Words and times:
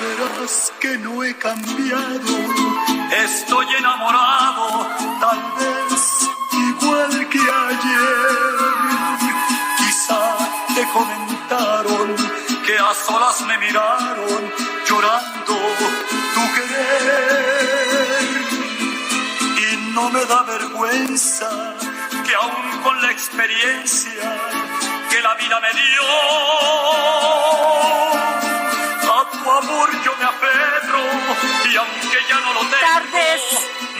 Verás 0.00 0.72
que 0.80 0.98
no 0.98 1.22
he 1.22 1.34
cambiado. 1.36 2.34
Estoy 3.24 3.66
enamorado, 3.78 4.88
tal 5.20 5.40
vez 5.58 6.28
igual 6.52 7.28
que 7.28 7.38
ayer. 7.38 8.28
Quizá 9.78 10.22
te 10.74 10.82
comentaron 10.92 12.16
que 12.66 12.78
a 12.78 12.94
solas 13.06 13.40
me 13.42 13.58
miraron 13.58 14.52
llorando 14.88 15.54
tu 16.34 16.42
querer. 16.54 17.94
Y 19.64 19.76
no 19.92 20.10
me 20.10 20.24
da 20.24 20.42
vergüenza 20.42 21.50
que 22.26 22.34
aún 22.34 22.80
con 22.82 23.00
la 23.02 23.10
experiencia 23.10 24.22
que 25.10 25.20
la 25.20 25.34
vida 25.34 25.60
me 25.60 25.72
dio, 25.80 26.02
a 29.24 29.30
tu 29.30 29.50
amor 29.50 29.90
yo 30.04 30.16
me 30.16 30.24
aferro 30.24 30.98
y 31.70 31.76
aunque 31.76 32.18
ya 32.28 32.40
no 32.40 32.54
lo 32.54 32.60
tengo. 32.60 32.76
tardes, 32.80 33.42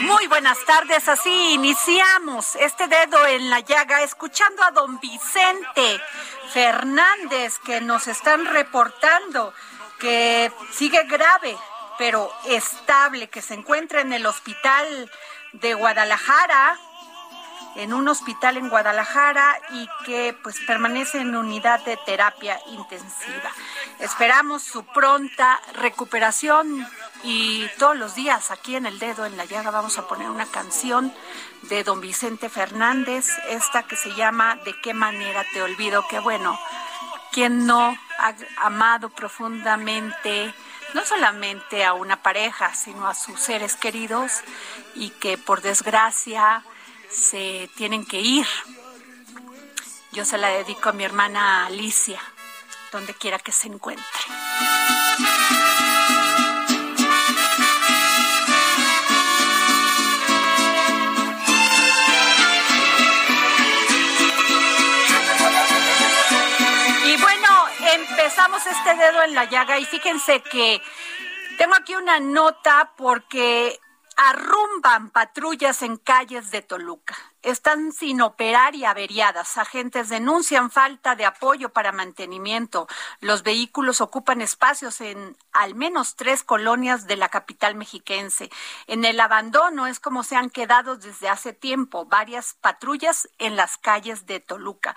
muy 0.01 0.27
buenas 0.27 0.63
tardes. 0.65 1.07
Así 1.07 1.53
iniciamos 1.53 2.55
este 2.55 2.87
dedo 2.87 3.25
en 3.27 3.49
la 3.49 3.59
llaga, 3.61 4.03
escuchando 4.03 4.63
a 4.63 4.71
don 4.71 4.99
Vicente 4.99 6.01
Fernández 6.51 7.59
que 7.59 7.81
nos 7.81 8.07
están 8.07 8.45
reportando 8.45 9.53
que 9.99 10.51
sigue 10.71 11.03
grave, 11.03 11.57
pero 11.97 12.31
estable, 12.45 13.29
que 13.29 13.41
se 13.41 13.53
encuentra 13.53 14.01
en 14.01 14.13
el 14.13 14.25
hospital 14.25 15.11
de 15.53 15.73
Guadalajara 15.73 16.77
en 17.75 17.93
un 17.93 18.07
hospital 18.07 18.57
en 18.57 18.69
Guadalajara 18.69 19.59
y 19.71 19.87
que 20.05 20.37
pues 20.41 20.59
permanece 20.65 21.19
en 21.19 21.35
unidad 21.35 21.83
de 21.85 21.97
terapia 21.97 22.59
intensiva. 22.67 23.51
Esperamos 23.99 24.63
su 24.63 24.85
pronta 24.85 25.59
recuperación 25.73 26.87
y 27.23 27.67
todos 27.77 27.97
los 27.97 28.15
días 28.15 28.51
aquí 28.51 28.75
en 28.75 28.85
el 28.85 28.99
dedo 28.99 29.25
en 29.25 29.37
la 29.37 29.45
llaga 29.45 29.71
vamos 29.71 29.97
a 29.97 30.07
poner 30.07 30.29
una 30.29 30.45
canción 30.45 31.13
de 31.63 31.83
don 31.83 32.01
Vicente 32.01 32.49
Fernández, 32.49 33.27
esta 33.49 33.83
que 33.83 33.95
se 33.95 34.13
llama 34.13 34.55
¿De 34.63 34.79
qué 34.81 34.93
manera 34.93 35.43
te 35.53 35.61
olvido? 35.61 36.07
Que 36.07 36.19
bueno, 36.19 36.57
quien 37.31 37.65
no 37.65 37.97
ha 38.19 38.33
amado 38.57 39.09
profundamente 39.09 40.53
no 40.93 41.03
solamente 41.03 41.83
a 41.83 41.93
una 41.93 42.23
pareja, 42.23 42.73
sino 42.73 43.07
a 43.07 43.13
sus 43.13 43.37
seres 43.37 43.75
queridos 43.75 44.41
y 44.95 45.09
que 45.09 45.37
por 45.37 45.61
desgracia 45.61 46.63
se 47.15 47.69
tienen 47.75 48.05
que 48.05 48.19
ir. 48.19 48.45
Yo 50.11 50.25
se 50.25 50.37
la 50.37 50.49
dedico 50.49 50.89
a 50.89 50.93
mi 50.93 51.03
hermana 51.03 51.65
Alicia, 51.65 52.21
donde 52.91 53.13
quiera 53.13 53.39
que 53.39 53.51
se 53.51 53.67
encuentre. 53.67 54.05
Y 67.05 67.17
bueno, 67.17 67.65
empezamos 67.93 68.65
este 68.65 68.95
dedo 68.95 69.23
en 69.23 69.35
la 69.35 69.45
llaga 69.45 69.79
y 69.79 69.85
fíjense 69.85 70.41
que 70.41 70.81
tengo 71.57 71.75
aquí 71.75 71.95
una 71.95 72.19
nota 72.19 72.91
porque 72.97 73.79
arrumban 74.15 75.09
patrullas 75.09 75.81
en 75.81 75.97
calles 75.97 76.51
de 76.51 76.61
Toluca. 76.61 77.15
Están 77.41 77.91
sin 77.91 78.21
operar 78.21 78.73
y 78.75 78.85
averiadas. 78.85 79.57
Agentes 79.57 80.09
denuncian 80.09 80.71
falta 80.71 81.15
de 81.15 81.25
apoyo 81.25 81.69
para 81.69 81.91
mantenimiento. 81.91 82.87
Los 83.19 83.43
vehículos 83.43 84.01
ocupan 84.01 84.41
espacios 84.41 85.01
en 85.01 85.37
al 85.51 85.75
menos 85.75 86.15
tres 86.15 86.43
colonias 86.43 87.05
de 87.07 87.17
la 87.17 87.29
capital 87.29 87.75
mexiquense. 87.75 88.49
En 88.87 89.05
el 89.05 89.19
abandono 89.19 89.85
es 89.85 89.99
como 89.99 90.23
se 90.23 90.35
han 90.35 90.49
quedado 90.49 90.95
desde 90.97 91.29
hace 91.29 91.53
tiempo 91.53 92.05
varias 92.05 92.55
patrullas 92.55 93.29
en 93.37 93.55
las 93.55 93.77
calles 93.77 94.25
de 94.25 94.39
Toluca. 94.39 94.95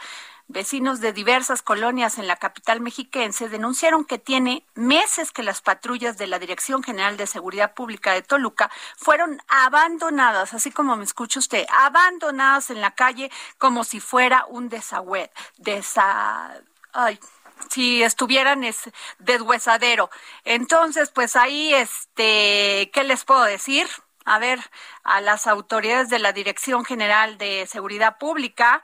Vecinos 0.51 1.01
de 1.01 1.13
diversas 1.13 1.61
colonias 1.61 2.17
en 2.17 2.27
la 2.27 2.37
capital 2.37 2.81
mexiquense 2.81 3.51
denunciaron 3.51 4.07
que 4.07 4.19
tiene 4.19 4.67
meses 4.75 5.31
que 5.31 5.43
las 5.43 5.61
patrullas 5.61 6.17
de 6.17 6.27
la 6.27 6.39
Dirección 6.39 6.83
General 6.83 7.19
de 7.19 7.27
Seguridad 7.27 7.75
Pública 7.75 8.15
de 8.15 8.23
Toluca 8.23 8.71
fueron 8.97 9.43
abandonadas, 9.47 10.55
así 10.55 10.71
como 10.71 10.97
me 10.97 11.05
escucha 11.05 11.39
usted, 11.39 11.67
abandonadas 11.71 12.71
en 12.71 12.81
la 12.81 12.93
calle 12.93 13.31
como 13.59 13.85
si 13.85 14.01
fuera 14.01 14.47
un 14.47 14.71
desagüe, 14.71 15.31
desa, 15.59 16.63
ay, 16.95 17.21
si 17.69 18.03
estuvieran 18.03 18.65
es 18.65 18.91
deshuesadero. 19.19 20.09
Entonces, 20.45 21.11
pues 21.11 21.37
ahí, 21.37 21.75
este, 21.75 22.91
¿qué 22.95 23.05
les 23.05 23.25
puedo 23.25 23.43
decir? 23.43 23.87
A 24.25 24.39
ver, 24.39 24.61
a 25.05 25.21
las 25.21 25.47
autoridades 25.47 26.09
de 26.09 26.19
la 26.19 26.33
Dirección 26.33 26.87
General 26.87 27.37
de 27.37 27.67
Seguridad 27.67 28.17
Pública, 28.17 28.83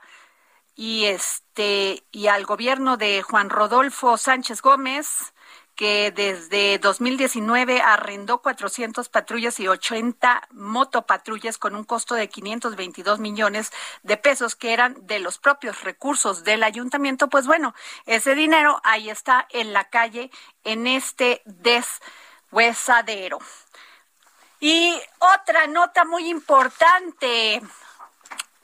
y 0.75 1.05
este 1.05 2.03
y 2.11 2.27
al 2.27 2.45
gobierno 2.45 2.97
de 2.97 3.21
Juan 3.21 3.49
Rodolfo 3.49 4.17
Sánchez 4.17 4.61
Gómez 4.61 5.33
que 5.75 6.11
desde 6.11 6.79
2019 6.79 7.81
arrendó 7.81 8.41
400 8.41 9.09
patrullas 9.09 9.59
y 9.59 9.67
80 9.67 10.47
motopatrullas 10.51 11.57
con 11.57 11.75
un 11.75 11.83
costo 11.83 12.15
de 12.15 12.29
522 12.29 13.19
millones 13.19 13.71
de 14.03 14.15
pesos 14.15 14.55
que 14.55 14.71
eran 14.71 14.95
de 15.05 15.19
los 15.19 15.37
propios 15.37 15.83
recursos 15.83 16.45
del 16.45 16.63
ayuntamiento, 16.63 17.27
pues 17.27 17.45
bueno, 17.45 17.75
ese 18.05 18.35
dinero 18.35 18.79
ahí 18.83 19.09
está 19.09 19.47
en 19.51 19.73
la 19.73 19.89
calle 19.89 20.31
en 20.63 20.87
este 20.87 21.41
deshuesadero. 21.43 23.39
Y 24.61 24.97
otra 25.19 25.67
nota 25.67 26.05
muy 26.05 26.29
importante, 26.29 27.61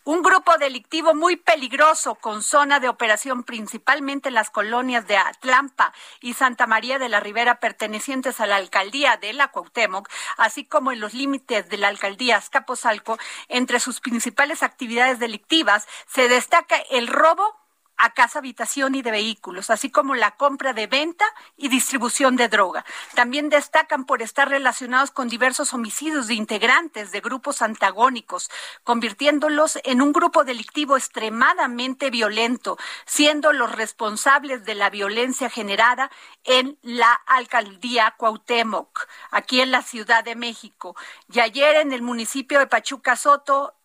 un 0.04 0.24
grupo 0.24 0.58
delictivo 0.58 1.14
muy 1.14 1.36
peligroso 1.36 2.16
con 2.16 2.42
zona 2.42 2.80
de 2.80 2.90
operación 2.90 3.44
principalmente 3.44 4.30
en 4.30 4.36
las 4.36 4.50
colonias 4.50 5.06
de 5.08 5.18
Atlampa 5.18 5.94
y 6.22 6.34
Santa 6.34 6.66
María 6.66 6.98
de 6.98 7.10
la 7.10 7.20
Ribera 7.20 7.60
pertenecientes 7.60 8.40
a 8.40 8.48
la 8.48 8.56
alcaldía 8.56 9.18
de 9.18 9.34
la 9.34 9.50
Cuauhtémoc, 9.50 10.10
así 10.38 10.66
como 10.66 10.92
en 10.92 11.00
los 11.00 11.14
límites 11.14 11.70
de 11.70 11.78
la 11.78 11.88
alcaldía 11.88 12.38
Azcapotzalco, 12.38 13.20
entre 13.48 13.80
sus 13.80 14.00
principales 14.00 14.64
actividades 14.64 15.20
delictivas 15.20 15.88
se 16.08 16.28
destaca 16.28 16.78
el 16.90 17.08
robo 17.08 17.61
a 18.02 18.14
casa 18.16 18.40
habitación 18.40 18.96
y 18.96 19.04
de 19.04 19.12
vehículos, 19.12 19.70
así 19.70 19.92
como 19.92 20.16
la 20.16 20.32
compra 20.32 20.74
de 20.74 20.88
venta 20.88 21.26
y 21.56 21.70
distribución 21.70 22.36
de 22.36 22.50
droga. 22.50 22.84
También 23.14 23.50
destacan 23.50 24.06
por 24.06 24.24
estar 24.24 24.50
relacionados 24.50 25.12
con 25.12 25.30
diversos 25.30 25.72
homicidios 25.76 26.26
de 26.26 26.34
integrantes 26.34 27.12
de 27.12 27.22
grupos 27.22 27.62
antagónicos, 27.62 28.50
convirtiéndolos 28.84 29.78
en 29.84 30.02
un 30.02 30.14
grupo 30.14 30.44
delictivo 30.44 30.98
extremadamente 30.98 32.10
violento, 32.10 32.78
siendo 33.06 33.54
los 33.54 33.72
responsables 33.72 34.66
de 34.66 34.74
la 34.74 34.90
violencia 34.90 35.52
generada 35.52 36.10
en 36.44 36.80
la 36.82 37.14
alcaldía 37.28 38.16
Cuauhtémoc, 38.18 39.08
aquí 39.30 39.62
en 39.62 39.70
la 39.70 39.84
Ciudad 39.84 40.24
de 40.24 40.36
México. 40.36 40.96
Y 41.32 41.40
ayer 41.40 41.76
en 41.76 41.94
el 41.94 42.02
municipio 42.02 42.58
de 42.58 42.66
Pachuca 42.66 43.16
Soto, 43.16 43.76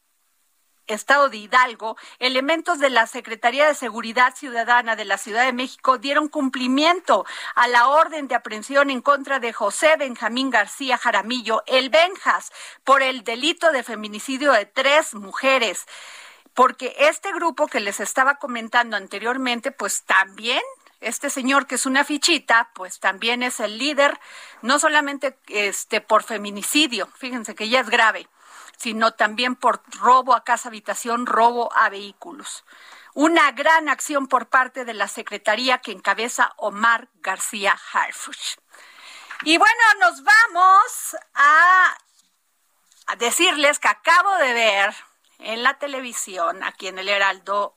Estado 0.86 1.28
de 1.28 1.38
Hidalgo, 1.38 1.96
elementos 2.18 2.78
de 2.78 2.90
la 2.90 3.06
Secretaría 3.06 3.66
de 3.66 3.74
Seguridad 3.74 4.34
Ciudadana 4.34 4.96
de 4.96 5.04
la 5.04 5.18
Ciudad 5.18 5.44
de 5.44 5.52
México 5.52 5.98
dieron 5.98 6.28
cumplimiento 6.28 7.26
a 7.54 7.68
la 7.68 7.88
orden 7.88 8.28
de 8.28 8.34
aprehensión 8.34 8.90
en 8.90 9.00
contra 9.00 9.40
de 9.40 9.52
José 9.52 9.96
Benjamín 9.98 10.50
García 10.50 10.98
Jaramillo, 10.98 11.62
el 11.66 11.90
Benjas, 11.90 12.52
por 12.84 13.02
el 13.02 13.24
delito 13.24 13.72
de 13.72 13.82
feminicidio 13.82 14.52
de 14.52 14.66
tres 14.66 15.14
mujeres. 15.14 15.86
Porque 16.54 16.94
este 16.98 17.32
grupo 17.32 17.66
que 17.66 17.80
les 17.80 18.00
estaba 18.00 18.36
comentando 18.36 18.96
anteriormente, 18.96 19.72
pues 19.72 20.04
también 20.04 20.62
este 21.00 21.30
señor 21.30 21.66
que 21.66 21.74
es 21.74 21.86
una 21.86 22.04
fichita, 22.04 22.70
pues 22.74 22.98
también 22.98 23.42
es 23.42 23.60
el 23.60 23.78
líder, 23.78 24.18
no 24.62 24.78
solamente 24.78 25.36
este 25.48 26.00
por 26.00 26.22
feminicidio, 26.22 27.08
fíjense 27.16 27.54
que 27.54 27.68
ya 27.68 27.80
es 27.80 27.90
grave, 27.90 28.28
sino 28.76 29.12
también 29.12 29.56
por 29.56 29.82
robo 29.98 30.34
a 30.34 30.44
casa 30.44 30.68
habitación, 30.68 31.26
robo 31.26 31.72
a 31.74 31.88
vehículos. 31.88 32.64
Una 33.14 33.52
gran 33.52 33.88
acción 33.88 34.26
por 34.26 34.48
parte 34.48 34.84
de 34.84 34.94
la 34.94 35.08
Secretaría 35.08 35.78
que 35.78 35.92
encabeza 35.92 36.52
Omar 36.56 37.08
García 37.14 37.76
Harfuch. 37.92 38.58
Y 39.42 39.58
bueno, 39.58 39.82
nos 40.00 40.22
vamos 40.22 41.16
a, 41.34 41.96
a 43.06 43.16
decirles 43.16 43.78
que 43.78 43.88
acabo 43.88 44.34
de 44.36 44.52
ver 44.52 44.94
en 45.38 45.62
la 45.62 45.78
televisión, 45.78 46.62
aquí 46.62 46.88
en 46.88 46.98
el 46.98 47.08
Heraldo 47.08 47.76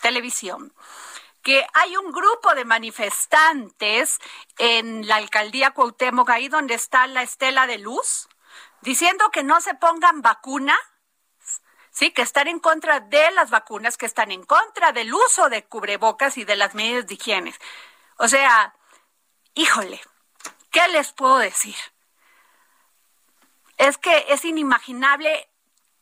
Televisión, 0.00 0.72
que 1.42 1.64
hay 1.74 1.96
un 1.96 2.10
grupo 2.10 2.54
de 2.54 2.64
manifestantes 2.64 4.18
en 4.58 5.06
la 5.06 5.16
alcaldía 5.16 5.70
Cuauhtémoc, 5.70 6.28
ahí 6.30 6.48
donde 6.48 6.74
está 6.74 7.06
la 7.06 7.22
estela 7.22 7.68
de 7.68 7.78
luz, 7.78 8.28
diciendo 8.80 9.30
que 9.30 9.42
no 9.42 9.60
se 9.60 9.74
pongan 9.74 10.22
vacuna, 10.22 10.76
sí, 11.90 12.10
que 12.10 12.22
están 12.22 12.48
en 12.48 12.60
contra 12.60 13.00
de 13.00 13.30
las 13.32 13.50
vacunas, 13.50 13.96
que 13.96 14.06
están 14.06 14.30
en 14.30 14.44
contra 14.44 14.92
del 14.92 15.12
uso 15.12 15.48
de 15.48 15.64
cubrebocas 15.64 16.38
y 16.38 16.44
de 16.44 16.56
las 16.56 16.74
medidas 16.74 17.06
de 17.06 17.14
higiene. 17.14 17.54
O 18.18 18.28
sea, 18.28 18.74
híjole, 19.54 20.00
¿qué 20.70 20.86
les 20.88 21.12
puedo 21.12 21.38
decir? 21.38 21.76
Es 23.76 23.98
que 23.98 24.26
es 24.28 24.44
inimaginable 24.44 25.50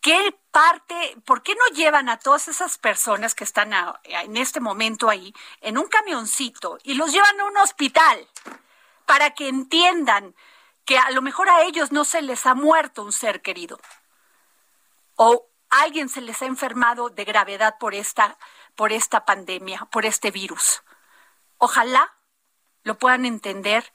qué 0.01 0.37
parte, 0.51 1.17
¿por 1.25 1.43
qué 1.43 1.55
no 1.55 1.75
llevan 1.75 2.09
a 2.09 2.19
todas 2.19 2.49
esas 2.49 2.77
personas 2.79 3.35
que 3.35 3.45
están 3.45 3.73
en 4.05 4.37
este 4.37 4.61
momento 4.61 5.09
ahí 5.09 5.35
en 5.61 5.79
un 5.79 5.87
camioncito 5.87 6.79
y 6.83 6.95
los 6.95 7.11
llevan 7.11 7.41
a 7.41 7.45
un 7.45 7.57
hospital 7.57 8.29
para 9.07 9.31
que 9.31 9.49
entiendan 9.49 10.35
que 10.85 10.99
a 10.99 11.11
lo 11.11 11.23
mejor 11.23 11.49
a 11.49 11.63
ellos 11.63 11.93
no 11.93 12.05
se 12.05 12.23
les 12.23 12.47
ha 12.47 12.55
muerto 12.55 13.03
un 13.03 13.13
ser 13.13 13.43
querido 13.43 13.79
o 15.17 15.49
alguien 15.71 16.09
se 16.09 16.21
les 16.21 16.41
ha 16.43 16.47
enfermado 16.47 17.09
de 17.11 17.25
gravedad 17.25 17.77
por 17.79 17.95
esta, 17.95 18.39
por 18.75 18.93
esta 18.93 19.25
pandemia, 19.25 19.87
por 19.91 20.07
este 20.07 20.31
virus. 20.31 20.83
Ojalá 21.59 22.15
lo 22.83 22.99
puedan 22.99 23.25
entender 23.25 23.93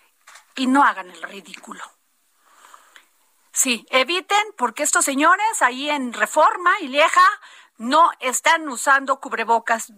y 0.55 0.67
no 0.67 0.83
hagan 0.83 1.09
el 1.09 1.21
ridículo. 1.21 1.83
Sí, 3.51 3.85
eviten, 3.89 4.53
porque 4.57 4.83
estos 4.83 5.05
señores 5.05 5.61
ahí 5.61 5.89
en 5.89 6.13
Reforma 6.13 6.71
y 6.81 6.87
Lieja 6.87 7.27
no 7.77 8.11
están 8.19 8.67
usando 8.67 9.19
cubrebocas. 9.19 9.91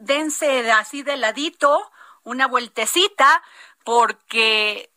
dense 0.00 0.72
así 0.72 1.02
de 1.02 1.16
ladito, 1.16 1.90
una 2.22 2.46
vueltecita, 2.46 3.42
porque 3.84 4.93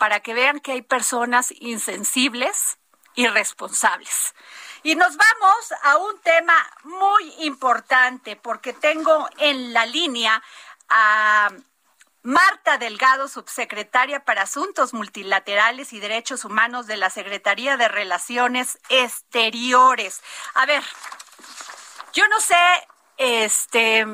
para 0.00 0.20
que 0.20 0.32
vean 0.32 0.60
que 0.60 0.72
hay 0.72 0.80
personas 0.80 1.52
insensibles 1.60 2.78
y 3.14 3.26
responsables. 3.26 4.34
Y 4.82 4.94
nos 4.94 5.14
vamos 5.14 5.74
a 5.82 5.98
un 5.98 6.18
tema 6.20 6.56
muy 6.84 7.34
importante 7.40 8.34
porque 8.34 8.72
tengo 8.72 9.28
en 9.36 9.74
la 9.74 9.84
línea 9.84 10.42
a 10.88 11.50
Marta 12.22 12.78
Delgado, 12.78 13.28
subsecretaria 13.28 14.24
para 14.24 14.42
Asuntos 14.42 14.94
Multilaterales 14.94 15.92
y 15.92 16.00
Derechos 16.00 16.46
Humanos 16.46 16.86
de 16.86 16.96
la 16.96 17.10
Secretaría 17.10 17.76
de 17.76 17.88
Relaciones 17.88 18.78
Exteriores. 18.88 20.22
A 20.54 20.64
ver, 20.64 20.82
yo 22.14 22.26
no 22.28 22.40
sé, 22.40 22.56
este, 23.18 24.06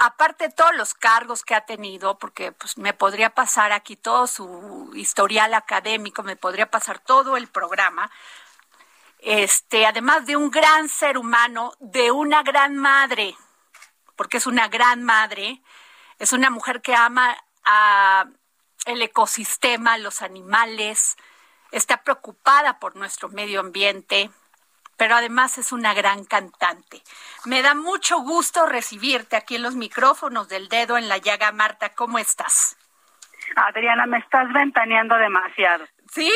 aparte 0.00 0.48
de 0.48 0.54
todos 0.54 0.74
los 0.74 0.94
cargos 0.94 1.44
que 1.44 1.54
ha 1.54 1.66
tenido, 1.66 2.18
porque 2.18 2.52
pues 2.52 2.78
me 2.78 2.94
podría 2.94 3.34
pasar 3.34 3.70
aquí 3.70 3.96
todo 3.96 4.26
su 4.26 4.90
historial 4.94 5.52
académico, 5.52 6.22
me 6.22 6.36
podría 6.36 6.70
pasar 6.70 6.98
todo 7.00 7.36
el 7.36 7.48
programa, 7.48 8.10
este, 9.18 9.86
además 9.86 10.24
de 10.24 10.36
un 10.36 10.50
gran 10.50 10.88
ser 10.88 11.18
humano, 11.18 11.74
de 11.80 12.10
una 12.10 12.42
gran 12.42 12.78
madre, 12.78 13.36
porque 14.16 14.38
es 14.38 14.46
una 14.46 14.68
gran 14.68 15.04
madre, 15.04 15.60
es 16.18 16.32
una 16.32 16.48
mujer 16.48 16.80
que 16.80 16.94
ama 16.94 17.36
a 17.64 18.24
el 18.86 19.02
ecosistema, 19.02 19.98
los 19.98 20.22
animales, 20.22 21.16
está 21.72 21.98
preocupada 22.02 22.78
por 22.78 22.96
nuestro 22.96 23.28
medio 23.28 23.60
ambiente, 23.60 24.30
pero 25.00 25.14
además 25.14 25.56
es 25.56 25.72
una 25.72 25.94
gran 25.94 26.26
cantante. 26.26 27.00
Me 27.46 27.62
da 27.62 27.74
mucho 27.74 28.18
gusto 28.18 28.66
recibirte 28.66 29.34
aquí 29.34 29.56
en 29.56 29.62
los 29.62 29.74
micrófonos 29.74 30.46
del 30.50 30.68
dedo 30.68 30.98
en 30.98 31.08
la 31.08 31.16
llaga, 31.16 31.52
Marta. 31.52 31.94
¿Cómo 31.94 32.18
estás? 32.18 32.76
Adriana, 33.56 34.04
me 34.04 34.18
estás 34.18 34.52
ventaneando 34.52 35.16
demasiado. 35.16 35.86
¿Sí? 36.12 36.30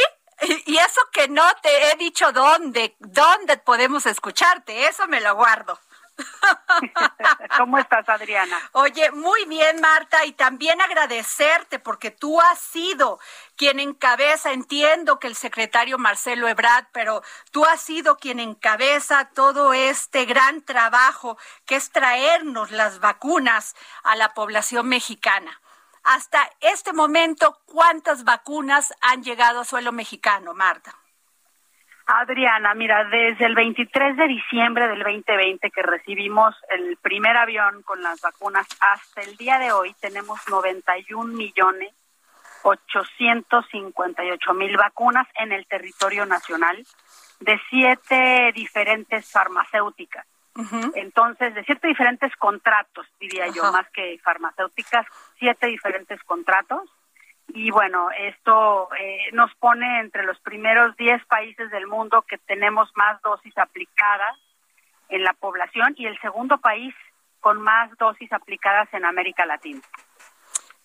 Y 0.64 0.78
eso 0.78 1.00
que 1.12 1.28
no 1.28 1.44
te 1.62 1.93
he 1.93 1.96
dicho 1.96 2.32
dónde, 2.32 2.96
dónde 3.00 3.58
podemos 3.58 4.06
escucharte, 4.06 4.87
eso 4.87 5.06
me 5.08 5.20
lo 5.20 5.34
guardo. 5.34 5.78
¿Cómo 7.58 7.78
estás, 7.78 8.08
Adriana? 8.08 8.58
Oye, 8.72 9.11
muy 9.12 9.44
bien, 9.46 9.81
Marta, 9.81 10.25
y 10.25 10.32
también 10.32 10.81
agradecerte 10.81 11.78
porque 11.78 12.11
tú 12.11 12.40
has 12.40 12.58
sido 12.58 13.19
quien 13.56 13.81
encabeza, 13.81 14.52
entiendo 14.52 15.19
que 15.19 15.26
el 15.26 15.37
secretario 15.37 15.99
Marcelo 15.99 16.49
Ebrard, 16.49 16.87
pero 16.92 17.23
tú 17.50 17.64
has 17.64 17.80
sido 17.80 18.16
quien 18.16 18.40
encabeza 18.40 19.30
todo 19.35 19.73
este 19.73 20.25
gran 20.25 20.62
trabajo 20.62 21.37
que 21.66 21.76
es 21.76 21.90
traernos 21.90 22.71
las 22.71 23.00
vacunas 23.00 23.75
a 24.02 24.16
la 24.16 24.35
población 24.35 24.88
mexicana. 24.88 25.61
Hasta 26.02 26.50
este 26.61 26.92
momento, 26.92 27.62
¿cuántas 27.64 28.25
vacunas 28.25 28.92
han 29.00 29.23
llegado 29.23 29.61
a 29.61 29.64
suelo 29.64 29.90
mexicano, 29.90 30.52
Marta? 30.52 30.94
Adriana, 32.06 32.75
mira, 32.75 33.04
desde 33.04 33.46
el 33.46 33.54
23 33.54 34.16
de 34.16 34.28
diciembre 34.28 34.88
del 34.88 35.02
2020 35.02 35.70
que 35.70 35.82
recibimos 35.82 36.54
el 36.68 36.96
primer 36.99 37.37
avión 37.37 37.82
con 37.82 38.02
las 38.02 38.20
vacunas 38.20 38.66
hasta 38.80 39.23
el 39.23 39.37
día 39.37 39.58
de 39.58 39.73
hoy 39.73 39.94
tenemos 40.00 40.38
91 40.49 41.32
millones 41.32 41.92
858 42.62 44.54
mil 44.54 44.76
vacunas 44.76 45.26
en 45.38 45.52
el 45.52 45.66
territorio 45.66 46.26
nacional 46.26 46.84
de 47.40 47.61
siete 47.68 48.52
diferentes 48.54 49.30
farmacéuticas. 49.30 50.26
Entonces, 50.94 51.52
de 51.54 51.64
siete 51.64 51.88
diferentes 51.88 52.34
contratos, 52.37 53.06
diría 53.18 53.49
yo, 53.49 53.73
más 53.73 53.90
que 53.90 54.18
farmacéuticas, 54.23 55.04
siete 55.38 55.66
diferentes 55.66 56.23
contratos 56.23 56.88
y 57.49 57.71
bueno, 57.71 58.09
esto 58.19 58.89
eh, 58.99 59.31
nos 59.33 59.55
pone 59.57 60.01
entre 60.01 60.25
los 60.25 60.39
primeros 60.41 60.97
10 60.97 61.25
países 61.27 61.71
del 61.71 61.87
mundo 61.87 62.23
que 62.23 62.39
tenemos 62.39 62.91
más 62.97 63.21
dosis 63.23 63.57
aplicadas 63.59 64.37
en 65.09 65.23
la 65.23 65.35
población 65.35 65.95
y 65.97 66.07
el 66.07 66.19
segundo 66.21 66.59
país 66.59 66.95
con 67.41 67.61
más 67.61 67.97
dosis 67.99 68.33
aplicadas 68.33 68.89
en 68.93 69.05
América 69.05 69.45
Latina. 69.47 69.81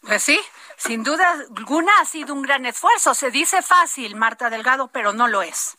Pues 0.01 0.23
sí, 0.23 0.39
sin 0.77 1.03
duda 1.03 1.25
alguna 1.57 1.91
ha 2.01 2.05
sido 2.05 2.33
un 2.33 2.41
gran 2.41 2.65
esfuerzo. 2.65 3.13
Se 3.13 3.31
dice 3.31 3.61
fácil, 3.61 4.15
Marta 4.15 4.49
Delgado, 4.49 4.89
pero 4.91 5.13
no 5.13 5.27
lo 5.27 5.41
es. 5.41 5.77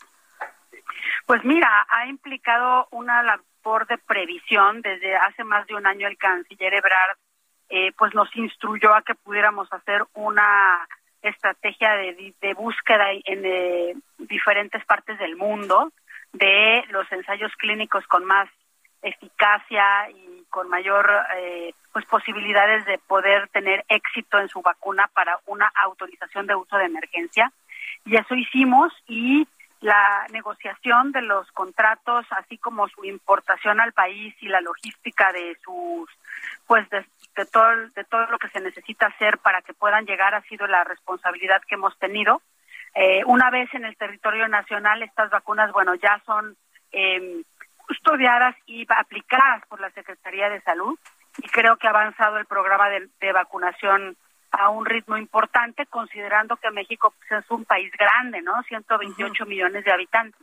Pues 1.25 1.43
mira, 1.43 1.87
ha 1.89 2.07
implicado 2.07 2.87
una 2.91 3.23
labor 3.23 3.87
de 3.87 3.97
previsión. 3.97 4.81
Desde 4.81 5.15
hace 5.15 5.43
más 5.43 5.65
de 5.67 5.75
un 5.75 5.87
año 5.87 6.07
el 6.07 6.17
canciller 6.17 6.73
Ebrard 6.73 7.17
eh, 7.71 7.91
pues 7.97 8.13
nos 8.13 8.33
instruyó 8.35 8.93
a 8.93 9.01
que 9.01 9.15
pudiéramos 9.15 9.71
hacer 9.71 10.03
una 10.13 10.87
estrategia 11.21 11.93
de, 11.93 12.33
de 12.41 12.53
búsqueda 12.53 13.11
en 13.11 13.45
eh, 13.45 13.95
diferentes 14.17 14.83
partes 14.85 15.17
del 15.19 15.35
mundo 15.35 15.91
de 16.33 16.83
los 16.89 17.11
ensayos 17.11 17.51
clínicos 17.57 18.05
con 18.07 18.25
más 18.25 18.49
eficacia 19.01 20.09
y 20.09 20.43
con 20.49 20.69
mayor 20.69 21.09
eh, 21.37 21.73
pues 21.91 22.05
posibilidades 22.05 22.85
de 22.85 22.97
poder 22.99 23.47
tener 23.49 23.83
éxito 23.89 24.39
en 24.39 24.49
su 24.49 24.61
vacuna 24.61 25.09
para 25.13 25.39
una 25.45 25.71
autorización 25.83 26.47
de 26.47 26.55
uso 26.55 26.77
de 26.77 26.85
emergencia. 26.85 27.51
Y 28.05 28.15
eso 28.15 28.35
hicimos 28.35 28.93
y 29.07 29.47
la 29.81 30.27
negociación 30.31 31.11
de 31.11 31.23
los 31.23 31.51
contratos, 31.51 32.25
así 32.31 32.57
como 32.59 32.87
su 32.89 33.03
importación 33.03 33.81
al 33.81 33.93
país 33.93 34.35
y 34.39 34.47
la 34.47 34.61
logística 34.61 35.31
de 35.31 35.57
sus, 35.63 36.09
pues 36.67 36.87
todo, 37.51 37.89
de 37.95 38.03
todo 38.05 38.25
lo 38.27 38.37
que 38.37 38.49
se 38.49 38.59
necesita 38.59 39.07
hacer 39.07 39.37
para 39.39 39.61
que 39.61 39.73
puedan 39.73 40.05
llegar 40.05 40.35
ha 40.35 40.41
sido 40.43 40.67
la 40.67 40.83
responsabilidad 40.83 41.61
que 41.67 41.75
hemos 41.75 41.97
tenido. 41.99 42.41
Eh, 42.93 43.23
una 43.25 43.49
vez 43.49 43.73
en 43.73 43.85
el 43.85 43.95
territorio 43.95 44.47
nacional, 44.47 45.01
estas 45.01 45.29
vacunas, 45.29 45.71
bueno, 45.71 45.95
ya 45.95 46.21
son 46.25 46.57
eh, 46.91 47.41
custodiadas 47.77 48.55
y 48.65 48.85
aplicadas 48.89 49.65
por 49.67 49.79
la 49.79 49.89
Secretaría 49.91 50.49
de 50.49 50.61
Salud 50.61 50.97
y 51.37 51.47
creo 51.47 51.77
que 51.77 51.87
ha 51.87 51.91
avanzado 51.91 52.37
el 52.37 52.45
programa 52.45 52.89
de, 52.89 53.31
vacunación 53.31 54.17
a 54.51 54.69
un 54.69 54.85
ritmo 54.85 55.15
importante, 55.17 55.85
considerando 55.85 56.57
que 56.57 56.71
México 56.71 57.13
pues, 57.17 57.43
es 57.43 57.51
un 57.51 57.63
país 57.63 57.91
grande, 57.97 58.41
¿no? 58.41 58.61
128 58.63 59.45
millones 59.45 59.85
de 59.85 59.91
habitantes. 59.91 60.41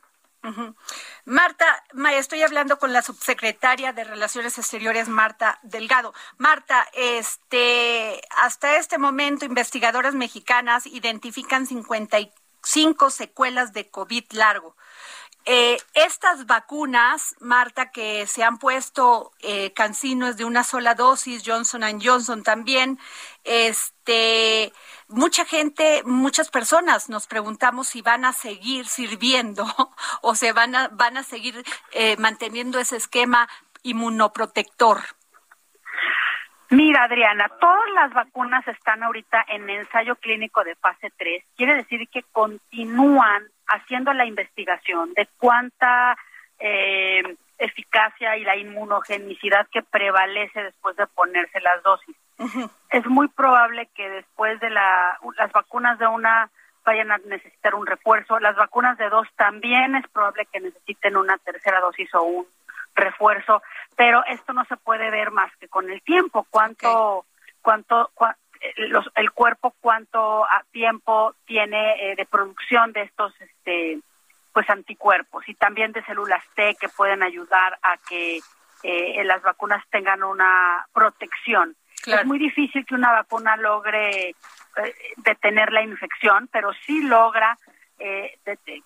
Marta, 1.25 1.85
estoy 2.14 2.42
hablando 2.42 2.78
con 2.78 2.92
la 2.92 3.02
subsecretaria 3.02 3.92
de 3.92 4.04
Relaciones 4.04 4.59
Exteriores, 4.59 5.09
Marta 5.09 5.59
Delgado. 5.62 6.14
Marta, 6.37 6.87
este, 6.95 8.21
hasta 8.37 8.76
este 8.78 8.99
momento, 8.99 9.45
investigadoras 9.45 10.14
mexicanas 10.14 10.87
identifican 10.87 11.66
55 11.66 13.11
secuelas 13.11 13.73
de 13.73 13.88
COVID 13.90 14.25
largo. 14.33 14.76
Eh, 15.50 15.78
estas 15.94 16.44
vacunas, 16.44 17.34
Marta, 17.40 17.90
que 17.90 18.26
se 18.26 18.44
han 18.44 18.58
puesto 18.58 19.32
eh, 19.40 19.72
cancinos 19.72 20.36
de 20.36 20.44
una 20.44 20.62
sola 20.62 20.94
dosis, 20.94 21.42
Johnson 21.42 21.82
Johnson 22.04 22.42
también, 22.42 22.98
este, 23.44 24.74
mucha 25.08 25.46
gente, 25.46 26.02
muchas 26.04 26.50
personas 26.50 27.08
nos 27.08 27.26
preguntamos 27.26 27.88
si 27.88 28.02
van 28.02 28.26
a 28.26 28.34
seguir 28.34 28.86
sirviendo 28.88 29.64
o 30.20 30.34
se 30.34 30.52
van 30.52 30.74
a, 30.74 30.88
van 30.88 31.16
a 31.16 31.22
seguir 31.22 31.64
eh, 31.92 32.18
manteniendo 32.18 32.78
ese 32.78 32.96
esquema 32.96 33.48
inmunoprotector. 33.82 35.00
Mira, 36.70 37.04
Adriana, 37.04 37.48
todas 37.60 37.90
las 37.94 38.12
vacunas 38.12 38.66
están 38.68 39.02
ahorita 39.02 39.44
en 39.48 39.70
ensayo 39.70 40.16
clínico 40.16 40.62
de 40.64 40.75
fase 40.76 41.10
3. 41.16 41.42
Quiere 41.56 41.76
decir 41.76 42.06
que 42.10 42.22
continúan 42.30 43.44
haciendo 43.66 44.12
la 44.12 44.26
investigación 44.26 45.14
de 45.14 45.26
cuánta 45.38 46.16
eh, 46.58 47.22
eficacia 47.56 48.37
y 48.37 48.44
la 48.44 48.56
inmunogenicidad 48.56 49.66
que 49.72 49.82
prevalece 49.82 50.62
después 50.62 50.94
de 50.96 51.06
ponerse 51.06 51.60
las 51.60 51.82
dosis. 51.82 52.16
Es 52.90 53.06
muy 53.06 53.28
probable 53.28 53.88
que 53.94 54.08
después 54.08 54.60
de 54.60 54.70
la, 54.70 55.18
las 55.38 55.50
vacunas 55.52 55.98
de 55.98 56.06
una 56.06 56.50
vayan 56.84 57.10
a 57.10 57.18
necesitar 57.18 57.75
un 57.75 57.87
refuerzo. 57.87 58.38
Las 58.38 58.56
vacunas 58.56 58.96
de 58.98 59.08
dos 59.08 59.26
también 59.37 59.96
es 59.96 60.06
probable 60.08 60.46
que 60.52 60.60
necesiten 60.60 61.16
una 61.16 61.37
tercera 61.38 61.80
dosis 61.80 62.14
o 62.14 62.22
un 62.22 62.46
refuerzo, 62.95 63.62
pero 63.97 64.25
esto 64.26 64.52
no 64.52 64.64
se 64.66 64.76
puede 64.76 65.11
ver 65.11 65.30
más 65.30 65.54
que 65.57 65.68
con 65.68 65.90
el 65.90 66.02
tiempo, 66.02 66.47
cuánto, 66.50 67.26
cuánto, 67.62 68.11
eh, 68.61 68.92
el 69.14 69.30
cuerpo 69.33 69.75
cuánto 69.80 70.47
tiempo 70.71 71.35
tiene 71.47 72.12
eh, 72.12 72.16
de 72.16 72.26
producción 72.26 72.92
de 72.92 73.02
estos 73.02 73.33
este 73.40 74.00
pues 74.52 74.68
anticuerpos. 74.71 75.49
Y 75.49 75.54
también 75.54 75.92
de 75.92 76.02
células 76.04 76.42
T 76.54 76.76
que 76.80 76.88
pueden 76.88 77.23
ayudar 77.23 77.78
a 77.83 77.97
que 78.09 78.40
eh, 78.83 79.25
las 79.25 79.42
vacunas 79.42 79.85
tengan 79.90 80.23
una 80.23 80.87
protección. 80.92 81.76
Es 82.07 82.25
muy 82.25 82.38
difícil 82.38 82.87
que 82.87 82.95
una 82.95 83.12
vacuna 83.12 83.57
logre 83.57 84.35
detener 85.16 85.73
la 85.73 85.83
infección, 85.83 86.49
pero 86.50 86.73
sí 86.87 87.02
logra 87.02 87.59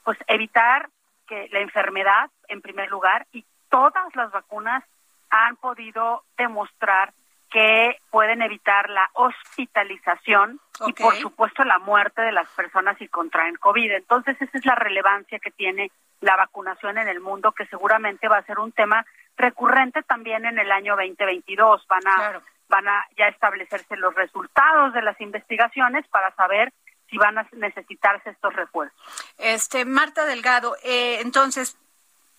pues 0.02 0.18
evitar 0.26 0.88
que 1.26 1.48
la 1.52 1.60
enfermedad 1.60 2.30
en 2.48 2.62
primer 2.62 2.90
lugar 2.90 3.26
y 3.32 3.44
todas 3.72 4.14
las 4.14 4.30
vacunas 4.30 4.84
han 5.30 5.56
podido 5.56 6.22
demostrar 6.36 7.14
que 7.50 7.96
pueden 8.10 8.42
evitar 8.42 8.90
la 8.90 9.10
hospitalización 9.14 10.60
y 10.86 10.92
por 10.92 11.14
supuesto 11.16 11.64
la 11.64 11.78
muerte 11.78 12.20
de 12.22 12.32
las 12.32 12.48
personas 12.50 12.98
si 12.98 13.08
contraen 13.08 13.56
COVID. 13.56 13.92
Entonces 13.92 14.40
esa 14.40 14.58
es 14.58 14.66
la 14.66 14.74
relevancia 14.74 15.38
que 15.38 15.50
tiene 15.50 15.90
la 16.20 16.36
vacunación 16.36 16.98
en 16.98 17.08
el 17.08 17.20
mundo, 17.20 17.52
que 17.52 17.66
seguramente 17.66 18.28
va 18.28 18.38
a 18.38 18.44
ser 18.44 18.58
un 18.58 18.72
tema 18.72 19.04
recurrente 19.36 20.02
también 20.02 20.44
en 20.44 20.58
el 20.58 20.70
año 20.70 20.94
2022. 20.96 21.86
Van 21.88 22.06
a, 22.06 22.40
van 22.68 22.88
a 22.88 23.06
ya 23.16 23.28
establecerse 23.28 23.96
los 23.96 24.14
resultados 24.14 24.92
de 24.92 25.02
las 25.02 25.18
investigaciones 25.20 26.06
para 26.08 26.34
saber 26.34 26.72
si 27.08 27.16
van 27.18 27.38
a 27.38 27.46
necesitarse 27.52 28.30
estos 28.30 28.54
refuerzos. 28.54 28.98
Este 29.38 29.84
Marta 29.84 30.24
Delgado, 30.24 30.76
eh, 30.82 31.20
entonces 31.20 31.78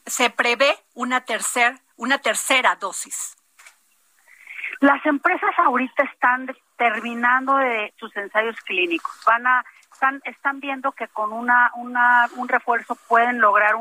se 0.05 0.29
prevé 0.29 0.75
una 0.93 1.21
tercer, 1.21 1.73
una 1.95 2.17
tercera 2.19 2.75
dosis. 2.75 3.35
Las 4.79 5.05
empresas 5.05 5.51
ahorita 5.57 6.03
están 6.03 6.47
terminando 6.77 7.55
de 7.57 7.93
sus 7.97 8.15
ensayos 8.17 8.55
clínicos. 8.65 9.13
Van 9.25 9.47
a 9.47 9.63
están, 9.93 10.21
están 10.25 10.59
viendo 10.59 10.91
que 10.91 11.07
con 11.07 11.31
una, 11.31 11.71
una 11.75 12.27
un 12.35 12.49
refuerzo 12.49 12.97
pueden 13.07 13.39
lograr 13.39 13.75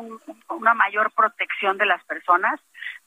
una 0.49 0.75
mayor 0.75 1.11
protección 1.11 1.79
de 1.79 1.87
las 1.87 2.05
personas, 2.05 2.61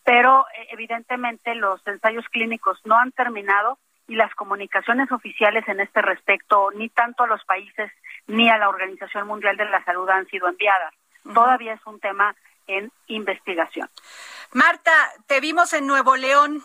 pero 0.03 0.45
eh, 0.57 0.67
evidentemente 0.71 1.55
los 1.55 1.85
ensayos 1.87 2.25
clínicos 2.29 2.79
no 2.83 2.97
han 2.97 3.11
terminado 3.11 3.77
y 4.07 4.15
las 4.15 4.33
comunicaciones 4.35 5.11
oficiales 5.11 5.67
en 5.67 5.79
este 5.79 6.01
respecto 6.01 6.69
ni 6.75 6.89
tanto 6.89 7.23
a 7.23 7.27
los 7.27 7.43
países 7.45 7.91
ni 8.27 8.49
a 8.49 8.57
la 8.57 8.69
Organización 8.69 9.27
Mundial 9.27 9.55
de 9.55 9.65
la 9.65 9.83
Salud 9.83 10.09
han 10.09 10.27
sido 10.27 10.47
enviadas. 10.47 10.93
Todavía 11.33 11.73
es 11.73 11.85
un 11.85 11.99
tema 11.99 12.35
en 12.67 12.91
investigación. 13.07 13.89
Marta, 14.51 14.91
te 15.27 15.39
vimos 15.39 15.73
en 15.73 15.87
Nuevo 15.87 16.15
León 16.15 16.63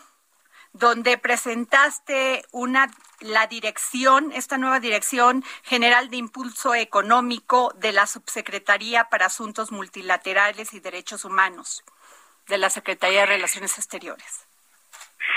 donde 0.73 1.17
presentaste 1.17 2.45
una 2.51 2.89
la 3.19 3.45
dirección, 3.47 4.31
esta 4.31 4.57
nueva 4.57 4.79
dirección 4.79 5.43
general 5.63 6.09
de 6.09 6.17
impulso 6.17 6.73
económico 6.73 7.73
de 7.77 7.91
la 7.91 8.07
Subsecretaría 8.07 9.09
para 9.09 9.27
Asuntos 9.27 9.71
Multilaterales 9.71 10.73
y 10.73 10.79
Derechos 10.79 11.25
Humanos 11.25 11.83
de 12.47 12.57
la 12.57 12.69
Secretaría 12.69 13.21
de 13.21 13.25
Relaciones 13.27 13.77
Exteriores. 13.77 14.47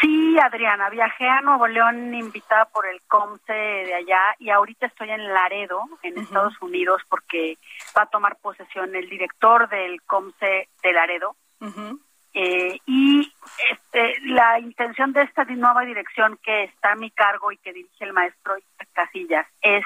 Sí, 0.00 0.36
Adriana, 0.38 0.88
viajé 0.90 1.28
a 1.28 1.40
Nuevo 1.40 1.66
León 1.66 2.14
invitada 2.14 2.64
por 2.66 2.86
el 2.86 3.00
COMSE 3.02 3.52
de 3.52 3.94
allá 3.94 4.34
y 4.38 4.50
ahorita 4.50 4.86
estoy 4.86 5.10
en 5.10 5.32
Laredo, 5.32 5.82
en 6.02 6.18
Estados 6.18 6.54
Unidos, 6.60 7.02
porque 7.08 7.58
va 7.96 8.02
a 8.02 8.10
tomar 8.10 8.36
posesión 8.36 8.94
el 8.94 9.08
director 9.08 9.68
del 9.68 10.02
COMSE 10.02 10.68
de 10.82 10.92
Laredo. 10.92 11.36
Eh, 12.36 12.78
y 12.86 13.32
este, 13.70 14.20
la 14.24 14.58
intención 14.58 15.12
de 15.12 15.22
esta 15.22 15.44
nueva 15.44 15.82
dirección 15.82 16.38
que 16.42 16.64
está 16.64 16.92
a 16.92 16.96
mi 16.96 17.10
cargo 17.10 17.52
y 17.52 17.58
que 17.58 17.72
dirige 17.72 18.04
el 18.04 18.12
maestro 18.12 18.54
Casillas 18.92 19.46
es 19.62 19.84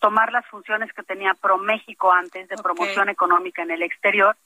tomar 0.00 0.32
las 0.32 0.46
funciones 0.46 0.92
que 0.92 1.02
tenía 1.02 1.34
Pro 1.34 1.58
México 1.58 2.12
antes 2.12 2.48
de 2.48 2.56
promoción 2.56 3.08
económica 3.08 3.62
en 3.62 3.70
el 3.70 3.82
exterior 3.82 4.36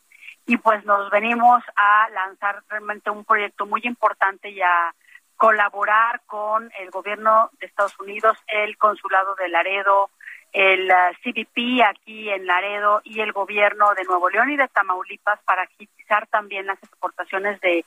y 0.48 0.56
pues 0.56 0.82
nos 0.86 1.10
venimos 1.10 1.62
a 1.76 2.08
lanzar 2.08 2.62
realmente 2.70 3.10
un 3.10 3.22
proyecto 3.24 3.66
muy 3.66 3.82
importante 3.84 4.48
y 4.48 4.62
a 4.62 4.94
colaborar 5.36 6.22
con 6.26 6.72
el 6.80 6.90
gobierno 6.90 7.50
de 7.60 7.66
Estados 7.66 8.00
Unidos, 8.00 8.36
el 8.46 8.78
consulado 8.78 9.34
de 9.34 9.50
Laredo, 9.50 10.08
el 10.54 10.90
uh, 10.90 11.14
CBP 11.22 11.82
aquí 11.86 12.30
en 12.30 12.46
Laredo 12.46 13.02
y 13.04 13.20
el 13.20 13.32
gobierno 13.32 13.92
de 13.94 14.04
Nuevo 14.04 14.30
León 14.30 14.50
y 14.50 14.56
de 14.56 14.68
Tamaulipas 14.68 15.38
para 15.44 15.62
agilizar 15.62 16.26
también 16.28 16.66
las 16.66 16.82
exportaciones 16.82 17.60
de 17.60 17.84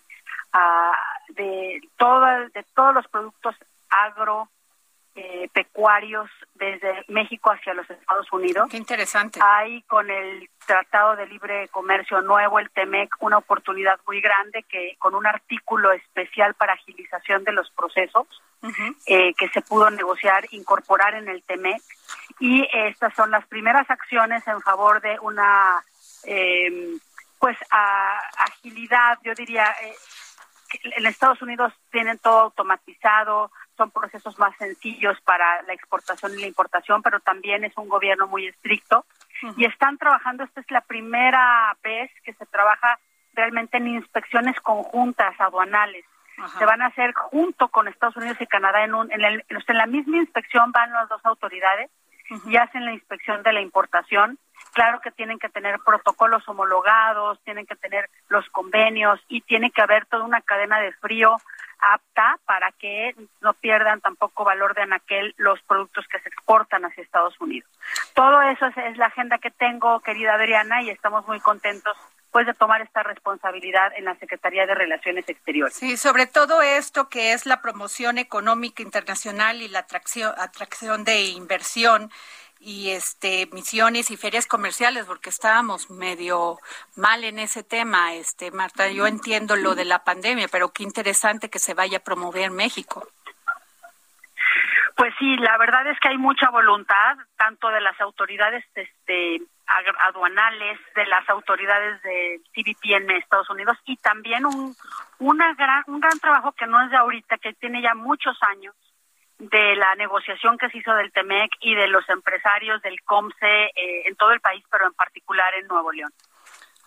uh, 0.54 1.34
de 1.34 1.82
todo 1.98 2.28
de 2.54 2.64
todos 2.76 2.94
los 2.94 3.08
productos 3.08 3.56
agro 3.90 4.50
eh, 5.24 5.50
pecuarios 5.54 6.28
desde 6.56 7.06
México 7.08 7.52
hacia 7.52 7.76
los 7.76 7.88
Estados 7.88 8.26
Unidos. 8.32 8.68
Qué 8.72 8.78
interesante. 8.78 9.40
Hay 9.44 9.84
con 9.84 10.10
el 10.10 10.50
Tratado 10.66 11.16
de 11.16 11.28
Libre 11.28 11.68
Comercio 11.68 12.22
nuevo, 12.22 12.58
el 12.58 12.72
TEMEC, 12.72 13.14
una 13.20 13.38
oportunidad 13.38 14.00
muy 14.08 14.20
grande 14.20 14.64
que 14.64 14.96
con 14.98 15.14
un 15.14 15.28
artículo 15.28 15.92
especial 15.92 16.56
para 16.56 16.74
agilización 16.74 17.44
de 17.44 17.52
los 17.52 17.70
procesos 17.72 18.28
eh, 19.06 19.34
que 19.38 19.50
se 19.50 19.62
pudo 19.62 19.92
negociar, 19.92 20.46
incorporar 20.52 21.14
en 21.14 21.30
el 21.30 21.44
TEMEC. 21.44 21.82
Y 22.40 22.68
estas 22.74 23.14
son 23.14 23.30
las 23.30 23.46
primeras 23.46 23.88
acciones 23.92 24.48
en 24.48 24.60
favor 24.62 25.02
de 25.02 25.20
una, 25.20 25.84
eh, 26.24 26.98
pues, 27.38 27.58
agilidad, 27.70 29.20
yo 29.24 29.36
diría, 29.36 29.66
eh, 29.84 29.94
en 30.98 31.06
Estados 31.06 31.42
Unidos 31.42 31.74
tienen 31.92 32.18
todo 32.18 32.40
automatizado, 32.40 33.52
son 33.82 33.90
procesos 33.90 34.38
más 34.38 34.56
sencillos 34.58 35.20
para 35.22 35.64
la 35.64 35.74
exportación 35.74 36.34
y 36.34 36.42
la 36.42 36.46
importación, 36.46 37.02
pero 37.02 37.20
también 37.20 37.64
es 37.64 37.76
un 37.78 37.90
gobierno 37.90 38.28
muy 38.28 38.46
estricto. 38.46 39.06
Y 39.58 39.66
están 39.66 39.98
trabajando, 39.98 40.44
esta 40.44 40.62
es 40.62 40.70
la 40.70 40.82
primera 40.82 41.76
vez 41.82 42.12
que 42.24 42.34
se 42.34 42.46
trabaja 42.46 43.00
realmente 43.34 43.78
en 43.78 43.88
inspecciones 43.88 44.56
conjuntas 44.62 45.34
aduanales. 45.40 46.06
se 46.60 46.66
van 46.66 46.84
a 46.84 46.88
hacer 46.88 47.12
junto 47.14 47.70
con 47.70 47.88
Estados 47.88 48.18
Unidos 48.18 48.38
y 48.40 48.46
Canadá 48.46 48.84
en, 48.84 48.94
un, 48.94 49.12
en, 49.12 49.24
el, 49.24 49.44
en 49.50 49.78
la 49.78 49.88
misma 49.88 50.18
inspección 50.18 50.72
van 50.72 50.94
las 50.94 51.10
dos 51.10 51.26
autoridades 51.26 51.90
y 52.46 52.56
hacen 52.58 52.86
la 52.86 52.94
inspección 52.94 53.42
de 53.42 53.54
la 53.54 53.62
importación. 53.62 54.38
Claro 54.74 55.02
que 55.02 55.12
tienen 55.12 55.40
que 55.40 55.50
tener 55.50 55.80
protocolos 55.80 56.48
homologados, 56.48 57.42
tienen 57.44 57.66
que 57.66 57.76
tener 57.76 58.10
los 58.30 58.48
convenios 58.50 59.20
y 59.28 59.42
tiene 59.42 59.72
que 59.72 59.82
haber 59.82 60.06
toda 60.06 60.24
una 60.24 60.42
cadena 60.42 60.80
de 60.80 60.94
frío 60.94 61.38
apta 61.82 62.40
para 62.46 62.72
que 62.74 63.16
no 63.42 63.54
pierdan 63.54 64.02
tampoco 64.02 64.44
valor 64.44 64.76
de 64.76 64.84
anaquel 64.84 65.34
los 65.38 65.62
productos 65.64 66.06
que 66.08 66.20
se 66.20 66.30
exportan 66.30 66.86
hacia 66.86 67.04
Estados 67.04 67.40
Unidos. 67.42 67.70
Todo 68.14 68.42
eso 68.44 68.68
es, 68.68 68.98
la 68.98 69.08
agenda 69.08 69.40
que 69.40 69.52
tengo, 69.52 70.00
querida 70.02 70.36
Adriana, 70.36 70.82
y 70.82 70.90
estamos 70.90 71.28
muy 71.28 71.40
contentos 71.40 71.98
pues 72.32 72.46
de 72.46 72.54
tomar 72.54 72.82
esta 72.82 73.04
responsabilidad 73.04 73.92
en 73.98 74.06
la 74.06 74.16
Secretaría 74.16 74.66
de 74.66 74.74
Relaciones 74.74 75.28
Exteriores. 75.28 75.76
Sí, 75.76 75.98
sobre 75.98 76.28
todo 76.28 76.62
esto 76.62 77.10
que 77.10 77.34
es 77.34 77.46
la 77.46 77.62
promoción 77.62 78.18
económica 78.18 78.82
internacional 78.82 79.62
y 79.62 79.68
la 79.68 79.80
atracción, 79.80 80.34
atracción 80.38 81.04
de 81.04 81.24
inversión 81.26 82.10
y 82.62 82.92
este 82.92 83.50
misiones 83.52 84.12
y 84.12 84.18
ferias 84.18 84.46
comerciales 84.46 85.06
porque 85.06 85.30
estábamos 85.30 85.90
medio 85.90 86.60
mal 86.96 87.24
en 87.24 87.40
ese 87.40 87.64
tema 87.64 88.14
este 88.14 88.52
Marta. 88.52 88.90
Yo 88.92 89.08
entiendo 89.08 89.56
lo 89.56 89.74
de 89.74 89.86
la 89.86 90.04
pandemia 90.04 90.48
pero 90.48 90.70
qué 90.70 90.84
interesante 90.84 91.50
que 91.50 91.60
se 91.60 91.74
vaya 91.74 91.98
a 91.98 92.04
promover 92.04 92.52
México. 92.52 93.08
Pues 94.96 95.14
sí 95.18 95.38
la 95.38 95.58
verdad 95.58 95.88
es 95.88 96.00
que 96.00 96.10
hay 96.10 96.18
mucha 96.18 96.50
voluntad 96.52 97.18
tanto 97.36 97.70
de 97.70 97.82
las 97.82 98.00
autoridades 98.00 98.64
este 98.76 99.42
aduanales 100.08 100.80
de 100.96 101.06
las 101.08 101.28
autoridades 101.30 102.02
de 102.04 102.42
CBP 102.54 102.92
en 102.92 103.10
Estados 103.12 103.50
Unidos 103.50 103.78
y 103.86 103.96
también 103.98 104.46
un 104.46 104.76
una 105.18 105.54
gran 105.56 105.84
un 105.88 106.00
gran 106.00 106.20
trabajo 106.20 106.52
que 106.52 106.68
no 106.68 106.80
es 106.84 106.92
de 106.92 106.98
ahorita 106.98 107.38
que 107.40 107.54
tiene 107.54 107.82
ya 107.82 107.96
muchos 107.96 108.38
años 108.44 108.76
de 109.42 109.76
la 109.76 109.96
negociación 109.96 110.58
que 110.58 110.70
se 110.70 110.78
hizo 110.78 110.94
del 110.94 111.12
TEMEC 111.12 111.52
y 111.62 111.74
de 111.74 111.88
los 111.88 112.08
empresarios 112.10 112.80
del 112.84 113.02
COMSE 113.02 113.66
eh, 113.76 114.04
en 114.06 114.16
todo 114.16 114.32
el 114.32 114.40
país, 114.40 114.64
pero 114.70 114.86
en 114.86 114.94
particular 114.94 115.52
en 115.56 115.68
Nuevo 115.68 115.92
León. 115.92 116.14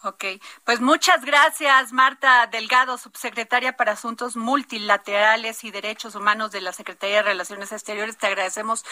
Ok, 0.04 0.25
pues 0.64 0.82
muchas 0.82 1.25
gracias, 1.25 1.92
Marta 1.94 2.46
Delgado, 2.46 2.99
subsecretaria 2.99 3.75
para 3.75 3.92
Asuntos 3.92 4.37
Multilaterales 4.37 5.64
y 5.64 5.70
Derechos 5.70 6.14
Humanos 6.14 6.52
de 6.52 6.61
la 6.61 6.73
Secretaría 6.73 7.16
de 7.16 7.23
Relaciones 7.23 7.73
Exteriores. 7.73 8.18
Te 8.18 8.26
agradecemos 8.26 8.84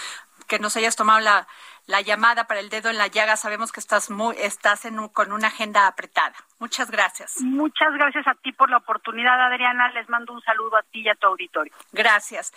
que 0.48 0.58
nos 0.58 0.74
hayas 0.76 0.96
tomado 0.96 1.20
la, 1.20 1.46
la 1.86 2.00
llamada 2.00 2.46
para 2.46 2.60
el 2.60 2.70
dedo 2.70 2.88
en 2.88 2.96
la 2.96 3.08
llaga. 3.08 3.36
Sabemos 3.36 3.72
que 3.72 3.80
estás 3.80 4.10
muy, 4.10 4.34
estás 4.38 4.86
en 4.86 5.06
con 5.08 5.32
una 5.32 5.48
agenda 5.48 5.86
apretada. 5.86 6.34
Muchas 6.58 6.90
gracias. 6.90 7.42
Muchas 7.42 7.92
gracias 7.92 8.26
a 8.26 8.34
ti 8.36 8.52
por 8.52 8.70
la 8.70 8.78
oportunidad, 8.78 9.38
Adriana. 9.38 9.92
Les 9.92 10.08
mando 10.08 10.32
un 10.32 10.40
saludo 10.40 10.78
a 10.78 10.82
ti 10.82 11.02
y 11.02 11.08
a 11.10 11.14
tu 11.14 11.26
auditorio. 11.26 11.74
Gracias. 11.92 12.54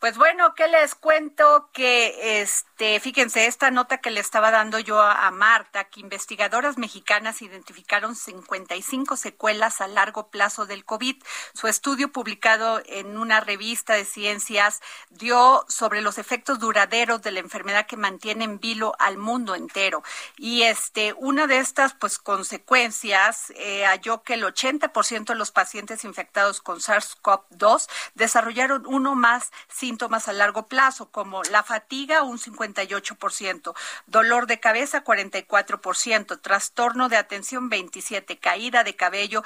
Pues 0.00 0.16
bueno, 0.16 0.54
¿qué 0.54 0.66
les 0.66 0.94
cuento? 0.94 1.68
Que 1.74 2.40
este, 2.40 2.98
fíjense, 3.00 3.44
esta 3.44 3.70
nota 3.70 3.98
que 3.98 4.10
le 4.10 4.20
estaba 4.20 4.50
dando 4.50 4.78
yo 4.78 4.98
a, 4.98 5.30
Marta, 5.30 5.84
que 5.84 6.00
investigadoras 6.00 6.78
mexicanas 6.78 7.42
identificaron 7.42 8.16
55 8.16 9.18
secuelas 9.18 9.82
a 9.82 9.88
largo 9.88 10.30
plazo 10.30 10.64
del 10.64 10.86
COVID. 10.86 11.22
Su 11.52 11.66
estudio 11.66 12.10
publicado 12.12 12.80
en 12.86 13.18
una 13.18 13.40
revista 13.40 13.92
de 13.92 14.06
ciencias 14.06 14.80
dio 15.10 15.66
sobre 15.68 16.00
los 16.00 16.16
efectos 16.16 16.58
duraderos 16.58 17.20
de 17.20 17.32
la 17.32 17.40
enfermedad 17.40 17.84
que 17.84 17.98
mantiene 17.98 18.44
en 18.44 18.58
vilo 18.58 18.94
al 18.98 19.18
mundo 19.18 19.54
entero. 19.54 20.02
Y 20.38 20.62
este, 20.62 21.12
una 21.18 21.46
de 21.46 21.58
estas 21.58 21.92
pues 21.92 22.18
consecuencias 22.18 23.52
eh, 23.54 23.84
halló 23.84 24.22
que 24.22 24.32
el 24.32 24.44
80% 24.44 25.26
de 25.26 25.34
los 25.34 25.50
pacientes 25.50 26.04
infectados 26.04 26.62
con 26.62 26.78
SARS-CoV-2 26.78 27.86
desarrollaron 28.14 28.86
uno 28.86 29.14
más 29.14 29.50
síntomas 29.90 30.28
a 30.28 30.32
largo 30.32 30.68
plazo, 30.68 31.10
como 31.10 31.42
la 31.50 31.64
fatiga, 31.64 32.22
un 32.22 32.38
58%, 32.38 33.74
dolor 34.06 34.46
de 34.46 34.60
cabeza, 34.60 35.02
44%, 35.02 36.40
trastorno 36.40 37.08
de 37.08 37.16
atención, 37.16 37.68
27%, 37.68 38.38
caída 38.38 38.84
de 38.84 38.94
cabello, 38.94 39.42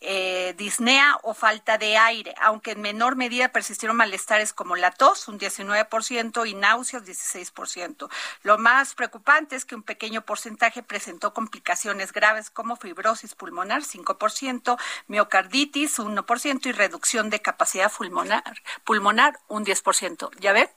eh, 0.00 0.54
disnea 0.56 1.18
o 1.22 1.34
falta 1.34 1.76
de 1.76 1.96
aire, 1.96 2.34
aunque 2.40 2.72
en 2.72 2.80
menor 2.80 3.16
medida 3.16 3.48
persistieron 3.48 3.96
malestares 3.96 4.52
como 4.52 4.76
la 4.76 4.92
tos, 4.92 5.26
un 5.26 5.40
19%, 5.40 6.48
y 6.48 6.54
náuseas, 6.54 7.04
16%. 7.04 8.08
Lo 8.42 8.58
más 8.58 8.94
preocupante 8.94 9.56
es 9.56 9.64
que 9.64 9.74
un 9.74 9.82
pequeño 9.82 10.22
porcentaje 10.22 10.82
presentó 10.84 11.34
complicaciones 11.34 12.12
graves 12.12 12.48
como 12.50 12.76
fibrosis 12.76 13.34
pulmonar, 13.34 13.82
5%, 13.82 14.78
miocarditis, 15.08 15.98
1%, 15.98 16.66
y 16.66 16.72
reducción 16.72 17.28
de 17.30 17.42
capacidad 17.42 17.90
pulmonar, 17.90 18.62
pulmonar 18.84 19.38
un 19.48 19.64
10%. 19.64 20.30
¿Ya 20.38 20.52
ven? 20.52 20.68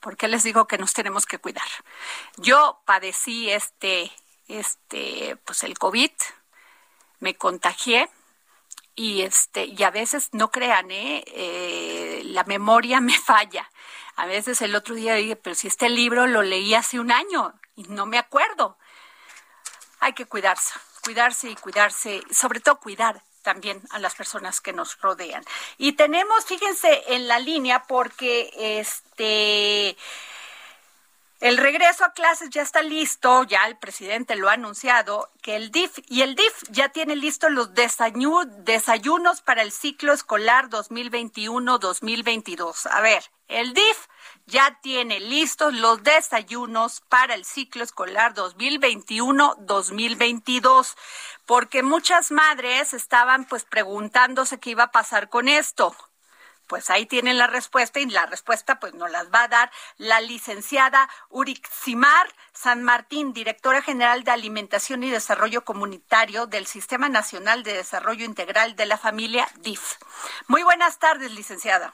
¿Por 0.00 0.16
qué 0.16 0.28
les 0.28 0.42
digo 0.42 0.66
que 0.66 0.78
nos 0.78 0.94
tenemos 0.94 1.26
que 1.26 1.38
cuidar? 1.38 1.68
Yo 2.38 2.80
padecí 2.86 3.50
este, 3.50 4.10
este, 4.48 5.36
pues 5.44 5.62
el 5.62 5.78
COVID, 5.78 6.10
me 7.20 7.36
contagié, 7.36 8.10
y 8.94 9.22
este 9.22 9.64
y 9.64 9.82
a 9.82 9.90
veces 9.90 10.28
no 10.32 10.50
crean 10.50 10.90
¿eh? 10.90 11.24
¿eh? 11.26 12.22
la 12.24 12.44
memoria 12.44 13.00
me 13.00 13.18
falla 13.18 13.70
a 14.16 14.26
veces 14.26 14.60
el 14.62 14.74
otro 14.74 14.94
día 14.94 15.14
dije 15.14 15.36
pero 15.36 15.54
si 15.54 15.68
este 15.68 15.88
libro 15.88 16.26
lo 16.26 16.42
leí 16.42 16.74
hace 16.74 17.00
un 17.00 17.10
año 17.10 17.54
y 17.76 17.84
no 17.84 18.06
me 18.06 18.18
acuerdo 18.18 18.76
hay 20.00 20.12
que 20.12 20.26
cuidarse 20.26 20.74
cuidarse 21.02 21.50
y 21.50 21.56
cuidarse 21.56 22.22
sobre 22.30 22.60
todo 22.60 22.78
cuidar 22.80 23.22
también 23.42 23.82
a 23.90 23.98
las 23.98 24.14
personas 24.14 24.60
que 24.60 24.72
nos 24.72 25.00
rodean 25.00 25.44
y 25.78 25.92
tenemos 25.92 26.44
fíjense 26.44 27.02
en 27.08 27.26
la 27.28 27.38
línea 27.38 27.82
porque 27.84 28.50
este 28.78 29.96
el 31.42 31.58
regreso 31.58 32.04
a 32.04 32.12
clases 32.12 32.50
ya 32.50 32.62
está 32.62 32.82
listo, 32.82 33.42
ya 33.42 33.66
el 33.66 33.76
presidente 33.76 34.36
lo 34.36 34.48
ha 34.48 34.52
anunciado, 34.52 35.32
que 35.42 35.56
el 35.56 35.72
DIF 35.72 35.98
y 36.06 36.22
el 36.22 36.36
DIF 36.36 36.62
ya 36.70 36.90
tiene 36.90 37.16
listos 37.16 37.50
los 37.50 37.74
desayunos 37.74 39.42
para 39.42 39.62
el 39.62 39.72
ciclo 39.72 40.12
escolar 40.12 40.70
2021-2022. 40.70 42.86
A 42.92 43.00
ver, 43.00 43.24
el 43.48 43.74
DIF 43.74 44.06
ya 44.46 44.78
tiene 44.82 45.18
listos 45.18 45.74
los 45.74 46.04
desayunos 46.04 47.00
para 47.08 47.34
el 47.34 47.44
ciclo 47.44 47.82
escolar 47.82 48.34
2021-2022, 48.34 50.94
porque 51.44 51.82
muchas 51.82 52.30
madres 52.30 52.94
estaban 52.94 53.46
pues 53.46 53.64
preguntándose 53.64 54.60
qué 54.60 54.70
iba 54.70 54.84
a 54.84 54.92
pasar 54.92 55.28
con 55.28 55.48
esto 55.48 55.92
pues 56.72 56.88
ahí 56.88 57.04
tienen 57.04 57.36
la 57.36 57.48
respuesta 57.48 58.00
y 58.00 58.06
la 58.06 58.24
respuesta 58.24 58.80
pues 58.80 58.94
nos 58.94 59.10
las 59.10 59.30
va 59.30 59.42
a 59.42 59.48
dar 59.48 59.70
la 59.98 60.22
licenciada 60.22 61.06
Uriximar 61.28 62.26
San 62.54 62.82
Martín, 62.82 63.34
directora 63.34 63.82
general 63.82 64.24
de 64.24 64.30
Alimentación 64.30 65.02
y 65.02 65.10
Desarrollo 65.10 65.66
Comunitario 65.66 66.46
del 66.46 66.64
Sistema 66.64 67.10
Nacional 67.10 67.62
de 67.62 67.74
Desarrollo 67.74 68.24
Integral 68.24 68.74
de 68.74 68.86
la 68.86 68.96
Familia 68.96 69.46
DIF. 69.60 69.98
Muy 70.48 70.62
buenas 70.62 70.98
tardes, 70.98 71.30
licenciada. 71.34 71.92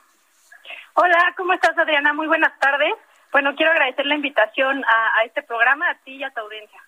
Hola, 0.94 1.34
¿cómo 1.36 1.54
estás, 1.54 1.76
Adriana? 1.76 2.12
Muy 2.12 2.28
buenas 2.28 2.56
tardes. 2.60 2.94
Bueno, 3.32 3.56
quiero 3.56 3.72
agradecer 3.72 4.06
la 4.06 4.14
invitación 4.14 4.84
a, 4.84 5.24
este 5.24 5.42
programa, 5.42 5.90
a 5.90 5.98
ti 6.04 6.18
y 6.18 6.22
a 6.22 6.30
tu 6.30 6.40
audiencia. 6.40 6.80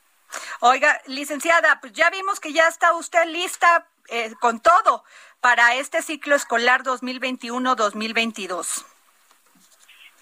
Oiga, 0.61 1.01
licenciada, 1.09 1.81
pues 1.81 1.93
ya 1.93 2.09
vimos 2.11 2.39
que 2.39 2.53
ya 2.53 2.69
está 2.69 2.93
usted 2.93 3.25
lista 3.27 3.89
eh, 4.11 4.33
con 4.41 4.61
todo 4.61 5.03
para 5.41 5.75
este 5.75 6.03
ciclo 6.03 6.35
escolar 6.35 6.83
2021-2022. 6.83 8.85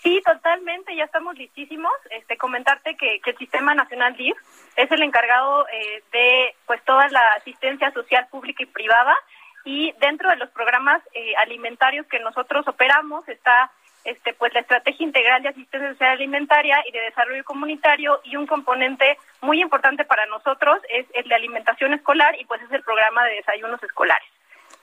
Sí, 0.02 0.20
totalmente, 0.24 0.94
ya 0.94 1.04
estamos 1.04 1.36
listísimos. 1.36 1.92
Este, 2.10 2.36
comentarte 2.36 2.96
que, 2.96 3.20
el 3.24 3.36
Sistema 3.36 3.74
Nacional 3.74 4.16
DIF 4.16 4.36
es 4.76 4.90
el 4.92 5.02
encargado 5.02 5.66
eh, 5.68 6.02
de 6.12 6.54
pues 6.66 6.82
toda 6.84 7.08
la 7.08 7.32
asistencia 7.32 7.90
social 7.92 8.28
pública 8.30 8.62
y 8.62 8.66
privada 8.66 9.16
y 9.64 9.92
dentro 10.00 10.30
de 10.30 10.36
los 10.36 10.50
programas 10.50 11.02
eh, 11.14 11.34
alimentarios 11.36 12.06
que 12.06 12.20
nosotros 12.20 12.66
operamos 12.68 13.28
está 13.28 13.70
este 14.04 14.32
pues 14.32 14.54
la 14.54 14.60
estrategia 14.60 15.04
integral 15.04 15.42
de 15.42 15.48
asistencia 15.48 15.90
social 15.90 16.10
alimentaria 16.10 16.82
y 16.88 16.92
de 16.92 17.00
desarrollo 17.00 17.44
comunitario 17.44 18.20
y 18.24 18.36
un 18.36 18.46
componente 18.46 19.18
muy 19.40 19.60
importante 19.60 20.04
para 20.04 20.24
nosotros 20.26 20.78
es 20.88 21.06
el 21.14 21.28
de 21.28 21.34
alimentación 21.34 21.92
escolar 21.92 22.40
y 22.40 22.44
pues 22.44 22.62
es 22.62 22.70
el 22.70 22.82
programa 22.82 23.24
de 23.24 23.34
desayunos 23.34 23.82
escolares. 23.82 24.28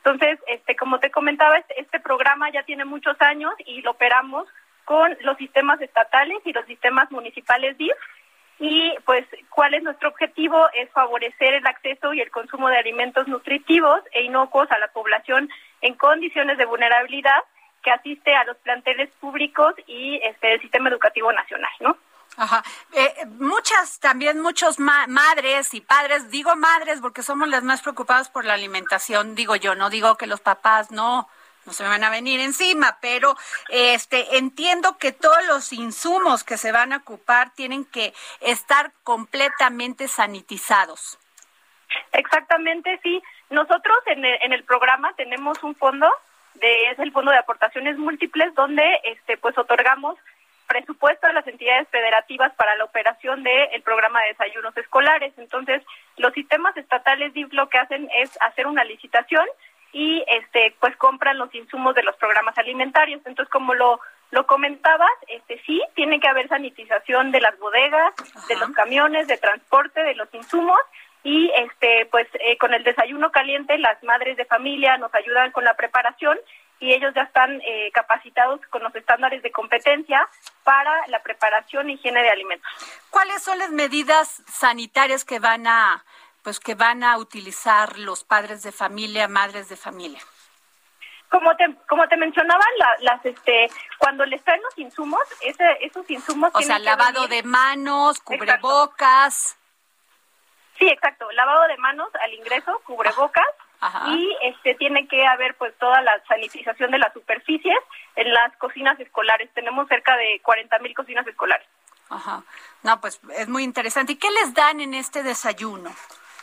Entonces, 0.06 0.40
este, 0.48 0.76
como 0.76 1.00
te 1.00 1.10
comentaba, 1.10 1.58
este, 1.58 1.82
este, 1.82 2.00
programa 2.00 2.52
ya 2.52 2.62
tiene 2.62 2.86
muchos 2.86 3.20
años 3.22 3.52
y 3.66 3.82
lo 3.82 3.92
operamos 3.92 4.48
con 4.86 5.18
los 5.22 5.36
sistemas 5.38 5.82
estatales 5.82 6.38
y 6.46 6.54
los 6.54 6.64
sistemas 6.68 7.10
municipales 7.10 7.76
DIF. 7.80 7.96
Y 8.60 8.94
pues, 9.04 9.26
¿cuál 9.50 9.74
es 9.74 9.82
nuestro 9.82 10.10
objetivo? 10.10 10.68
Es 10.76 10.92
favorecer 10.92 11.56
el 11.56 11.66
acceso 11.66 12.14
y 12.14 12.22
el 12.22 12.30
consumo 12.30 12.70
de 12.70 12.78
alimentos 12.78 13.28
nutritivos 13.28 14.00
e 14.12 14.22
inocuos 14.22 14.72
a 14.72 14.78
la 14.78 14.90
población 14.90 15.50
en 15.82 15.96
condiciones 15.96 16.60
de 16.60 16.66
vulnerabilidad 16.66 17.44
que 17.82 17.90
asiste 17.90 18.36
a 18.36 18.44
los 18.44 18.58
planteles 18.58 19.10
públicos 19.20 19.74
y 19.88 20.20
este, 20.24 20.54
el 20.54 20.62
sistema 20.62 20.90
educativo 20.90 21.34
nacional, 21.34 21.72
¿no? 21.80 21.98
Ajá. 22.38 22.64
Eh, 22.94 23.26
muchas, 23.40 24.00
también 24.00 24.42
muchos 24.42 24.80
madres 24.80 25.74
y 25.74 25.82
padres, 25.82 26.30
digo 26.30 26.56
madres 26.56 27.00
porque 27.02 27.24
somos 27.24 27.48
las 27.48 27.64
más 27.64 27.82
preocupadas 27.82 28.30
por 28.30 28.44
la 28.46 28.54
alimentación, 28.54 29.36
digo 29.36 29.56
yo, 29.56 29.76
no 29.76 29.90
digo 29.90 30.18
que 30.18 30.28
los 30.28 30.42
papás 30.42 30.92
no, 30.92 31.30
no 31.66 31.74
se 31.74 31.84
me 31.84 31.90
van 31.90 32.04
a 32.04 32.10
venir 32.10 32.42
encima, 32.42 32.98
pero 33.02 33.36
este 33.70 34.38
entiendo 34.38 34.98
que 34.98 35.14
todos 35.14 35.46
los 35.48 35.72
insumos 35.72 36.44
que 36.44 36.58
se 36.58 36.72
van 36.72 36.92
a 36.92 36.98
ocupar 36.98 37.52
tienen 37.52 37.86
que 37.86 38.14
estar 38.42 38.92
completamente 39.04 40.08
sanitizados. 40.08 41.18
Exactamente, 42.12 43.00
sí. 43.02 43.24
Nosotros 43.50 43.98
en 44.08 44.26
el, 44.26 44.38
en 44.42 44.52
el 44.52 44.64
programa 44.64 45.14
tenemos 45.16 45.64
un 45.64 45.76
fondo 45.76 46.08
de 46.56 46.92
es 46.92 47.00
el 47.00 47.12
fondo 47.12 47.32
de 47.32 47.38
aportaciones 47.38 47.98
múltiples 47.98 48.54
donde 48.56 48.84
este 49.04 49.38
pues 49.38 49.58
otorgamos 49.58 50.18
presupuesto 50.68 51.28
a 51.28 51.34
las 51.34 51.48
entidades 51.48 51.88
federativas 51.90 52.54
para 52.56 52.76
la 52.76 52.84
operación 52.84 53.44
del 53.44 53.82
programa 53.84 54.22
de 54.22 54.30
desayunos 54.30 54.76
escolares. 54.78 55.34
Entonces, 55.38 55.84
los 56.18 56.34
sistemas 56.34 56.76
estatales 56.78 57.34
DIF 57.34 57.52
lo 57.54 57.70
que 57.70 57.78
hacen 57.78 58.10
es 58.16 58.38
hacer 58.42 58.68
una 58.68 58.84
licitación 58.84 59.46
y 59.92 60.26
este 60.28 60.76
pues 60.80 60.96
compran 60.98 61.38
los 61.38 61.54
insumos 61.56 61.96
de 61.96 62.04
los 62.04 62.16
programas 62.18 62.58
alimentarios. 62.58 63.22
Entonces, 63.26 63.52
como 63.52 63.74
lo 63.74 64.00
lo 64.32 64.48
comentabas, 64.48 65.12
este 65.28 65.62
sí 65.66 65.82
tiene 65.94 66.20
que 66.20 66.28
haber 66.28 66.50
sanitización 66.50 67.32
de 67.32 67.42
las 67.42 67.58
bodegas, 67.60 68.14
de 68.50 68.56
los 68.58 68.72
camiones, 68.72 69.28
de 69.28 69.38
transporte, 69.38 70.02
de 70.04 70.16
los 70.16 70.34
insumos 70.34 70.80
y 71.24 71.52
este 71.58 72.06
pues 72.12 72.28
eh, 72.40 72.58
con 72.58 72.74
el 72.74 72.84
desayuno 72.84 73.32
caliente 73.32 73.78
las 73.78 74.02
madres 74.04 74.38
de 74.38 74.46
familia 74.46 74.98
nos 74.98 75.14
ayudan 75.16 75.52
con 75.52 75.64
la 75.64 75.76
preparación 75.76 76.38
y 76.86 76.94
ellos 76.94 77.14
ya 77.16 77.24
están 77.24 77.60
eh, 77.62 77.90
capacitados 77.92 78.62
con 78.70 78.84
los 78.84 78.94
estándares 78.96 79.42
de 79.42 79.52
competencia 79.52 80.28
para 80.64 81.08
la 81.08 81.22
preparación 81.24 81.90
e 81.90 81.94
higiene 81.94 82.22
de 82.22 82.30
alimentos. 82.30 82.70
¿Cuáles 83.10 83.42
son 83.42 83.58
las 83.58 83.72
medidas 83.72 84.44
sanitarias 84.48 85.26
que 85.26 85.40
van 85.40 85.66
a 85.66 86.06
pues 86.44 86.60
que 86.60 86.76
van 86.76 87.04
a 87.04 87.18
utilizar 87.18 87.98
los 87.98 88.24
padres 88.24 88.62
de 88.62 88.72
familia, 88.72 89.28
madres 89.28 89.68
de 89.68 89.76
familia? 89.76 90.20
Como 91.28 91.56
te, 91.56 91.66
como 91.90 92.08
te 92.08 92.18
mencionaba, 92.18 92.64
las 93.00 93.26
este 93.26 93.68
cuando 93.98 94.24
les 94.28 94.44
traen 94.44 94.62
los 94.62 94.78
insumos, 94.78 95.24
ese, 95.42 95.66
esos 95.82 96.08
insumos 96.08 96.52
o 96.54 96.62
sea, 96.62 96.78
lavado 96.78 97.28
de 97.28 97.42
manos, 97.42 98.20
cubrebocas. 98.20 99.58
Sí, 100.78 100.88
exacto, 100.88 101.32
lavado 101.32 101.68
de 101.68 101.78
manos 101.78 102.10
al 102.24 102.32
ingreso, 102.36 102.80
cubrebocas 102.86 103.48
y 104.08 104.36
este 104.42 104.76
tiene 104.76 105.08
que 105.08 105.26
haber 105.26 105.56
pues 105.56 105.78
toda 105.78 106.02
la 106.02 106.20
sanitización 106.28 106.92
de 106.92 107.00
las 107.00 107.14
superficies 107.14 107.78
en 108.16 108.32
las 108.34 108.56
cocinas 108.58 109.00
escolares. 109.00 109.50
Tenemos 109.54 109.88
cerca 109.88 110.16
de 110.18 110.40
40 110.44 110.80
mil 110.80 110.94
cocinas 110.94 111.28
escolares. 111.28 111.68
Ajá. 112.10 112.44
No, 112.84 113.02
pues 113.02 113.20
es 113.36 113.48
muy 113.48 113.64
interesante. 113.64 114.14
¿Y 114.14 114.18
qué 114.18 114.30
les 114.32 114.54
dan 114.54 114.80
en 114.80 114.94
este 114.94 115.24
desayuno, 115.24 115.92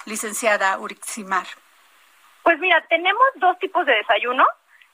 licenciada 0.07 0.79
Uriximar? 0.79 1.47
Pues 2.43 2.59
mira, 2.59 2.81
tenemos 2.89 3.25
dos 3.37 3.59
tipos 3.59 3.87
de 3.87 3.95
desayuno. 3.95 4.45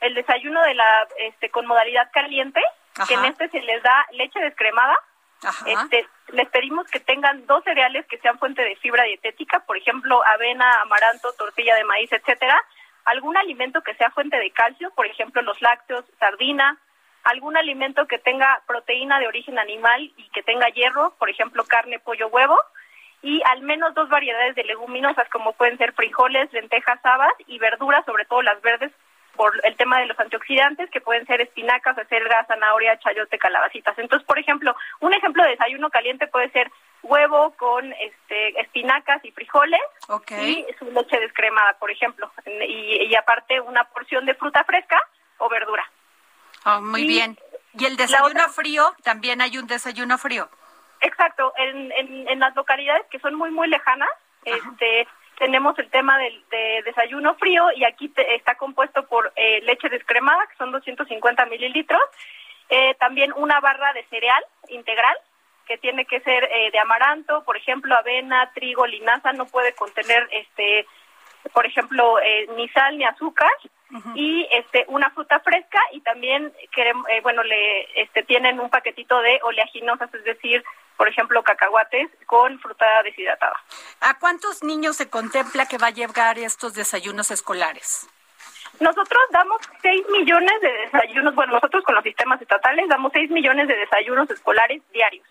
El 0.01 0.15
desayuno 0.15 0.63
de 0.63 0.75
la 0.75 1.09
este 1.19 1.51
con 1.51 1.67
modalidad 1.67 2.11
caliente, 2.13 2.61
que 3.07 3.15
en 3.15 3.25
este 3.25 3.49
se 3.49 3.61
les 3.61 3.83
da 3.83 4.07
leche 4.13 4.39
descremada, 4.41 4.97
este, 5.67 6.07
les 6.29 6.49
pedimos 6.49 6.87
que 6.89 7.01
tengan 7.01 7.47
dos 7.47 7.63
cereales 7.65 8.07
que 8.07 8.19
sean 8.19 8.39
fuente 8.39 8.63
de 8.63 8.77
fibra 8.77 9.05
dietética, 9.05 9.61
por 9.61 9.77
ejemplo, 9.77 10.23
avena, 10.27 10.81
amaranto, 10.83 11.33
tortilla 11.35 11.77
de 11.77 11.85
maíz, 11.85 12.11
etcétera. 12.13 12.61
Algún 13.05 13.37
alimento 13.37 13.83
que 13.83 13.95
sea 13.95 14.11
fuente 14.11 14.37
de 14.37 14.51
calcio, 14.51 14.91
por 14.95 15.07
ejemplo, 15.07 15.41
los 15.43 15.61
lácteos, 15.63 16.05
sardina. 16.19 16.79
Algún 17.25 17.57
alimento 17.57 18.07
que 18.07 18.19
tenga 18.19 18.63
proteína 18.67 19.19
de 19.19 19.29
origen 19.29 19.59
animal 19.59 20.13
y 20.17 20.29
que 20.31 20.43
tenga 20.43 20.69
hierro, 20.69 21.15
por 21.19 21.31
ejemplo, 21.31 21.65
carne, 21.65 21.99
pollo, 21.99 22.29
huevo. 22.29 22.57
Y 23.23 23.43
al 23.51 23.63
menos 23.63 23.95
dos 23.95 24.09
variedades 24.09 24.55
de 24.55 24.65
leguminosas, 24.65 25.29
como 25.31 25.53
pueden 25.53 25.79
ser 25.79 25.93
frijoles, 25.93 26.53
lentejas, 26.53 27.01
habas 27.05 27.33
y 27.47 27.59
verduras, 27.59 28.05
sobre 28.05 28.25
todo 28.25 28.43
las 28.43 28.61
verdes, 28.63 28.93
por 29.39 29.53
el 29.63 29.77
tema 29.77 30.01
de 30.01 30.07
los 30.07 30.19
antioxidantes, 30.19 30.91
que 30.91 31.01
pueden 31.01 31.25
ser 31.25 31.41
espinacas, 31.41 31.97
acelga, 31.97 32.45
zanahoria, 32.49 32.99
chayote, 32.99 33.39
calabacitas. 33.39 33.97
Entonces, 33.97 34.27
por 34.27 34.37
ejemplo, 34.37 34.75
un 34.99 35.15
ejemplo 35.15 35.45
de 35.45 35.51
desayuno 35.51 35.91
caliente 35.91 36.27
puede 36.27 36.51
ser 36.51 36.73
huevo 37.05 37.55
con 37.57 37.93
este, 37.93 38.61
espinacas 38.61 39.25
y 39.25 39.31
frijoles 39.31 39.81
y 40.43 40.67
su 40.77 40.91
leche 40.91 41.21
descremada, 41.21 41.79
por 41.79 41.89
ejemplo. 41.89 42.33
Y, 42.69 43.15
aparte 43.15 43.61
una 43.61 43.85
porción 43.85 44.27
de 44.27 44.35
fruta 44.35 44.65
fresca 44.65 45.01
o 45.39 45.49
verdura. 45.49 45.89
Oh, 46.65 46.81
muy 46.81 47.07
bien. 47.07 47.39
¿Y 47.75 47.85
el 47.85 47.97
desayuno 47.97 48.49
frío? 48.49 48.93
¿También 49.05 49.41
hay 49.41 49.57
un 49.57 49.69
desayuno 49.69 50.19
frío? 50.19 50.49
Exacto. 51.01 51.53
En, 51.57 51.93
en, 51.93 52.41
las 52.41 52.57
localidades 52.57 53.07
que 53.09 53.21
son 53.21 53.37
muy, 53.37 53.53
muy 53.53 53.69
lejanas, 53.69 54.11
este 54.45 55.07
tenemos 55.39 55.79
el 55.79 55.89
tema 55.89 56.19
del 56.19 56.45
de 56.51 56.83
desayuno 56.85 57.35
frío 57.37 57.71
y 57.75 57.85
aquí 57.85 58.13
está 58.17 58.57
compuesto 58.57 59.07
por 59.07 59.33
eh, 59.37 59.61
leche 59.63 59.89
descremada, 59.89 60.47
que 60.49 60.57
son 60.57 60.73
250 60.73 61.47
mililitros, 61.47 62.01
eh, 62.69 62.95
también 62.99 63.33
una 63.37 63.61
barra 63.61 63.93
de 63.93 64.05
cereal 64.05 64.45
integral, 64.69 65.17
que 65.67 65.79
tiene 65.79 66.05
que 66.07 66.21
ser 66.21 66.45
eh, 66.45 66.71
de 66.73 66.79
amaranto, 66.79 67.45
por 67.45 67.57
ejemplo, 67.57 67.95
avena, 67.95 68.51
trigo, 68.53 68.87
linaza, 68.87 69.33
no 69.33 69.47
puede 69.47 69.75
contener, 69.75 70.29
este, 70.33 70.87
por 71.53 71.67
ejemplo, 71.67 72.17
ni 72.57 72.69
sal 72.71 72.99
ni 72.99 73.05
azúcar, 73.05 73.51
y 74.15 74.47
este 74.53 74.85
una 74.89 75.11
fruta 75.11 75.41
fresca 75.41 75.81
y 75.93 76.01
también 76.01 76.53
queremos, 76.75 77.07
bueno, 77.23 77.43
le 77.43 78.03
este, 78.03 78.23
tienen 78.23 78.61
un 78.61 78.69
paquetito 78.69 79.21
de 79.21 79.41
oleaginosas, 79.43 80.13
es 80.15 80.25
decir, 80.25 80.63
por 80.97 81.09
ejemplo, 81.09 81.43
cacahuates 81.43 82.11
con 82.27 82.59
fruta 82.59 83.03
deshidratada. 83.03 83.57
¿A 84.01 84.19
cuántos 84.19 84.63
niños 84.63 84.97
se 84.97 85.09
contempla 85.09 85.67
que 85.67 85.79
va 85.79 85.87
a 85.87 85.91
llegar 85.91 86.39
estos 86.39 86.75
desayunos 86.75 87.31
escolares? 87.31 88.09
Nosotros 88.81 89.23
damos 89.31 89.61
6 89.83 90.07
millones 90.11 90.61
de 90.61 90.73
desayunos, 90.73 91.35
bueno, 91.35 91.55
nosotros 91.55 91.83
con 91.85 91.95
los 91.95 92.05
sistemas 92.05 92.41
estatales 92.43 92.89
damos 92.89 93.13
6 93.13 93.31
millones 93.31 93.69
de 93.69 93.77
desayunos 93.77 94.31
escolares 94.31 94.83
diarios. 94.93 95.27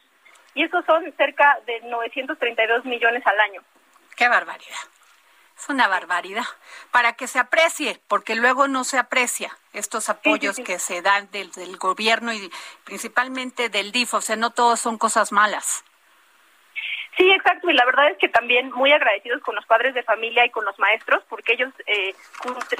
Y 0.53 0.63
esos 0.63 0.83
son 0.85 1.13
cerca 1.15 1.59
de 1.65 1.81
932 1.81 2.85
millones 2.85 3.25
al 3.25 3.39
año. 3.39 3.61
¡Qué 4.15 4.27
barbaridad! 4.27 4.96
Es 5.57 5.69
una 5.69 5.87
barbaridad. 5.87 6.45
Para 6.91 7.13
que 7.13 7.27
se 7.27 7.39
aprecie, 7.39 7.99
porque 8.07 8.35
luego 8.35 8.67
no 8.67 8.83
se 8.83 8.99
aprecia 8.99 9.57
estos 9.73 10.09
apoyos 10.09 10.57
que 10.57 10.77
se 10.79 11.01
dan 11.01 11.29
del, 11.31 11.77
gobierno 11.77 12.33
y 12.33 12.51
principalmente 12.83 13.69
del 13.69 13.91
DIF, 13.91 14.13
o 14.13 14.21
sea, 14.21 14.35
no 14.35 14.51
todos 14.51 14.79
son 14.79 14.97
cosas 14.97 15.31
malas. 15.31 15.83
Sí, 17.17 17.27
exacto, 17.31 17.69
y 17.71 17.73
la 17.73 17.85
verdad 17.85 18.11
es 18.11 18.17
que 18.19 18.29
también 18.29 18.71
muy 18.71 18.91
agradecidos 18.91 19.41
con 19.41 19.55
los 19.55 19.65
padres 19.65 19.95
de 19.95 20.03
familia 20.03 20.45
y 20.45 20.51
con 20.51 20.63
los 20.65 20.77
maestros, 20.77 21.23
porque 21.27 21.53
ellos 21.53 21.73
eh, 21.87 22.13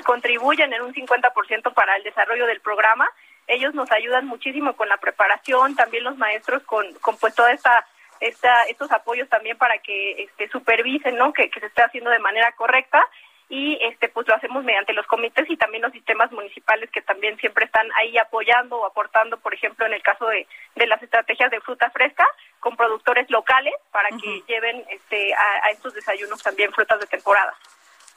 contribuyen 0.04 0.72
en 0.72 0.84
un 0.84 0.94
50% 0.94 1.74
para 1.74 1.96
el 1.96 2.04
desarrollo 2.04 2.46
del 2.46 2.62
programa. 2.62 3.10
Ellos 3.48 3.74
nos 3.74 3.92
ayudan 3.92 4.28
muchísimo 4.28 4.74
con 4.74 4.90
la 4.90 4.98
preparación, 4.98 5.76
también 5.76 6.04
los 6.04 6.18
maestros 6.18 6.62
con, 6.64 6.94
con 6.96 7.18
pues 7.18 7.34
toda 7.34 7.52
esta 7.52 7.88
esta, 8.20 8.64
estos 8.64 8.92
apoyos 8.92 9.30
también 9.30 9.58
para 9.58 9.78
que 9.80 10.24
este, 10.24 10.48
supervisen 10.50 11.18
¿no? 11.18 11.34
que, 11.34 11.50
se 11.50 11.66
esté 11.66 11.84
haciendo 11.84 12.10
de 12.10 12.20
manera 12.20 12.52
correcta 12.54 13.06
y 13.50 13.80
este 13.82 14.10
pues 14.10 14.28
lo 14.28 14.36
hacemos 14.36 14.64
mediante 14.66 14.92
los 14.92 15.08
comités 15.08 15.50
y 15.50 15.56
también 15.56 15.82
los 15.82 15.94
sistemas 15.94 16.32
municipales 16.34 16.92
que 16.92 17.02
también 17.02 17.38
siempre 17.38 17.66
están 17.66 17.88
ahí 17.94 18.18
apoyando 18.18 18.78
o 18.78 18.86
aportando, 18.86 19.38
por 19.38 19.54
ejemplo, 19.54 19.86
en 19.86 19.94
el 19.94 20.04
caso 20.04 20.28
de, 20.28 20.46
de 20.76 20.88
las 20.88 21.02
estrategias 21.02 21.50
de 21.50 21.62
fruta 21.62 21.90
fresca 21.92 22.26
con 22.60 22.76
productores 22.76 23.30
locales 23.30 23.74
para 23.92 24.10
que 24.10 24.42
lleven 24.48 24.84
este 24.90 25.34
a 25.34 25.70
estos 25.72 25.94
desayunos 25.94 26.44
también 26.44 26.74
frutas 26.74 27.00
de 27.00 27.08
temporada. 27.08 27.56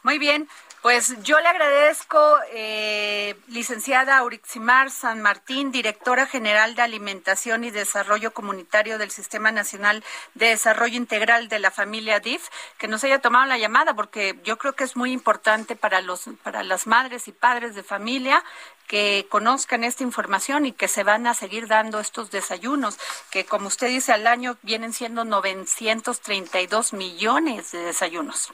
Muy 0.03 0.19
bien, 0.19 0.49
pues 0.81 1.15
yo 1.23 1.39
le 1.41 1.49
agradezco, 1.49 2.39
eh, 2.53 3.37
licenciada 3.49 4.17
Auriximar 4.17 4.91
San 4.91 5.21
Martín, 5.21 5.73
directora 5.73 6.25
general 6.25 6.75
de 6.75 6.81
Alimentación 6.81 7.65
y 7.65 7.71
Desarrollo 7.71 8.33
Comunitario 8.33 8.97
del 8.97 9.11
Sistema 9.11 9.53
Nacional 9.53 10.03
de 10.33 10.47
Desarrollo 10.47 10.97
Integral 10.97 11.49
de 11.51 11.59
la 11.59 11.71
Familia 11.71 12.19
DIF, 12.19 12.49
que 12.79 12.89
nos 12.89 13.05
haya 13.05 13.19
tomado 13.19 13.45
la 13.45 13.59
llamada, 13.59 13.93
porque 13.93 14.41
yo 14.43 14.57
creo 14.57 14.73
que 14.73 14.85
es 14.85 14.97
muy 14.97 15.13
importante 15.13 15.77
para 15.77 16.01
los, 16.01 16.31
para 16.43 16.63
las 16.63 16.87
madres 16.87 17.29
y 17.29 17.33
padres 17.33 17.75
de 17.75 17.83
familia 17.83 18.43
que 18.87 19.27
conozcan 19.29 19.85
esta 19.85 20.03
información 20.03 20.65
y 20.65 20.73
que 20.73 20.89
se 20.89 21.05
van 21.05 21.27
a 21.27 21.35
seguir 21.35 21.67
dando 21.67 22.01
estos 22.01 22.31
desayunos, 22.31 22.99
que 23.31 23.45
como 23.45 23.67
usted 23.67 23.89
dice 23.89 24.13
al 24.15 24.27
año 24.27 24.57
vienen 24.63 24.95
siendo 24.95 25.27
932 25.27 26.95
millones 26.95 27.73
de 27.73 27.81
desayunos. 27.81 28.51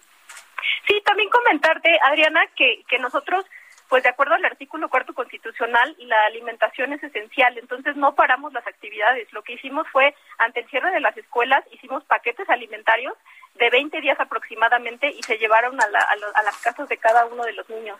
Sí, 0.86 1.00
también 1.04 1.28
comentarte, 1.30 1.98
Adriana, 2.02 2.46
que, 2.56 2.84
que 2.88 2.98
nosotros, 2.98 3.44
pues 3.88 4.02
de 4.02 4.08
acuerdo 4.08 4.34
al 4.34 4.44
artículo 4.44 4.88
cuarto 4.88 5.14
constitucional, 5.14 5.94
la 5.98 6.26
alimentación 6.26 6.92
es 6.92 7.02
esencial, 7.02 7.56
entonces 7.58 7.96
no 7.96 8.14
paramos 8.14 8.52
las 8.52 8.66
actividades. 8.66 9.32
Lo 9.32 9.42
que 9.42 9.54
hicimos 9.54 9.86
fue, 9.90 10.14
ante 10.38 10.60
el 10.60 10.68
cierre 10.68 10.90
de 10.90 11.00
las 11.00 11.16
escuelas, 11.16 11.64
hicimos 11.72 12.04
paquetes 12.04 12.48
alimentarios 12.48 13.14
de 13.54 13.70
20 13.70 14.00
días 14.00 14.18
aproximadamente 14.20 15.08
y 15.08 15.22
se 15.22 15.38
llevaron 15.38 15.80
a, 15.80 15.88
la, 15.88 16.00
a, 16.00 16.42
las 16.42 16.58
casas 16.58 16.88
de 16.88 16.98
cada 16.98 17.26
uno 17.26 17.44
de 17.44 17.52
los 17.52 17.68
niños. 17.68 17.98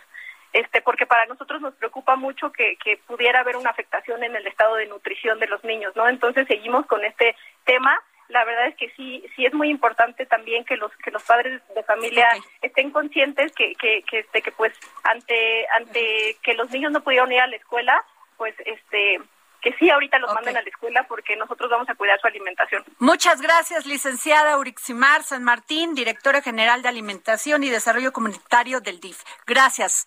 Este, 0.53 0.81
porque 0.81 1.07
para 1.07 1.27
nosotros 1.27 1.61
nos 1.61 1.75
preocupa 1.75 2.17
mucho 2.17 2.51
que, 2.51 2.77
que 2.77 2.97
pudiera 2.99 3.41
haber 3.41 3.57
una 3.57 3.71
afectación 3.71 4.23
en 4.23 4.37
el 4.37 4.47
estado 4.47 4.77
de 4.77 4.87
nutrición 4.87 5.39
de 5.39 5.49
los 5.49 5.63
niños, 5.65 5.95
¿no? 5.97 6.09
Entonces 6.09 6.47
seguimos 6.47 6.87
con 6.87 7.05
este 7.05 7.37
tema 7.65 8.01
la 8.29 8.45
verdad 8.45 8.69
es 8.69 8.77
que 8.77 8.91
sí 8.97 9.25
sí 9.35 9.47
es 9.47 9.55
muy 9.55 9.71
importante 9.71 10.27
también 10.27 10.65
que 10.65 10.77
los 10.77 10.91
que 10.97 11.11
los 11.11 11.23
padres 11.23 11.63
de 11.75 11.83
familia 11.83 12.29
estén 12.63 12.91
conscientes 12.91 13.53
que 13.53 13.75
que 13.75 14.03
que 14.03 14.21
este 14.21 14.43
que 14.43 14.53
pues 14.53 14.73
ante 15.05 15.67
ante 15.77 16.37
que 16.43 16.55
los 16.55 16.71
niños 16.71 16.93
no 16.93 17.03
pudieron 17.03 17.31
ir 17.33 17.41
a 17.41 17.47
la 17.47 17.57
escuela 17.57 18.05
pues 18.37 18.55
este 18.65 19.21
que 19.63 19.73
sí 19.79 19.91
ahorita 19.91 20.19
los 20.21 20.33
manden 20.33 20.57
a 20.57 20.63
la 20.63 20.69
escuela 20.69 21.05
porque 21.09 21.35
nosotros 21.35 21.69
vamos 21.69 21.89
a 21.89 21.97
cuidar 21.97 22.21
su 22.21 22.29
alimentación. 22.29 22.85
Muchas 23.01 23.41
gracias, 23.41 23.85
licenciada 23.85 24.57
Uriximar 24.59 25.25
San 25.25 25.43
Martín, 25.43 25.95
directora 25.95 26.41
general 26.41 26.83
de 26.83 26.89
Alimentación 26.89 27.65
y 27.65 27.71
Desarrollo 27.71 28.13
Comunitario 28.13 28.81
del 28.81 29.01
DIF. 29.01 29.25
Gracias. 29.45 30.07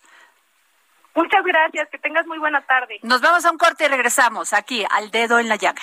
Muchas 1.14 1.44
gracias, 1.44 1.90
que 1.90 1.98
tengas 1.98 2.26
muy 2.26 2.38
buena 2.38 2.62
tarde. 2.62 3.00
Nos 3.02 3.20
vamos 3.20 3.44
a 3.44 3.50
un 3.50 3.58
corte 3.58 3.84
y 3.84 3.88
regresamos 3.88 4.54
aquí 4.54 4.86
al 4.88 5.10
dedo 5.10 5.38
en 5.38 5.50
la 5.50 5.56
llaga. 5.56 5.82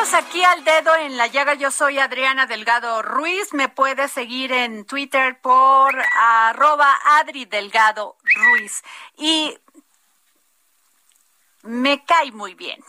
Aquí 0.00 0.42
al 0.42 0.64
dedo 0.64 0.96
en 0.96 1.18
la 1.18 1.26
llaga. 1.26 1.52
Yo 1.52 1.70
soy 1.70 1.98
Adriana 1.98 2.46
Delgado 2.46 3.02
Ruiz. 3.02 3.52
Me 3.52 3.68
puedes 3.68 4.10
seguir 4.10 4.50
en 4.50 4.86
Twitter 4.86 5.38
por 5.42 5.94
arroba 6.18 6.98
Adri 7.18 7.44
Delgado 7.44 8.16
Ruiz. 8.24 8.82
Y 9.18 9.58
me 11.62 12.02
cae 12.06 12.32
muy 12.32 12.54
bien. 12.54 12.82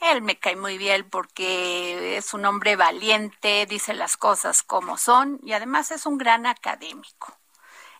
Él 0.00 0.20
me 0.20 0.38
cae 0.38 0.54
muy 0.54 0.76
bien 0.76 1.08
porque 1.08 2.18
es 2.18 2.34
un 2.34 2.44
hombre 2.44 2.76
valiente, 2.76 3.64
dice 3.64 3.94
las 3.94 4.18
cosas 4.18 4.62
como 4.62 4.98
son 4.98 5.40
y 5.42 5.54
además 5.54 5.90
es 5.90 6.04
un 6.04 6.18
gran 6.18 6.44
académico 6.44 7.39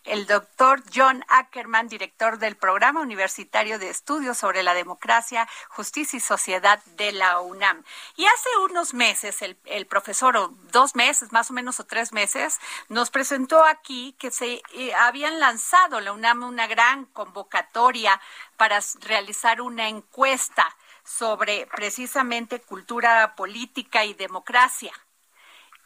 el 0.03 0.25
doctor 0.25 0.83
John 0.93 1.23
Ackerman, 1.27 1.87
director 1.87 2.39
del 2.39 2.55
Programa 2.55 3.01
Universitario 3.01 3.77
de 3.77 3.89
Estudios 3.89 4.37
sobre 4.37 4.63
la 4.63 4.73
Democracia, 4.73 5.47
Justicia 5.69 6.17
y 6.17 6.19
Sociedad 6.19 6.83
de 6.97 7.11
la 7.11 7.39
UNAM. 7.39 7.83
Y 8.15 8.25
hace 8.25 8.49
unos 8.63 8.93
meses, 8.93 9.41
el, 9.41 9.85
profesor, 9.85 10.37
o 10.37 10.47
dos 10.71 10.95
meses, 10.95 11.31
más 11.31 11.49
o 11.51 11.53
menos, 11.53 11.79
o 11.79 11.85
tres 11.85 12.13
meses, 12.13 12.59
nos 12.89 13.11
presentó 13.11 13.63
aquí 13.65 14.15
que 14.19 14.31
se 14.31 14.61
eh, 14.73 14.93
habían 14.95 15.39
lanzado 15.39 15.99
la 15.99 16.13
UNAM 16.13 16.43
una 16.43 16.67
gran 16.67 17.05
convocatoria 17.05 18.19
para 18.57 18.79
realizar 19.01 19.61
una 19.61 19.87
encuesta 19.87 20.75
sobre 21.03 21.67
precisamente 21.67 22.59
cultura 22.61 23.35
política 23.35 24.05
y 24.05 24.13
democracia. 24.13 24.93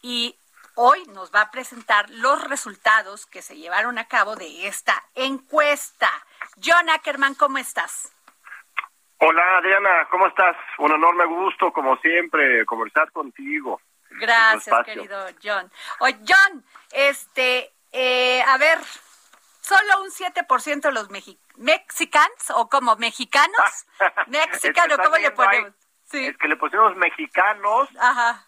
Y 0.02 0.38
hoy 0.76 1.04
nos 1.08 1.34
va 1.34 1.42
a 1.42 1.52
presentar 1.52 2.10
los 2.10 2.44
resultados 2.48 3.26
que 3.26 3.42
se 3.42 3.58
llevaron 3.58 3.98
a 3.98 4.08
cabo 4.08 4.36
de 4.36 4.68
esta 4.68 5.02
encuesta. 5.16 6.10
John 6.64 6.90
Ackerman, 6.90 7.36
¿cómo 7.36 7.58
estás? 7.58 8.12
Hola 9.18 9.58
Adriana, 9.58 10.08
¿cómo 10.12 10.28
estás? 10.28 10.56
Un 10.78 10.92
enorme 10.92 11.26
gusto, 11.26 11.72
como 11.72 11.98
siempre, 11.98 12.66
conversar 12.66 13.12
contigo. 13.12 13.82
Gracias, 14.12 14.76
querido 14.86 15.26
John. 15.42 15.72
Oye, 16.00 16.20
John, 16.28 16.64
este, 16.92 17.74
eh, 17.92 18.42
a 18.44 18.58
ver, 18.58 18.80
solo 19.62 20.04
un 20.04 20.10
7% 20.12 20.82
de 20.82 20.92
los 20.92 21.10
mexicanos, 21.10 22.50
o 22.56 22.70
como 22.70 22.96
mexicanos, 22.98 23.88
mexicanos, 24.28 24.98
¿cómo 25.04 25.18
le 25.18 25.32
ponemos? 25.32 25.74
Es 26.12 26.38
que 26.38 26.48
le 26.48 26.56
pusimos 26.56 26.96
mexicanos, 26.96 27.90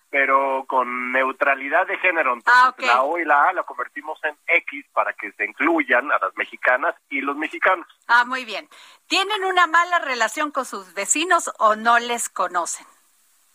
pero 0.10 0.66
con 0.68 1.12
neutralidad 1.12 1.86
de 1.88 1.98
género. 1.98 2.34
Entonces 2.34 2.64
ah, 2.64 2.76
la 2.78 3.04
O 3.04 3.18
y 3.18 3.26
la 3.26 3.50
A 3.50 3.54
la 3.54 3.64
convertimos 3.64 4.20
en 4.24 4.38
X 4.48 4.86
para 4.94 5.14
que 5.14 5.32
se 5.34 5.46
incluyan 5.46 6.12
a 6.12 6.20
las 6.20 6.36
mexicanas 6.36 6.96
y 7.10 7.22
los 7.22 7.36
mexicanos. 7.36 7.88
Ah, 8.08 8.26
muy 8.26 8.46
bien. 8.46 8.70
¿Tienen 9.08 9.44
una 9.44 9.68
mala 9.68 10.00
relación 10.00 10.52
con 10.52 10.66
sus 10.66 10.94
vecinos 10.94 11.52
o 11.60 11.76
no 11.76 12.00
les 12.00 12.30
conocen? 12.30 12.86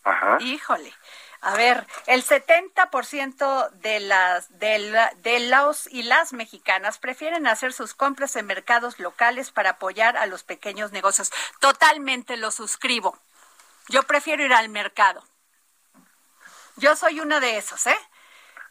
Ajá. 0.04 0.38
Híjole. 0.40 0.92
A 1.44 1.56
ver, 1.56 1.86
el 2.06 2.22
70% 2.24 3.70
de 3.70 3.98
las 3.98 4.58
de, 4.60 5.10
de 5.22 5.40
los 5.40 5.88
y 5.88 6.04
las 6.04 6.32
mexicanas 6.32 6.98
prefieren 6.98 7.48
hacer 7.48 7.72
sus 7.72 7.94
compras 7.94 8.36
en 8.36 8.46
mercados 8.46 9.00
locales 9.00 9.50
para 9.50 9.70
apoyar 9.70 10.16
a 10.16 10.26
los 10.26 10.44
pequeños 10.44 10.92
negocios. 10.92 11.32
Totalmente 11.58 12.36
lo 12.36 12.52
suscribo. 12.52 13.18
Yo 13.88 14.04
prefiero 14.04 14.44
ir 14.44 14.54
al 14.54 14.68
mercado. 14.68 15.24
Yo 16.82 16.96
soy 16.96 17.20
una 17.20 17.38
de 17.38 17.58
esos, 17.58 17.86
¿eh? 17.86 17.96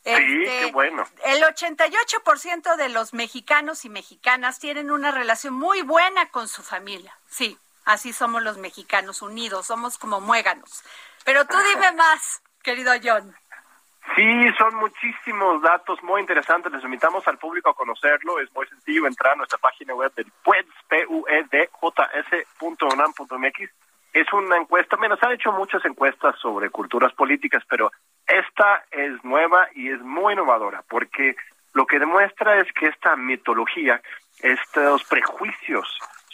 sí, 0.03 0.11
qué 0.11 0.59
este, 0.63 0.71
bueno. 0.73 1.05
El 1.23 1.41
88% 1.43 2.75
de 2.75 2.89
los 2.89 3.13
mexicanos 3.13 3.85
y 3.85 3.89
mexicanas 3.89 4.59
tienen 4.59 4.91
una 4.91 5.11
relación 5.11 5.53
muy 5.53 5.81
buena 5.81 6.27
con 6.27 6.49
su 6.49 6.61
familia. 6.61 7.17
Sí, 7.27 7.57
así 7.85 8.11
somos 8.11 8.43
los 8.43 8.57
mexicanos 8.57 9.21
unidos, 9.21 9.67
somos 9.67 9.97
como 9.97 10.19
muéganos. 10.19 10.83
Pero 11.23 11.45
tú 11.45 11.55
dime 11.57 11.89
más, 11.95 12.43
querido 12.61 12.91
John. 13.01 13.33
Sí, 14.13 14.53
son 14.57 14.75
muchísimos 14.75 15.61
datos 15.61 16.03
muy 16.03 16.19
interesantes. 16.19 16.69
Les 16.73 16.83
invitamos 16.83 17.25
al 17.29 17.37
público 17.37 17.69
a 17.69 17.73
conocerlo. 17.73 18.41
Es 18.41 18.53
muy 18.53 18.67
sencillo 18.67 19.07
entrar 19.07 19.33
a 19.33 19.35
nuestra 19.37 19.57
página 19.57 19.95
web 19.95 20.13
del 20.15 20.29
PUEDS, 20.43 20.67
p 20.89 21.05
u 21.07 21.25
e 21.29 21.43
d 21.49 21.69
j 21.71 22.09
s 22.13 22.47
es 24.13 24.31
una 24.33 24.57
encuesta, 24.57 24.97
menos 24.97 25.21
han 25.23 25.33
hecho 25.33 25.51
muchas 25.51 25.83
encuestas 25.85 26.35
sobre 26.39 26.69
culturas 26.69 27.13
políticas, 27.13 27.63
pero 27.69 27.91
esta 28.27 28.83
es 28.91 29.23
nueva 29.23 29.67
y 29.73 29.89
es 29.89 30.01
muy 30.01 30.33
innovadora, 30.33 30.83
porque 30.89 31.35
lo 31.73 31.85
que 31.85 31.99
demuestra 31.99 32.59
es 32.59 32.71
que 32.73 32.87
esta 32.87 33.15
mitología, 33.15 34.01
estos 34.39 35.03
prejuicios 35.05 35.87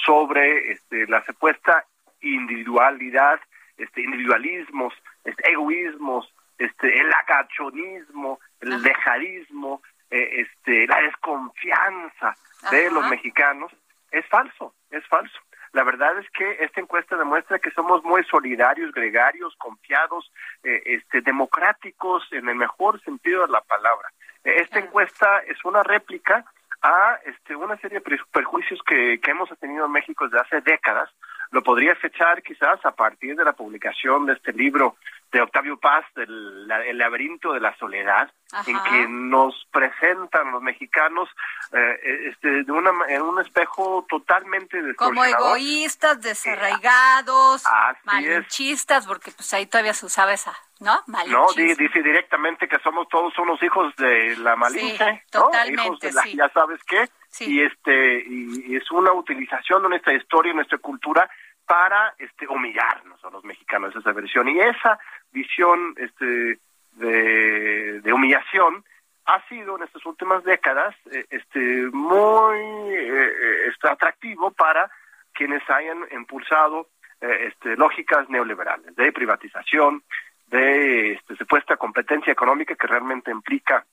sobre 0.05 0.71
este, 0.71 1.05
la 1.07 1.23
supuesta 1.25 1.85
individualidad, 2.21 3.39
este, 3.77 4.01
individualismos, 4.01 4.93
este, 5.23 5.51
egoísmos, 5.51 6.33
este, 6.57 6.99
el 6.99 7.13
agachonismo, 7.13 8.39
el 8.61 8.81
dejadismo, 8.81 9.81
eh, 10.09 10.41
este, 10.41 10.87
la 10.87 11.01
desconfianza 11.01 12.35
de 12.71 12.89
los 12.89 13.07
mexicanos, 13.07 13.71
es 14.11 14.25
falso, 14.27 14.73
es 14.89 15.05
falso. 15.07 15.37
La 15.73 15.83
verdad 15.83 16.17
es 16.19 16.29
que 16.31 16.63
esta 16.63 16.81
encuesta 16.81 17.15
demuestra 17.15 17.59
que 17.59 17.71
somos 17.71 18.03
muy 18.03 18.23
solidarios, 18.25 18.91
gregarios, 18.91 19.55
confiados, 19.57 20.31
eh, 20.63 20.81
este, 20.85 21.21
democráticos 21.21 22.27
en 22.31 22.49
el 22.49 22.55
mejor 22.55 23.01
sentido 23.03 23.45
de 23.45 23.51
la 23.51 23.61
palabra. 23.61 24.09
Esta 24.43 24.79
encuesta 24.79 25.39
es 25.39 25.63
una 25.65 25.83
réplica 25.83 26.45
a 26.81 27.19
este, 27.25 27.55
una 27.55 27.77
serie 27.77 27.99
de 27.99 28.17
perjuicios 28.31 28.79
que, 28.85 29.19
que 29.19 29.31
hemos 29.31 29.49
tenido 29.59 29.85
en 29.85 29.91
México 29.91 30.25
desde 30.25 30.39
hace 30.39 30.61
décadas. 30.61 31.09
Lo 31.51 31.63
podría 31.63 31.95
fechar 31.95 32.43
quizás 32.43 32.83
a 32.85 32.91
partir 32.91 33.35
de 33.35 33.45
la 33.45 33.53
publicación 33.53 34.25
de 34.25 34.33
este 34.33 34.53
libro 34.53 34.97
de 35.31 35.41
Octavio 35.41 35.77
Paz, 35.77 36.05
del 36.15 36.69
El 36.85 36.97
laberinto 36.97 37.53
de 37.53 37.59
la 37.59 37.75
soledad, 37.77 38.31
en 38.65 38.81
que 38.83 39.07
nos 39.09 39.67
presentan 39.71 40.51
los 40.51 40.61
mexicanos 40.61 41.29
eh, 41.73 42.29
este, 42.29 42.63
de 42.63 42.71
una, 42.71 42.91
en 43.09 43.21
un 43.21 43.41
espejo 43.41 44.05
totalmente 44.07 44.95
Como 44.95 45.25
egoístas, 45.25 46.21
desarraigados, 46.21 47.63
malinchistas, 48.05 49.05
porque 49.05 49.31
pues 49.31 49.53
ahí 49.53 49.65
todavía 49.65 49.93
se 49.93 50.05
usaba 50.05 50.33
esa, 50.33 50.55
¿no? 50.79 51.03
No, 51.27 51.47
dice 51.55 52.01
directamente 52.01 52.67
que 52.67 52.79
somos 52.79 53.09
todos 53.09 53.37
unos 53.37 53.61
hijos 53.63 53.93
de 53.97 54.37
la 54.37 54.55
malinche, 54.55 55.23
totalmente, 55.29 56.09
ya 56.33 56.49
sabes 56.49 56.81
qué, 56.85 57.09
y 57.39 57.61
este 57.61 58.23
y 58.27 58.75
es 58.75 58.89
una 58.91 59.11
utilización 59.11 59.83
de 59.83 59.89
nuestra 59.89 60.13
historia, 60.13 60.51
y 60.51 60.55
nuestra 60.55 60.77
cultura 60.77 61.29
para 61.65 62.15
este 62.17 62.47
humillarnos 62.47 63.23
a 63.23 63.29
los 63.29 63.43
mexicanos 63.43 63.95
esa 63.95 64.11
versión. 64.13 64.47
Y 64.47 64.59
esa 64.59 64.97
visión 65.31 65.93
este 65.97 66.59
de, 66.93 68.13
humillación 68.13 68.83
ha 69.25 69.47
sido 69.49 69.77
en 69.77 69.83
estas 69.83 70.05
últimas 70.05 70.43
décadas 70.43 70.95
eh, 71.11 71.25
este 71.29 71.59
muy 71.91 72.57
eh, 72.95 73.67
este, 73.67 73.89
atractivo 73.89 74.51
para 74.51 74.89
quienes 75.33 75.61
hayan 75.69 75.99
impulsado 76.11 76.87
eh, 77.21 77.49
este, 77.49 77.75
lógicas 77.75 78.29
neoliberales 78.29 78.95
de 78.95 79.11
privatización 79.11 80.03
de 80.47 81.13
este, 81.13 81.35
supuesta 81.35 81.75
competencia 81.75 82.31
económica 82.31 82.75
que 82.75 82.87
realmente 82.87 83.29
implica 83.29 83.85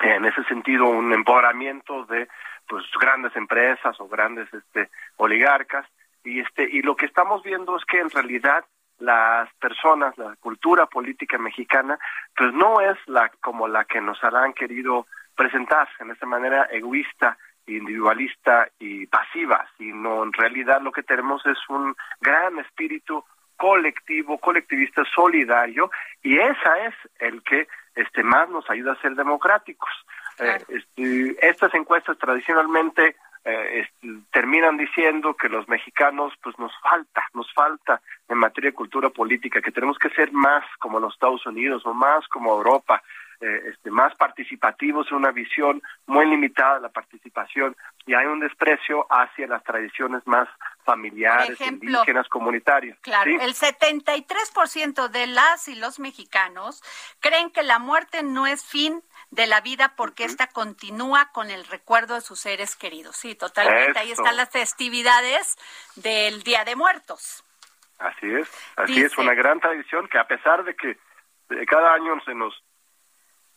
en 0.00 0.24
ese 0.24 0.44
sentido 0.44 0.88
un 0.88 1.12
empoderamiento 1.12 2.04
de 2.04 2.28
pues 2.68 2.84
grandes 3.00 3.34
empresas 3.36 3.98
o 4.00 4.08
grandes 4.08 4.52
este 4.52 4.90
oligarcas. 5.16 5.86
Y 6.24 6.40
este 6.40 6.64
y 6.64 6.82
lo 6.82 6.96
que 6.96 7.06
estamos 7.06 7.42
viendo 7.42 7.76
es 7.76 7.84
que 7.84 8.00
en 8.00 8.10
realidad 8.10 8.64
las 8.98 9.52
personas, 9.54 10.16
la 10.18 10.36
cultura 10.36 10.86
política 10.86 11.38
mexicana, 11.38 11.98
pues 12.36 12.52
no 12.52 12.80
es 12.80 12.96
la 13.06 13.30
como 13.40 13.68
la 13.68 13.84
que 13.84 14.00
nos 14.00 14.22
han 14.22 14.52
querido 14.52 15.06
presentar 15.36 15.88
en 16.00 16.10
esta 16.10 16.26
manera 16.26 16.64
egoísta, 16.70 17.38
individualista 17.66 18.68
y 18.78 19.06
pasiva, 19.06 19.66
sino 19.78 20.24
en 20.24 20.32
realidad 20.32 20.80
lo 20.82 20.90
que 20.90 21.02
tenemos 21.02 21.44
es 21.46 21.58
un 21.68 21.94
gran 22.20 22.58
espíritu 22.58 23.24
colectivo, 23.56 24.38
colectivista, 24.38 25.02
solidario, 25.14 25.90
y 26.22 26.38
esa 26.38 26.86
es 26.86 26.94
el 27.18 27.42
que 27.42 27.68
este 27.98 28.22
más 28.22 28.48
nos 28.48 28.68
ayuda 28.70 28.92
a 28.92 29.00
ser 29.00 29.14
democráticos. 29.14 29.90
Eh, 30.38 30.58
este, 30.68 31.48
estas 31.48 31.74
encuestas 31.74 32.16
tradicionalmente 32.18 33.16
eh, 33.44 33.88
terminan 34.32 34.76
diciendo 34.76 35.34
que 35.34 35.48
los 35.48 35.68
mexicanos 35.68 36.32
pues 36.42 36.58
nos 36.58 36.72
falta, 36.80 37.24
nos 37.34 37.52
falta 37.52 38.00
en 38.28 38.38
materia 38.38 38.70
de 38.70 38.76
cultura 38.76 39.10
política, 39.10 39.60
que 39.60 39.72
tenemos 39.72 39.98
que 39.98 40.10
ser 40.10 40.32
más 40.32 40.64
como 40.78 41.00
los 41.00 41.14
Estados 41.14 41.44
Unidos 41.46 41.84
o 41.86 41.94
más 41.94 42.26
como 42.28 42.52
Europa, 42.52 43.02
eh, 43.40 43.70
este, 43.70 43.92
más 43.92 44.16
participativos 44.16 45.12
una 45.12 45.30
visión 45.30 45.80
muy 46.06 46.26
limitada 46.26 46.74
de 46.74 46.80
la 46.80 46.88
participación 46.88 47.76
y 48.04 48.14
hay 48.14 48.26
un 48.26 48.40
desprecio 48.40 49.06
hacia 49.10 49.46
las 49.46 49.62
tradiciones 49.62 50.26
más 50.26 50.48
familiares, 50.82 51.60
indígenas, 51.60 52.28
comunitarias. 52.28 52.98
Claro, 53.00 53.30
el 53.30 53.54
73% 53.54 55.08
de 55.08 55.26
las 55.28 55.68
y 55.68 55.76
los 55.76 56.00
mexicanos 56.00 56.82
creen 57.20 57.50
que 57.50 57.62
la 57.62 57.78
muerte 57.78 58.24
no 58.24 58.48
es 58.48 58.64
fin 58.64 59.04
de 59.30 59.46
la 59.46 59.60
vida 59.60 59.94
porque 59.96 60.24
esta 60.24 60.48
continúa 60.48 61.30
con 61.32 61.50
el 61.50 61.64
recuerdo 61.66 62.16
de 62.16 62.22
sus 62.22 62.40
seres 62.40 62.74
queridos. 62.74 63.16
Sí, 63.16 63.36
totalmente. 63.36 64.00
Ahí 64.00 64.10
están 64.10 64.36
las 64.36 64.50
festividades 64.50 65.56
del 65.94 66.42
Día 66.42 66.64
de 66.64 66.74
Muertos. 66.74 67.44
Así 68.00 68.32
es, 68.32 68.50
así 68.76 69.00
es, 69.00 69.16
una 69.16 69.34
gran 69.34 69.60
tradición 69.60 70.08
que 70.08 70.18
a 70.18 70.26
pesar 70.26 70.64
de 70.64 70.74
que 70.74 70.98
cada 71.66 71.94
año 71.94 72.20
se 72.24 72.34
nos 72.34 72.54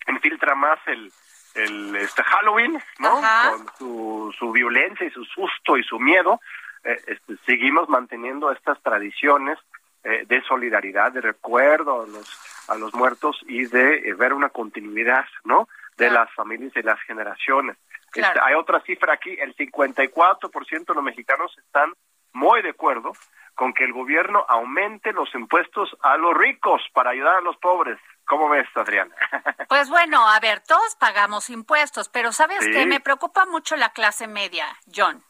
infiltra 0.08 0.56
más 0.56 0.80
el, 0.88 1.12
el 1.56 1.96
este 1.96 2.24
Halloween, 2.24 2.82
¿no? 3.00 3.22
Con 3.22 3.68
su, 3.78 4.36
su 4.38 4.52
violencia 4.52 5.06
y 5.06 5.12
su 5.12 5.24
susto 5.26 5.78
y 5.78 5.84
su 5.84 6.00
miedo, 6.00 6.40
eh, 6.84 7.00
este, 7.08 7.38
seguimos 7.46 7.90
manteniendo 7.90 8.52
estas 8.52 8.82
tradiciones 8.82 9.60
eh, 10.04 10.26
de 10.28 10.42
solidaridad, 10.44 11.12
de 11.12 11.22
recuerdo 11.22 12.02
a 12.02 12.08
los, 12.08 12.66
a 12.68 12.76
los 12.76 12.94
muertos 12.96 13.40
y 13.48 13.66
de 13.66 13.98
eh, 13.98 14.14
ver 14.14 14.34
una 14.34 14.50
continuidad, 14.50 15.26
¿no? 15.44 15.68
De 15.98 16.10
las 16.10 16.34
familias 16.34 16.72
y 16.76 16.82
las 16.82 17.00
generaciones. 17.02 17.78
Este, 18.16 18.40
hay 18.42 18.56
otra 18.56 18.82
cifra 18.82 19.14
aquí, 19.14 19.38
el 19.40 19.56
54% 19.56 20.86
de 20.86 20.94
los 20.96 21.04
mexicanos 21.04 21.56
están 21.60 21.94
muy 22.34 22.62
de 22.64 22.70
acuerdo 22.70 23.14
con 23.54 23.74
que 23.74 23.84
el 23.84 23.94
gobierno 23.94 24.44
aumente 24.50 25.14
los 25.14 25.34
impuestos 25.36 25.96
a 26.02 26.18
los 26.18 26.36
ricos 26.36 26.82
para 26.94 27.12
ayudar 27.12 27.36
a 27.36 27.42
los 27.42 27.58
pobres. 27.58 28.00
¿Cómo 28.32 28.48
ves, 28.48 28.68
Adriana? 28.76 29.14
Pues 29.68 29.90
bueno, 29.90 30.30
a 30.30 30.40
ver, 30.42 30.60
todos 30.62 30.96
pagamos 30.96 31.50
impuestos, 31.50 32.10
pero 32.10 32.34
¿sabes 32.34 32.60
qué? 32.60 32.86
Me 32.86 33.00
preocupa 33.00 33.46
mucho 33.46 33.78
la 33.78 33.94
clase 33.94 34.28
media, 34.28 34.68
John. 34.94 35.24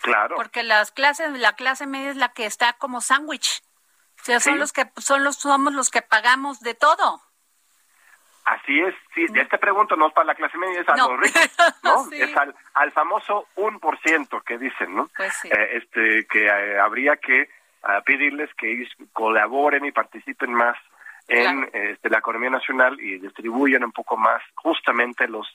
Claro. 0.00 0.36
Porque 0.36 0.62
las 0.62 0.92
clases, 0.92 1.32
la 1.38 1.54
clase 1.56 1.86
media 1.86 2.10
es 2.10 2.16
la 2.16 2.30
que 2.30 2.46
está 2.46 2.72
como 2.72 3.02
sándwich. 3.02 3.62
O 4.18 4.24
sea, 4.24 4.40
son 4.40 4.58
los 4.58 4.72
que 4.72 4.90
son 4.96 5.24
los 5.24 5.36
somos 5.36 5.74
los 5.74 5.90
que 5.90 6.00
pagamos 6.00 6.60
de 6.60 6.72
todo. 6.72 7.20
Así 8.46 8.80
es, 8.80 8.94
sí, 9.14 9.26
de 9.26 9.42
este 9.42 9.58
pregunto 9.58 9.94
no 9.96 10.08
es 10.08 10.14
para 10.14 10.28
la 10.28 10.34
clase 10.34 10.56
media, 10.56 10.80
es 10.80 10.88
a 10.88 10.96
los 10.96 11.20
ricos, 11.20 11.50
¿no? 11.82 12.08
Es 12.12 12.36
al, 12.36 12.54
al 12.74 12.92
famoso 12.92 13.48
un 13.56 13.78
por 13.78 13.98
ciento 14.00 14.40
que 14.40 14.56
dicen, 14.56 14.94
¿no? 14.94 15.10
Pues 15.16 15.34
sí. 15.34 15.48
Eh, 15.48 15.76
este, 15.76 16.26
que 16.28 16.46
eh, 16.46 16.78
habría 16.78 17.16
que 17.18 17.50
ah, 17.82 18.00
pedirles 18.06 18.52
que 18.54 18.88
colaboren 19.12 19.84
y 19.84 19.92
participen 19.92 20.54
más 20.54 20.78
en 21.28 21.70
este, 21.72 22.10
la 22.10 22.18
economía 22.18 22.50
nacional 22.50 22.98
y 23.00 23.18
distribuyan 23.18 23.84
un 23.84 23.92
poco 23.92 24.16
más 24.16 24.42
justamente 24.54 25.28
los 25.28 25.46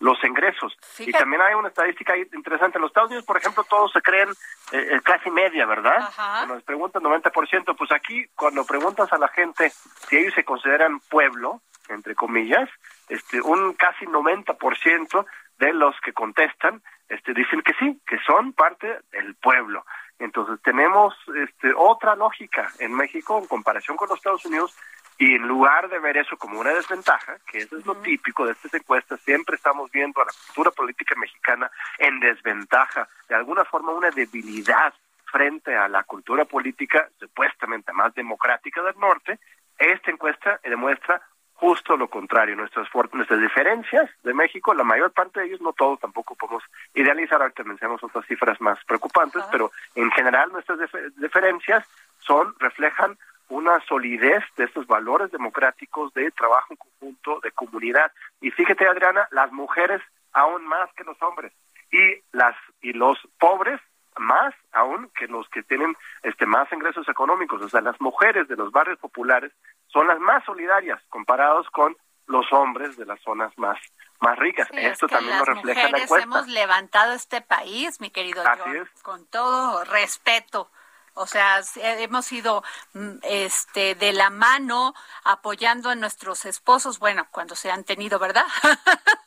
los 0.00 0.16
ingresos. 0.24 0.76
Y 0.98 1.12
también 1.12 1.42
hay 1.42 1.54
una 1.54 1.68
estadística 1.68 2.16
interesante. 2.16 2.78
En 2.78 2.82
los 2.82 2.90
Estados 2.90 3.10
Unidos, 3.10 3.26
por 3.26 3.36
ejemplo, 3.36 3.64
todos 3.64 3.92
se 3.92 4.00
creen 4.00 4.30
eh, 4.72 4.98
clase 5.04 5.30
media, 5.30 5.66
¿verdad? 5.66 6.10
Cuando 6.16 6.54
les 6.54 6.64
preguntan 6.64 7.02
90%, 7.02 7.76
pues 7.76 7.92
aquí 7.92 8.26
cuando 8.34 8.64
preguntas 8.64 9.12
a 9.12 9.18
la 9.18 9.28
gente 9.28 9.70
si 10.08 10.16
ellos 10.16 10.34
se 10.34 10.44
consideran 10.44 11.00
pueblo, 11.00 11.60
entre 11.90 12.14
comillas, 12.14 12.68
este 13.08 13.42
un 13.42 13.74
casi 13.74 14.06
90% 14.06 15.26
de 15.58 15.72
los 15.74 15.94
que 16.00 16.12
contestan 16.14 16.82
este 17.08 17.34
dicen 17.34 17.60
que 17.62 17.74
sí, 17.74 18.00
que 18.06 18.18
son 18.26 18.52
parte 18.54 19.00
del 19.12 19.34
pueblo. 19.34 19.84
Entonces 20.18 20.60
tenemos 20.62 21.14
este 21.34 21.72
otra 21.76 22.14
lógica 22.14 22.70
en 22.78 22.94
México 22.94 23.38
en 23.38 23.46
comparación 23.46 23.96
con 23.96 24.08
los 24.08 24.18
Estados 24.18 24.44
Unidos 24.46 24.74
y 25.20 25.34
en 25.34 25.46
lugar 25.46 25.90
de 25.90 25.98
ver 25.98 26.16
eso 26.16 26.38
como 26.38 26.58
una 26.58 26.72
desventaja, 26.72 27.36
que 27.46 27.58
eso 27.58 27.76
es 27.76 27.84
lo 27.84 27.94
típico 27.96 28.46
de 28.46 28.52
estas 28.52 28.72
encuestas, 28.72 29.20
siempre 29.20 29.54
estamos 29.54 29.90
viendo 29.90 30.22
a 30.22 30.24
la 30.24 30.32
cultura 30.46 30.70
política 30.70 31.14
mexicana 31.20 31.70
en 31.98 32.20
desventaja, 32.20 33.06
de 33.28 33.34
alguna 33.34 33.66
forma 33.66 33.92
una 33.92 34.10
debilidad 34.10 34.94
frente 35.30 35.76
a 35.76 35.88
la 35.88 36.04
cultura 36.04 36.46
política 36.46 37.10
supuestamente 37.18 37.92
más 37.92 38.14
democrática 38.14 38.82
del 38.82 38.98
norte, 38.98 39.38
esta 39.76 40.10
encuesta 40.10 40.58
demuestra 40.64 41.20
justo 41.52 41.98
lo 41.98 42.08
contrario, 42.08 42.56
nuestras 42.56 42.88
nuestras 43.12 43.40
diferencias 43.42 44.08
de 44.22 44.32
México, 44.32 44.72
la 44.72 44.84
mayor 44.84 45.12
parte 45.12 45.40
de 45.40 45.46
ellos, 45.48 45.60
no 45.60 45.74
todos 45.74 46.00
tampoco 46.00 46.34
podemos 46.34 46.62
idealizar, 46.94 47.42
ahorita 47.42 47.64
mencionamos 47.64 48.02
otras 48.02 48.24
cifras 48.24 48.58
más 48.62 48.82
preocupantes, 48.86 49.44
pero 49.52 49.70
en 49.94 50.10
general 50.12 50.50
nuestras 50.50 50.78
diferencias 51.18 51.86
son, 52.20 52.54
reflejan 52.58 53.18
una 53.50 53.80
solidez 53.86 54.42
de 54.56 54.64
estos 54.64 54.86
valores 54.86 55.30
democráticos 55.30 56.14
de 56.14 56.30
trabajo 56.30 56.68
en 56.70 56.76
conjunto, 56.76 57.40
de 57.40 57.50
comunidad. 57.52 58.10
Y 58.40 58.50
fíjate, 58.50 58.86
Adriana, 58.86 59.28
las 59.32 59.52
mujeres 59.52 60.00
aún 60.32 60.66
más 60.66 60.88
que 60.94 61.04
los 61.04 61.20
hombres 61.20 61.52
y 61.90 62.22
las 62.32 62.54
y 62.80 62.92
los 62.92 63.18
pobres 63.38 63.80
más 64.16 64.54
aún 64.72 65.10
que 65.16 65.26
los 65.26 65.48
que 65.48 65.62
tienen 65.62 65.96
este 66.22 66.46
más 66.46 66.72
ingresos 66.72 67.08
económicos, 67.08 67.60
o 67.62 67.68
sea, 67.68 67.80
las 67.80 68.00
mujeres 68.00 68.46
de 68.48 68.56
los 68.56 68.70
barrios 68.70 68.98
populares 68.98 69.52
son 69.88 70.06
las 70.06 70.20
más 70.20 70.44
solidarias 70.44 71.02
comparados 71.08 71.68
con 71.70 71.96
los 72.26 72.52
hombres 72.52 72.96
de 72.96 73.06
las 73.06 73.20
zonas 73.22 73.52
más 73.58 73.78
más 74.20 74.38
ricas. 74.38 74.68
Esto 74.72 75.08
también 75.08 75.38
lo 75.38 75.44
refleja 75.44 75.88
la 75.88 75.98
encuesta. 75.98 76.22
hemos 76.22 76.46
levantado 76.46 77.14
este 77.14 77.40
país, 77.40 78.00
mi 78.00 78.10
querido 78.10 78.44
John, 78.44 78.88
con 79.02 79.26
todo 79.26 79.82
respeto 79.84 80.70
o 81.14 81.26
sea, 81.26 81.60
hemos 81.76 82.30
ido 82.32 82.62
mm, 82.94 83.18
este, 83.22 83.94
de 83.94 84.12
la 84.12 84.30
mano 84.30 84.94
apoyando 85.24 85.90
a 85.90 85.94
nuestros 85.94 86.44
esposos, 86.44 86.98
bueno, 86.98 87.26
cuando 87.30 87.54
se 87.54 87.70
han 87.70 87.84
tenido, 87.84 88.18
¿verdad? 88.18 88.46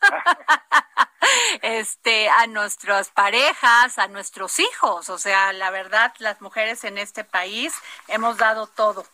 este, 1.62 2.28
a 2.28 2.46
nuestras 2.46 3.10
parejas, 3.10 3.98
a 3.98 4.08
nuestros 4.08 4.58
hijos. 4.60 5.10
O 5.10 5.18
sea, 5.18 5.52
la 5.52 5.70
verdad, 5.70 6.12
las 6.18 6.40
mujeres 6.40 6.84
en 6.84 6.98
este 6.98 7.24
país 7.24 7.74
hemos 8.08 8.38
dado 8.38 8.66
todo. 8.66 9.04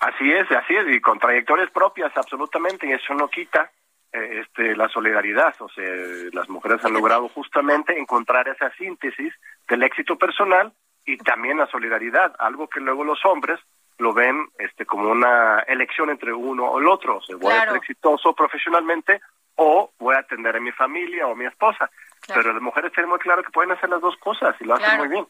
Así 0.00 0.30
es, 0.30 0.50
así 0.50 0.76
es, 0.76 0.94
y 0.94 1.00
con 1.00 1.18
trayectorias 1.18 1.70
propias, 1.70 2.14
absolutamente, 2.16 2.86
y 2.86 2.92
eso 2.92 3.14
no 3.14 3.28
quita 3.28 3.70
eh, 4.12 4.42
este, 4.42 4.76
la 4.76 4.88
solidaridad. 4.88 5.54
O 5.60 5.68
sea, 5.70 5.84
las 6.32 6.48
mujeres 6.48 6.84
han 6.84 6.92
logrado 6.92 7.28
justamente 7.30 7.98
encontrar 7.98 8.46
esa 8.48 8.70
síntesis 8.72 9.32
del 9.68 9.82
éxito 9.82 10.16
personal 10.16 10.72
y 11.06 11.16
también 11.18 11.58
la 11.58 11.66
solidaridad, 11.68 12.34
algo 12.38 12.68
que 12.68 12.80
luego 12.80 13.04
los 13.04 13.24
hombres 13.24 13.60
lo 13.98 14.12
ven 14.12 14.48
este 14.58 14.84
como 14.84 15.10
una 15.10 15.60
elección 15.60 16.10
entre 16.10 16.32
uno 16.32 16.66
o 16.66 16.78
el 16.78 16.86
otro, 16.86 17.18
o 17.18 17.22
sea, 17.22 17.36
voy 17.36 17.52
a 17.52 17.64
ser 17.64 17.76
exitoso 17.76 18.34
profesionalmente 18.34 19.20
o 19.56 19.90
voy 19.98 20.14
a 20.14 20.18
atender 20.18 20.56
a 20.56 20.60
mi 20.60 20.72
familia 20.72 21.26
o 21.26 21.32
a 21.32 21.36
mi 21.36 21.46
esposa. 21.46 21.90
Pero 22.28 22.52
las 22.52 22.60
mujeres 22.60 22.92
tienen 22.92 23.08
muy 23.08 23.20
claro 23.20 23.42
que 23.42 23.50
pueden 23.50 23.70
hacer 23.70 23.88
las 23.88 24.00
dos 24.00 24.16
cosas 24.16 24.56
y 24.60 24.64
lo 24.64 24.74
hacen 24.74 24.98
muy 24.98 25.08
bien. 25.08 25.28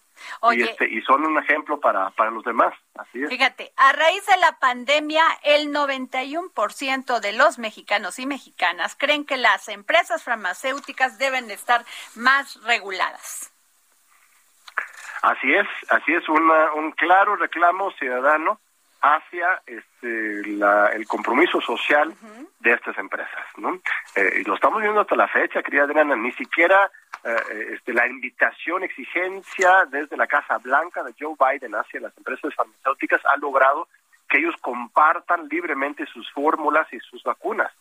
y, 0.52 0.62
este, 0.62 0.88
y 0.88 1.02
son 1.02 1.26
un 1.26 1.38
ejemplo 1.38 1.78
para, 1.78 2.10
para 2.10 2.30
los 2.30 2.42
demás. 2.42 2.72
Así 2.94 3.22
es. 3.22 3.28
Fíjate, 3.28 3.72
a 3.76 3.92
raíz 3.92 4.24
de 4.26 4.36
la 4.38 4.58
pandemia, 4.58 5.24
el 5.42 5.72
91% 5.74 7.20
de 7.20 7.32
los 7.34 7.58
mexicanos 7.58 8.18
y 8.18 8.26
mexicanas 8.26 8.96
creen 8.98 9.26
que 9.26 9.36
las 9.36 9.68
empresas 9.68 10.24
farmacéuticas 10.24 11.18
deben 11.18 11.50
estar 11.50 11.84
más 12.14 12.62
reguladas. 12.64 13.52
Así 15.22 15.52
es, 15.54 15.66
así 15.90 16.12
es, 16.14 16.28
un 16.28 16.92
claro 16.92 17.36
reclamo 17.36 17.90
ciudadano 17.92 18.60
hacia 19.00 19.62
este, 19.66 20.40
el 20.40 21.06
compromiso 21.06 21.60
social 21.60 22.12
de 22.60 22.72
estas 22.72 22.96
empresas. 22.98 23.46
¿no? 23.56 23.74
Eh, 24.14 24.40
y 24.40 24.44
lo 24.44 24.54
estamos 24.54 24.80
viendo 24.80 25.00
hasta 25.00 25.16
la 25.16 25.28
fecha, 25.28 25.62
querida 25.62 25.84
Adriana, 25.84 26.16
ni 26.16 26.32
siquiera 26.32 26.90
eh, 27.24 27.74
este, 27.74 27.92
la 27.92 28.06
invitación, 28.06 28.82
exigencia 28.82 29.86
desde 29.90 30.16
la 30.16 30.26
Casa 30.26 30.58
Blanca 30.58 31.02
de 31.02 31.14
Joe 31.18 31.36
Biden 31.38 31.74
hacia 31.74 32.00
las 32.00 32.16
empresas 32.16 32.54
farmacéuticas 32.54 33.20
ha 33.26 33.36
logrado 33.36 33.88
que 34.28 34.38
ellos 34.38 34.54
compartan 34.60 35.48
libremente 35.48 36.04
sus 36.06 36.30
fórmulas 36.32 36.92
y 36.92 36.98
sus 37.00 37.22
vacunas. 37.22 37.72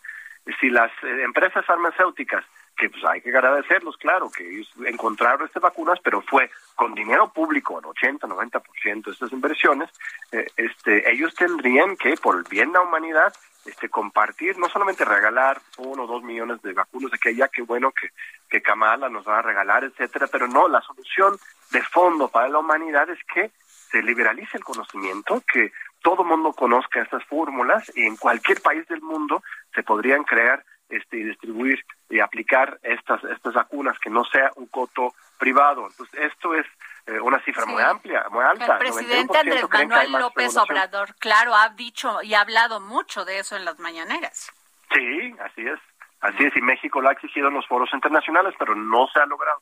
Si 0.59 0.69
las 0.69 0.91
eh, 1.03 1.23
empresas 1.23 1.65
farmacéuticas 1.65 2.45
que 2.78 2.89
pues 2.89 3.03
hay 3.05 3.21
que 3.21 3.30
agradecerlos, 3.30 3.97
claro, 3.97 4.30
que 4.30 4.47
ellos 4.47 4.71
encontraron 4.86 5.47
estas 5.47 5.63
vacunas, 5.63 5.99
pero 6.03 6.21
fue 6.21 6.49
con 6.76 6.93
dinero 6.93 7.32
público, 7.32 7.80
el 7.80 7.86
80, 7.86 8.28
90% 8.28 9.05
de 9.05 9.11
estas 9.11 9.32
inversiones, 9.32 9.89
eh, 10.32 10.47
este, 10.57 11.09
ellos 11.11 11.34
tendrían 11.36 11.95
que, 11.95 12.15
por 12.17 12.36
el 12.36 12.43
bien 12.43 12.71
de 12.71 12.80
la 12.80 12.82
humanidad, 12.82 13.34
este, 13.65 13.89
compartir, 13.89 14.57
no 14.59 14.69
solamente 14.69 15.05
regalar 15.05 15.59
uno 15.78 16.03
o 16.03 16.07
dos 16.07 16.23
millones 16.23 16.61
de 16.61 16.73
vacunas, 16.73 17.11
de 17.11 17.17
que 17.17 17.36
ya 17.36 17.47
qué 17.47 17.61
bueno 17.61 17.91
que, 17.91 18.09
que 18.49 18.61
Kamala 18.61 19.09
nos 19.09 19.28
va 19.28 19.39
a 19.39 19.41
regalar, 19.41 19.84
etcétera, 19.84 20.28
pero 20.32 20.47
no, 20.47 20.67
la 20.67 20.82
solución 20.82 21.36
de 21.71 21.82
fondo 21.82 22.28
para 22.28 22.49
la 22.49 22.59
humanidad 22.59 23.09
es 23.09 23.19
que 23.34 23.51
se 23.89 24.03
liberalice 24.03 24.57
el 24.57 24.63
conocimiento, 24.63 25.41
que 25.51 25.71
todo 26.03 26.23
mundo 26.23 26.53
conozca 26.53 27.01
estas 27.01 27.23
fórmulas 27.26 27.91
y 27.95 28.03
en 28.03 28.17
cualquier 28.17 28.61
país 28.61 28.88
del 28.88 29.01
mundo 29.01 29.41
se 29.73 29.82
podrían 29.82 30.23
crear 30.23 30.63
este, 30.89 31.17
y 31.17 31.23
distribuir 31.23 31.83
y 32.09 32.19
aplicar 32.19 32.79
estas, 32.83 33.23
estas 33.25 33.53
vacunas, 33.53 33.97
que 33.99 34.09
no 34.09 34.23
sea 34.25 34.51
un 34.55 34.67
coto 34.67 35.13
privado. 35.38 35.88
Entonces, 35.88 36.31
esto 36.31 36.53
es 36.53 36.65
eh, 37.07 37.19
una 37.19 37.39
cifra 37.43 37.65
muy 37.65 37.81
amplia, 37.81 38.25
muy 38.29 38.43
alta. 38.43 38.73
El 38.73 38.79
presidente 38.79 39.38
Andrés 39.38 39.69
Manuel 39.69 40.11
López 40.13 40.55
Obrador, 40.57 41.15
claro, 41.15 41.55
ha 41.55 41.69
dicho 41.69 42.21
y 42.21 42.33
ha 42.33 42.41
hablado 42.41 42.79
mucho 42.79 43.25
de 43.25 43.39
eso 43.39 43.55
en 43.55 43.65
las 43.65 43.79
mañaneras. 43.79 44.51
Sí, 44.93 45.36
así 45.39 45.67
es. 45.67 45.79
Así 46.21 46.43
es, 46.43 46.55
y 46.55 46.61
México 46.61 47.01
lo 47.01 47.09
ha 47.09 47.11
exigido 47.11 47.49
en 47.49 47.53
los 47.53 47.67
foros 47.67 47.89
internacionales, 47.93 48.55
pero 48.57 48.73
no 48.73 49.07
se 49.13 49.19
ha 49.19 49.25
logrado. 49.27 49.61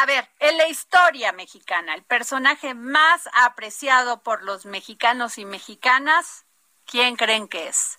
A 0.00 0.06
ver, 0.06 0.28
en 0.38 0.56
la 0.56 0.68
historia 0.68 1.32
mexicana, 1.32 1.94
el 1.94 2.04
personaje 2.04 2.74
más 2.74 3.28
apreciado 3.32 4.22
por 4.22 4.44
los 4.44 4.66
mexicanos 4.66 5.38
y 5.38 5.44
mexicanas, 5.44 6.46
¿quién 6.84 7.16
creen 7.16 7.48
que 7.48 7.68
es? 7.68 7.98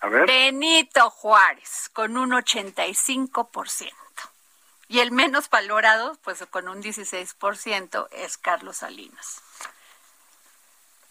Benito 0.00 1.10
Juárez, 1.10 1.90
con 1.92 2.16
un 2.16 2.30
85%. 2.30 3.92
Y 4.88 5.00
el 5.00 5.12
menos 5.12 5.50
valorado, 5.50 6.16
pues 6.22 6.44
con 6.50 6.68
un 6.68 6.82
16%, 6.82 8.08
es 8.12 8.38
Carlos 8.38 8.78
Salinas. 8.78 9.42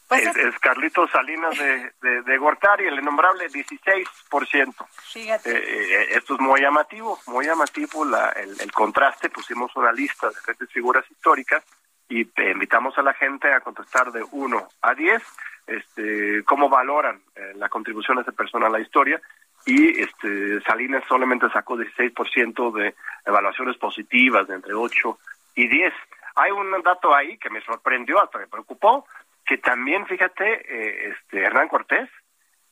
Pues 0.08 0.26
es, 0.26 0.58
Carlitos 0.60 1.12
Salinas 1.12 1.58
de, 1.58 2.22
de, 2.22 2.38
Gortari, 2.38 2.88
el 2.88 2.98
innombrable 2.98 3.50
16%. 3.50 4.88
Fíjate. 5.12 5.52
Eh, 5.52 6.04
eh, 6.04 6.08
esto 6.12 6.36
es 6.36 6.40
muy 6.40 6.62
llamativo, 6.62 7.20
muy 7.28 7.46
llamativo 7.46 8.06
la, 8.06 8.30
el, 8.30 8.56
el, 8.62 8.72
contraste. 8.72 9.30
Pusimos 9.30 9.76
una 9.76 9.92
lista 9.92 10.30
de 10.30 10.36
diferentes 10.36 10.72
figuras 10.72 11.04
históricas 11.12 11.62
y 12.10 12.28
invitamos 12.52 12.98
a 12.98 13.02
la 13.02 13.14
gente 13.14 13.52
a 13.52 13.62
contestar 13.62 14.12
de 14.12 14.24
1 14.32 14.68
a 14.82 14.94
10 14.94 15.24
este, 15.68 16.44
cómo 16.46 16.70
valoran 16.70 17.22
eh, 17.36 17.52
la 17.56 17.68
contribución 17.68 18.16
de 18.16 18.24
esa 18.24 18.32
persona 18.32 18.68
a 18.68 18.70
la 18.70 18.80
historia 18.80 19.22
y 19.66 20.02
este, 20.02 20.62
Salinas 20.62 21.04
solamente 21.10 21.50
sacó 21.50 21.76
16% 21.76 22.72
de 22.74 22.96
evaluaciones 23.26 23.76
positivas 23.78 24.48
de 24.48 24.56
entre 24.56 24.74
8 24.74 25.20
y 25.56 25.68
10. 25.68 25.94
Hay 26.36 26.52
un 26.52 26.72
dato 26.84 27.14
ahí 27.14 27.38
que 27.38 27.50
me 27.50 27.62
sorprendió, 27.62 28.22
hasta 28.22 28.40
me 28.40 28.48
preocupó, 28.48 29.06
que 29.46 29.58
también, 29.58 30.06
fíjate, 30.06 30.46
eh, 30.46 31.10
este, 31.10 31.44
Hernán 31.44 31.68
Cortés 31.68 32.10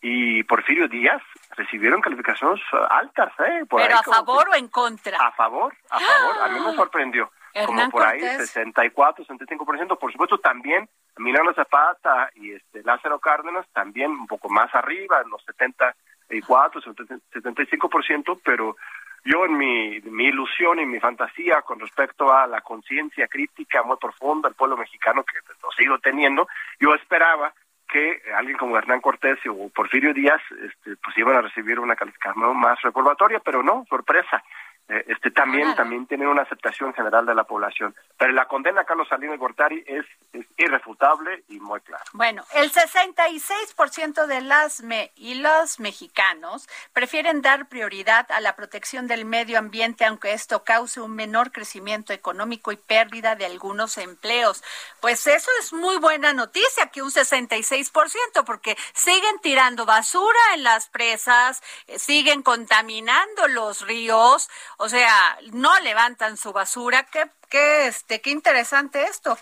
y 0.01 0.43
Porfirio 0.43 0.87
Díaz 0.87 1.21
recibieron 1.57 1.99
calificaciones 1.99 2.61
altas. 2.89 3.33
¿eh? 3.39 3.65
¿Pero 3.69 3.97
a 3.97 4.03
favor 4.03 4.47
o 4.49 4.55
en 4.55 4.69
contra? 4.69 5.17
A 5.17 5.31
favor, 5.33 5.73
a 5.89 5.99
favor. 5.99 6.43
A 6.43 6.47
mí 6.47 6.59
me 6.65 6.75
sorprendió. 6.75 7.29
Como 7.65 7.89
por 7.89 8.03
ahí, 8.03 8.19
64, 8.19 9.25
65%. 9.25 9.97
Por 9.97 10.11
supuesto, 10.11 10.37
también 10.37 10.89
Milano 11.17 11.53
Zapata 11.53 12.29
y 12.35 12.51
este 12.51 12.83
Lázaro 12.83 13.19
Cárdenas 13.19 13.65
también 13.73 14.11
un 14.11 14.27
poco 14.27 14.49
más 14.49 14.73
arriba, 14.75 15.21
en 15.23 15.29
los 15.29 15.43
74, 15.45 16.81
75%, 16.81 18.39
pero 18.43 18.75
yo 19.23 19.45
en 19.45 19.57
mi, 19.57 20.01
mi 20.01 20.25
ilusión 20.25 20.79
y 20.79 20.85
mi 20.85 20.99
fantasía 20.99 21.61
con 21.61 21.79
respecto 21.79 22.31
a 22.31 22.45
la 22.45 22.61
conciencia 22.61 23.27
crítica 23.27 23.81
muy 23.83 23.97
profunda 23.97 24.49
del 24.49 24.55
pueblo 24.55 24.77
mexicano, 24.77 25.23
que 25.23 25.39
lo 25.63 25.71
sigo 25.71 25.97
teniendo, 25.99 26.47
yo 26.79 26.93
esperaba 26.93 27.53
que 27.87 28.21
alguien 28.35 28.57
como 28.57 28.77
Hernán 28.77 29.01
Cortés 29.01 29.39
o 29.49 29.69
Porfirio 29.69 30.13
Díaz 30.13 30.41
este, 30.51 30.95
pues 30.97 31.17
iban 31.17 31.35
a 31.35 31.41
recibir 31.41 31.79
una 31.79 31.95
calificación 31.95 32.57
más 32.57 32.81
reprobatoria, 32.81 33.39
pero 33.39 33.63
no, 33.63 33.85
sorpresa. 33.89 34.43
Eh, 34.87 35.03
este 35.07 35.31
también 35.31 35.75
también 35.75 36.05
tiene 36.05 36.27
una 36.27 36.43
aceptación 36.43 36.93
general 36.93 37.25
de 37.25 37.33
la 37.33 37.43
población. 37.43 37.95
Pero 38.17 38.31
la 38.33 38.47
condena 38.47 38.81
a 38.81 38.85
Carlos 38.85 39.07
Salinas 39.07 39.39
Gortari 39.39 39.83
es, 39.87 40.05
es 40.31 40.45
irrefutable 40.57 41.43
y 41.49 41.59
muy 41.59 41.81
clara. 41.81 42.03
Bueno, 42.13 42.43
el 42.53 42.71
66% 42.71 44.27
de 44.27 44.41
las 44.41 44.81
me 44.81 45.11
y 45.15 45.35
los 45.35 45.79
mexicanos 45.79 46.69
prefieren 46.93 47.41
dar 47.41 47.67
prioridad 47.67 48.31
a 48.31 48.39
la 48.41 48.55
protección 48.55 49.07
del 49.07 49.25
medio 49.25 49.57
ambiente, 49.57 50.05
aunque 50.05 50.33
esto 50.33 50.63
cause 50.63 51.01
un 51.01 51.15
menor 51.15 51.51
crecimiento 51.51 52.13
económico 52.13 52.71
y 52.71 52.77
pérdida 52.77 53.35
de 53.35 53.45
algunos 53.45 53.97
empleos. 53.97 54.63
Pues 55.01 55.25
eso 55.25 55.49
es 55.61 55.73
muy 55.73 55.97
buena 55.97 56.33
noticia, 56.33 56.87
que 56.87 57.01
un 57.01 57.09
66%, 57.09 58.43
porque 58.45 58.77
siguen 58.93 59.39
tirando 59.41 59.85
basura 59.85 60.39
en 60.53 60.63
las 60.63 60.89
presas, 60.89 61.63
eh, 61.87 61.97
siguen 61.97 62.43
contaminando 62.43 63.47
los 63.47 63.81
ríos 63.81 64.49
o 64.77 64.89
sea, 64.89 65.37
no 65.53 65.79
levantan 65.81 66.37
su 66.37 66.53
basura. 66.53 67.05
Qué, 67.11 67.25
qué, 67.49 67.87
este, 67.87 68.21
qué 68.21 68.31
interesante 68.31 69.03
esto. 69.03 69.37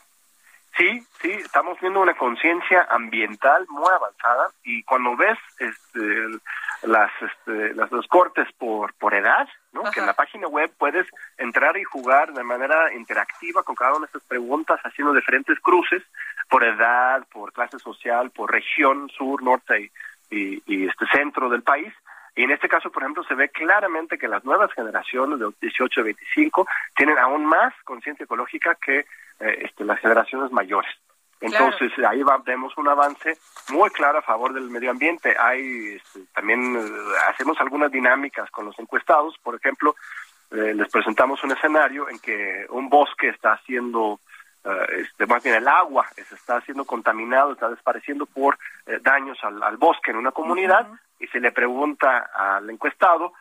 Sí, 0.76 1.06
sí, 1.22 1.30
estamos 1.30 1.80
viendo 1.80 2.02
una 2.02 2.16
conciencia 2.16 2.88
ambiental 2.90 3.66
muy 3.70 3.92
avanzada 3.94 4.48
y 4.64 4.82
cuando 4.84 5.16
ves 5.16 5.38
este, 5.60 6.40
las, 6.88 7.12
este, 7.22 7.76
las 7.76 7.92
los 7.92 8.08
cortes 8.08 8.48
por, 8.58 8.92
por 8.96 9.14
edad, 9.14 9.48
¿no? 9.72 9.84
que 9.92 10.00
en 10.00 10.08
la 10.08 10.16
página 10.16 10.48
web 10.48 10.72
puedes 10.80 11.06
entrar 11.38 11.78
y 11.78 11.84
jugar 11.84 12.34
de 12.34 12.44
manera 12.44 12.92
interactiva 12.92 13.62
con 13.62 13.76
cada 13.76 13.92
una 13.92 14.02
de 14.02 14.06
estas 14.06 14.24
preguntas, 14.24 14.80
haciendo 14.84 15.14
diferentes 15.14 15.60
cruces 15.60 16.02
por 16.50 16.64
edad, 16.64 17.24
por 17.32 17.54
clase 17.54 17.78
social, 17.78 18.32
por 18.32 18.52
región, 18.52 19.10
sur, 19.10 19.44
norte 19.44 19.92
y, 20.32 20.64
y 20.66 20.88
este 20.88 21.06
centro 21.14 21.50
del 21.50 21.62
país 21.62 21.94
y 22.36 22.44
en 22.44 22.52
este 22.52 22.68
caso, 22.68 22.90
por 22.92 23.04
ejemplo, 23.04 23.24
se 23.26 23.36
ve 23.36 23.50
claramente 23.50 24.18
que 24.18 24.28
las 24.28 24.44
nuevas 24.44 24.72
generaciones 24.74 25.40
de 25.40 25.48
18 25.62 26.02
a 26.02 26.04
25 26.04 26.68
tienen 26.96 27.18
aún 27.20 27.46
más 27.46 27.74
conciencia 27.84 28.24
ecológica 28.24 28.76
que 28.76 29.00
eh, 29.00 29.06
este, 29.62 29.86
las 29.86 30.00
generaciones 30.00 30.52
mayores. 30.52 30.92
Entonces 31.42 31.92
ahí 32.08 32.24
vemos 32.46 32.76
un 32.78 32.88
avance 32.88 33.38
muy 33.70 33.90
claro 33.90 34.20
a 34.20 34.22
favor 34.22 34.54
del 34.54 34.70
medio 34.70 34.92
ambiente. 34.92 35.36
Hay 35.38 35.96
este, 35.98 36.22
también 36.34 36.76
eh, 36.78 36.82
hacemos 37.30 37.60
algunas 37.60 37.92
dinámicas 37.92 38.50
con 38.50 38.66
los 38.66 38.80
encuestados. 38.80 39.36
Por 39.44 39.56
ejemplo, 39.56 39.94
eh, 40.52 40.74
les 40.74 40.90
presentamos 40.90 41.44
un 41.44 41.52
escenario 41.52 42.10
en 42.10 42.18
que 42.20 42.66
un 42.70 42.88
bosque 42.88 43.28
está 43.28 43.60
siendo 43.66 44.22
este, 44.98 45.26
más 45.26 45.44
bien 45.44 45.56
el 45.56 45.68
agua 45.68 46.08
se 46.16 46.36
está 46.36 46.62
siendo 46.62 46.86
contaminado, 46.86 47.52
está 47.52 47.70
desapareciendo 47.70 48.26
por 48.26 48.58
daños 49.02 49.38
al, 49.44 49.78
bosque 49.78 50.12
en 50.12 50.18
una 50.18 50.32
comunidad 50.32 50.88
y 51.20 51.28
se 51.28 51.40
le 51.40 51.52
pregunta 51.52 52.30
al 52.34 52.70
encuestado 52.70 53.34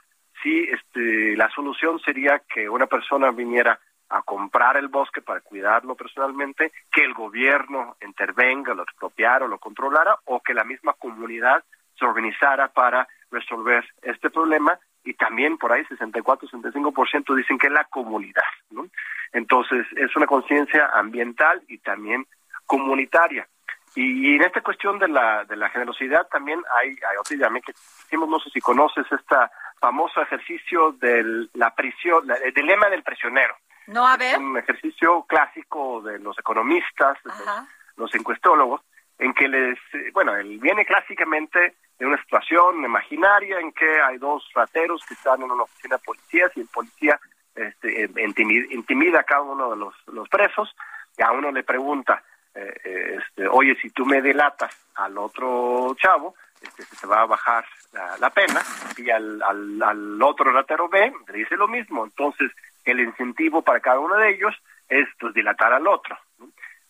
si 0.43 0.65
este, 0.65 1.37
la 1.37 1.49
solución 1.51 2.01
sería 2.01 2.41
que 2.53 2.69
una 2.69 2.87
persona 2.87 3.31
viniera 3.31 3.79
a 4.13 4.23
comprar 4.23 4.77
el 4.77 4.89
bosque 4.89 5.23
para 5.23 5.41
cuidarlo 5.41 5.95
personalmente, 5.95 6.73
que 6.93 7.03
el 7.03 7.15
gobierno 7.15 7.97
intervenga, 8.03 8.75
lo 8.75 8.83
expropiara 8.83 9.47
o 9.47 9.49
lo 9.49 9.59
controlara, 9.59 10.17
o 10.27 10.41
que 10.41 10.53
la 10.53 10.65
misma 10.65 10.93
comunidad 10.95 11.65
se 11.99 12.05
organizara 12.05 12.69
para 12.69 13.09
resolver 13.31 13.85
este 14.03 14.29
problema 14.29 14.79
y 15.05 15.15
también 15.15 15.59
por 15.59 15.73
ahí 15.73 15.83
64-65% 15.85 17.35
dicen 17.35 17.59
que 17.59 17.71
la 17.71 17.85
comunidad. 17.85 18.43
¿no? 18.71 18.87
Entonces 19.33 19.87
es 19.97 20.15
una 20.17 20.27
conciencia 20.27 20.91
ambiental 20.95 21.63
y 21.69 21.79
también 21.79 22.27
comunitaria. 22.67 23.47
Y, 23.95 24.37
en 24.37 24.43
esta 24.43 24.63
cuestión 24.63 24.99
de 24.99 25.09
la, 25.09 25.45
de 25.45 25.55
la 25.55 25.69
generosidad 25.69 26.27
también 26.29 26.63
hay, 26.81 26.89
hay 26.89 27.17
otra 27.21 27.37
idea 27.37 27.51
que 27.65 27.73
decimos, 28.05 28.29
no 28.29 28.41
sé 28.41 28.49
si 28.51 28.61
conoces 28.61 29.05
esta 29.13 29.51
famoso 29.83 30.23
ejercicio 30.23 30.93
de 30.93 31.49
la 31.55 31.75
prisión, 31.75 32.31
el 32.45 32.55
dilema 32.55 32.89
del 32.89 33.03
prisionero. 33.03 33.57
No, 33.89 34.07
a 34.07 34.17
ver. 34.17 34.35
Es 34.35 34.39
un 34.39 34.57
ejercicio 34.57 35.25
clásico 35.25 36.01
de 36.03 36.21
los 36.21 36.39
economistas, 36.39 37.19
de 37.25 37.31
los, 37.31 37.67
los, 37.97 38.15
encuestólogos, 38.15 38.81
en 39.19 39.35
que 39.35 39.49
les, 39.49 39.79
bueno, 40.13 40.37
él 40.37 40.59
viene 40.61 40.87
clásicamente 40.87 41.75
de 42.03 42.09
una 42.09 42.21
situación 42.21 42.85
imaginaria 42.85 43.61
en 43.61 43.71
que 43.71 44.01
hay 44.01 44.19
dos 44.19 44.43
rateros 44.57 45.05
que 45.07 45.15
están 45.15 45.41
en 45.41 45.53
una 45.53 45.63
oficina 45.63 45.99
de 45.99 46.03
policías 46.03 46.51
y 46.57 46.63
el 46.63 46.67
policía 46.67 47.21
este, 47.55 48.11
intimida, 48.73 49.21
a 49.21 49.23
cada 49.23 49.43
uno 49.43 49.71
de 49.71 49.77
los, 49.77 49.95
los 50.09 50.29
presos 50.29 50.75
y 51.17 51.23
a 51.23 51.31
uno 51.31 51.53
le 51.53 51.63
pregunta, 51.63 52.25
eh, 52.57 52.75
eh, 52.85 53.19
este, 53.21 53.47
oye, 53.47 53.77
si 53.81 53.91
tú 53.91 54.05
me 54.05 54.21
delatas 54.21 54.77
al 54.97 55.17
otro 55.17 55.95
chavo, 55.95 56.35
este, 56.61 56.83
se 56.83 56.97
te 56.97 57.07
va 57.07 57.21
a 57.21 57.27
bajar 57.27 57.65
la, 58.19 58.31
pena, 58.31 58.61
y 58.97 59.09
al, 59.09 59.41
al, 59.41 59.81
al, 59.81 60.23
otro 60.23 60.51
ratero 60.51 60.89
B 60.89 61.13
le 61.29 61.39
dice 61.39 61.57
lo 61.57 61.69
mismo. 61.69 62.03
Entonces, 62.03 62.51
el 62.85 62.99
incentivo 62.99 63.63
para 63.63 63.79
cada 63.79 64.01
uno 64.01 64.17
de 64.17 64.31
ellos 64.31 64.57
es 64.89 65.07
pues, 65.21 65.33
dilatar 65.35 65.73
al 65.73 65.87
otro. 65.87 66.19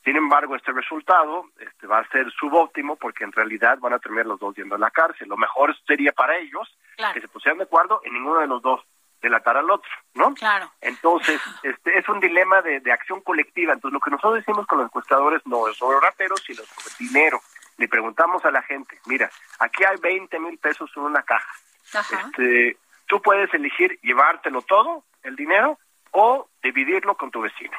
Sin 0.05 0.17
embargo, 0.17 0.57
este 0.57 0.73
resultado 0.73 1.47
este, 1.59 1.87
va 1.87 1.99
a 2.01 2.09
ser 2.09 2.31
subóptimo 2.33 2.97
porque 2.97 3.25
en 3.25 3.33
realidad 3.33 3.79
van 3.79 3.93
a 3.93 3.99
terminar 3.99 4.27
los 4.27 4.41
dos 4.41 4.55
yendo 4.57 4.75
a 4.75 4.79
la 4.79 4.91
cárcel. 4.91 5.29
Lo 5.29 5.37
mejor 5.37 5.77
sería 5.87 6.13
para 6.13 6.37
ellos 6.39 6.77
que 7.15 7.21
se 7.21 7.29
pusieran 7.29 7.59
de 7.59 7.65
acuerdo 7.65 8.01
en 8.05 8.15
ninguno 8.15 8.41
de 8.41 8.47
los 8.49 8.63
dos 8.63 8.81
delatar 9.21 9.57
al 9.57 9.71
otro, 9.71 9.91
¿no? 10.15 10.35
Claro. 10.35 10.69
Entonces, 10.81 11.41
este 11.63 11.99
es 11.99 12.09
un 12.09 12.19
dilema 12.19 12.61
de, 12.63 12.81
de 12.81 12.93
acción 12.93 13.21
colectiva. 13.21 13.73
Entonces, 13.73 13.95
lo 13.95 14.01
que 14.01 14.11
nosotros 14.11 14.35
decimos 14.35 14.67
con 14.67 14.79
los 14.79 14.87
encuestadores 14.87 15.41
no 15.47 15.69
es 15.69 15.77
sobre 15.77 16.01
rateros, 16.01 16.43
sino 16.45 16.63
sobre 16.65 16.95
dinero. 16.99 17.41
Le 17.79 17.89
preguntamos 17.89 18.45
a 18.45 18.51
la 18.51 18.63
gente, 18.63 18.99
mira, 19.07 19.31
aquí 19.61 19.85
hay 19.85 19.97
20 20.01 20.39
mil 20.41 20.59
pesos 20.59 20.91
en 20.97 21.03
una 21.05 21.23
caja. 21.23 21.55
Este, 21.95 22.77
tú 23.07 23.23
puedes 23.23 23.53
elegir 23.55 23.99
llevártelo 24.03 24.63
todo, 24.63 25.05
el 25.23 25.37
dinero, 25.37 25.79
o 26.11 26.49
dividirlo 26.63 27.17
con 27.17 27.31
tu 27.31 27.41
vecino. 27.41 27.77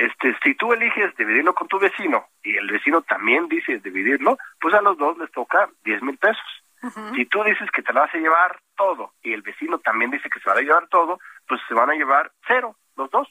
Este, 0.00 0.34
si 0.42 0.54
tú 0.54 0.72
eliges 0.72 1.14
dividirlo 1.16 1.54
con 1.54 1.68
tu 1.68 1.78
vecino 1.78 2.24
y 2.42 2.56
el 2.56 2.70
vecino 2.70 3.02
también 3.02 3.48
dice 3.48 3.80
dividirlo, 3.80 4.38
pues 4.58 4.72
a 4.72 4.80
los 4.80 4.96
dos 4.96 5.18
les 5.18 5.30
toca 5.30 5.68
10 5.84 6.02
mil 6.02 6.16
pesos. 6.16 6.42
Si 7.14 7.26
tú 7.26 7.44
dices 7.44 7.70
que 7.70 7.82
te 7.82 7.92
lo 7.92 8.00
vas 8.00 8.14
a 8.14 8.18
llevar 8.18 8.58
todo 8.74 9.12
y 9.22 9.34
el 9.34 9.42
vecino 9.42 9.78
también 9.80 10.10
dice 10.10 10.30
que 10.30 10.40
se 10.40 10.48
va 10.48 10.56
a 10.56 10.62
llevar 10.62 10.88
todo, 10.88 11.18
pues 11.46 11.60
se 11.68 11.74
van 11.74 11.90
a 11.90 11.94
llevar 11.94 12.32
cero 12.48 12.76
los 12.96 13.10
dos. 13.10 13.28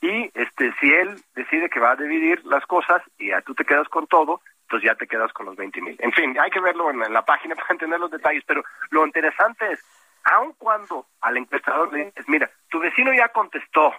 Y 0.00 0.30
este, 0.32 0.72
si 0.80 0.90
él 0.90 1.20
decide 1.34 1.68
que 1.68 1.78
va 1.78 1.90
a 1.90 1.96
dividir 1.96 2.42
las 2.46 2.64
cosas 2.64 3.02
y 3.18 3.28
ya 3.28 3.42
tú 3.42 3.54
te 3.54 3.66
quedas 3.66 3.86
con 3.90 4.06
todo, 4.06 4.40
pues 4.66 4.82
ya 4.82 4.94
te 4.94 5.06
quedas 5.06 5.30
con 5.34 5.44
los 5.44 5.56
20 5.56 5.78
mil. 5.82 5.96
En 5.98 6.12
fin, 6.12 6.34
hay 6.40 6.50
que 6.50 6.60
verlo 6.60 6.90
en 6.90 7.00
la, 7.00 7.22
página 7.26 7.54
para 7.56 7.72
entender 7.72 8.00
los 8.00 8.10
detalles, 8.10 8.44
pero 8.46 8.62
lo 8.90 9.04
interesante 9.04 9.72
es, 9.72 9.84
aun 10.24 10.52
cuando 10.58 11.06
al 11.20 11.36
encuestador 11.36 11.92
le 11.92 12.06
dices, 12.06 12.28
mira, 12.28 12.50
tu 12.68 12.78
vecino 12.78 13.12
ya 13.12 13.28
contestó, 13.28 13.92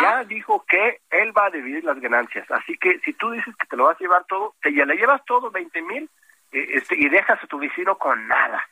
ya 0.00 0.24
dijo 0.24 0.64
que 0.68 1.00
él 1.10 1.36
va 1.36 1.46
a 1.46 1.50
dividir 1.50 1.84
las 1.84 1.98
ganancias, 2.00 2.50
así 2.50 2.76
que 2.78 2.98
si 3.00 3.12
tú 3.14 3.30
dices 3.30 3.54
que 3.56 3.66
te 3.66 3.76
lo 3.76 3.84
vas 3.84 3.96
a 3.96 4.00
llevar 4.00 4.24
todo, 4.24 4.54
te 4.62 4.72
ya 4.74 4.84
le 4.84 4.96
llevas 4.96 5.24
todo, 5.24 5.50
20 5.50 5.82
mil, 5.82 6.10
eh, 6.52 6.66
este, 6.74 6.96
y 6.96 7.08
dejas 7.08 7.42
a 7.42 7.46
tu 7.46 7.58
vecino 7.58 7.96
con 7.96 8.26
nada. 8.26 8.68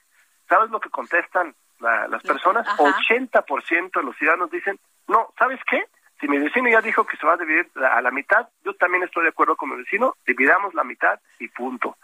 ¿Sabes 0.48 0.70
lo 0.70 0.80
que 0.80 0.90
contestan 0.90 1.54
las 1.78 2.22
personas? 2.22 2.66
80% 2.78 3.92
de 3.92 4.02
los 4.02 4.16
ciudadanos 4.16 4.50
dicen, 4.50 4.78
no, 5.06 5.32
¿sabes 5.38 5.60
qué? 5.70 5.84
Si 6.20 6.26
mi 6.26 6.38
vecino 6.38 6.68
ya 6.68 6.80
dijo 6.80 7.06
que 7.06 7.16
se 7.16 7.26
va 7.26 7.34
a 7.34 7.36
dividir 7.36 7.70
a 7.76 8.00
la 8.00 8.10
mitad, 8.10 8.48
yo 8.64 8.74
también 8.74 9.04
estoy 9.04 9.24
de 9.24 9.28
acuerdo 9.28 9.56
con 9.56 9.70
mi 9.70 9.76
vecino, 9.76 10.16
dividamos 10.26 10.74
la 10.74 10.84
mitad 10.84 11.20
y 11.38 11.48
punto. 11.48 11.96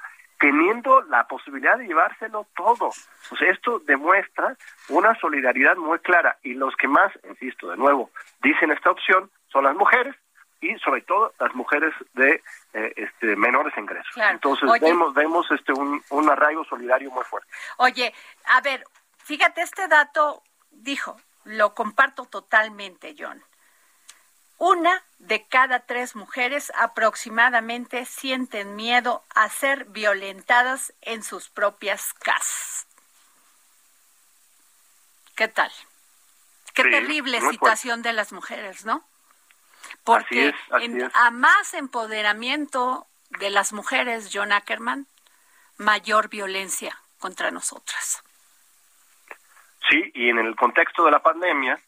Teniendo 0.45 1.01
la 1.03 1.27
posibilidad 1.27 1.79
de 1.79 1.87
llevárselo 1.87 2.47
todo. 2.55 2.91
Sea, 3.39 3.51
esto 3.51 3.79
demuestra 3.79 4.55
una 4.91 5.19
solidaridad 5.19 5.77
muy 5.77 5.99
clara. 6.01 6.37
Y 6.43 6.53
los 6.53 6.77
que 6.77 6.87
más, 6.87 7.11
insisto, 7.27 7.71
de 7.71 7.79
nuevo, 7.79 8.11
dicen 8.43 8.71
esta 8.71 8.91
opción 8.91 9.31
son 9.51 9.65
las 9.65 9.75
mujeres 9.75 10.15
y 10.61 10.77
sobre 10.81 11.01
todo 11.01 11.33
las 11.41 11.55
mujeres 11.55 11.95
de 12.13 12.43
eh, 12.75 12.93
este, 12.95 13.37
menores 13.37 13.73
ingresos. 13.79 14.15
Entonces 14.17 14.69
vemos, 14.83 15.15
vemos 15.15 15.51
este, 15.51 15.73
un, 15.73 16.03
un 16.11 16.31
arraigo 16.31 16.63
solidario 16.65 17.11
muy 17.11 17.25
fuerte. 17.25 17.49
Oye, 17.79 18.13
a 18.49 18.61
ver, 18.61 18.85
fíjate, 19.17 19.63
este 19.63 19.89
dato 19.89 20.43
dijo, 20.71 21.17
lo 21.45 21.75
comparto 21.75 22.27
totalmente, 22.27 23.15
John. 23.19 23.43
Una 24.59 25.03
de 25.19 25.47
cada 25.47 25.81
tres 25.81 26.15
mujeres 26.15 26.73
aproximadamente 26.79 28.05
sienten 28.05 28.77
miedo 28.77 29.25
a 29.35 29.49
ser 29.49 29.87
violentadas 29.87 30.93
en 31.01 31.23
sus 31.23 31.49
propias 31.49 32.15
casas. 32.15 32.87
¿Qué 35.35 35.49
tal? 35.49 35.73
Qué 36.75 36.83
terrible 36.85 37.41
situación 37.41 38.03
de 38.03 38.13
las 38.13 38.33
mujeres, 38.33 38.85
¿no? 38.85 39.05
Porque 40.03 40.55
a 41.13 41.31
más 41.31 41.75
empoderamiento 41.75 43.07
de 43.31 43.51
las 43.51 43.73
mujeres, 43.73 44.31
John 44.33 44.53
Ackerman, 44.53 45.07
mayor 45.77 46.29
violencia 46.29 46.99
contra 47.19 47.51
nosotras. 47.51 48.23
Sí, 49.89 50.11
y 50.15 50.31
en 50.31 50.39
el 50.39 50.57
contexto 50.57 51.05
de 51.05 51.11
la 51.11 51.23
pandemia, 51.23 51.81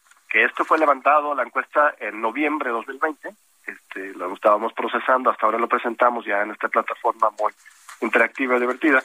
esto 0.43 0.65
fue 0.65 0.77
levantado, 0.77 1.33
la 1.35 1.43
encuesta 1.43 1.95
en 1.99 2.21
noviembre 2.21 2.69
de 2.69 2.75
2020, 2.75 3.29
este, 3.65 4.13
lo 4.13 4.33
estábamos 4.33 4.73
procesando, 4.73 5.29
hasta 5.29 5.45
ahora 5.45 5.57
lo 5.57 5.67
presentamos 5.67 6.25
ya 6.25 6.41
en 6.41 6.51
esta 6.51 6.69
plataforma 6.69 7.29
muy 7.39 7.51
interactiva 8.01 8.57
y 8.57 8.59
divertida. 8.59 9.03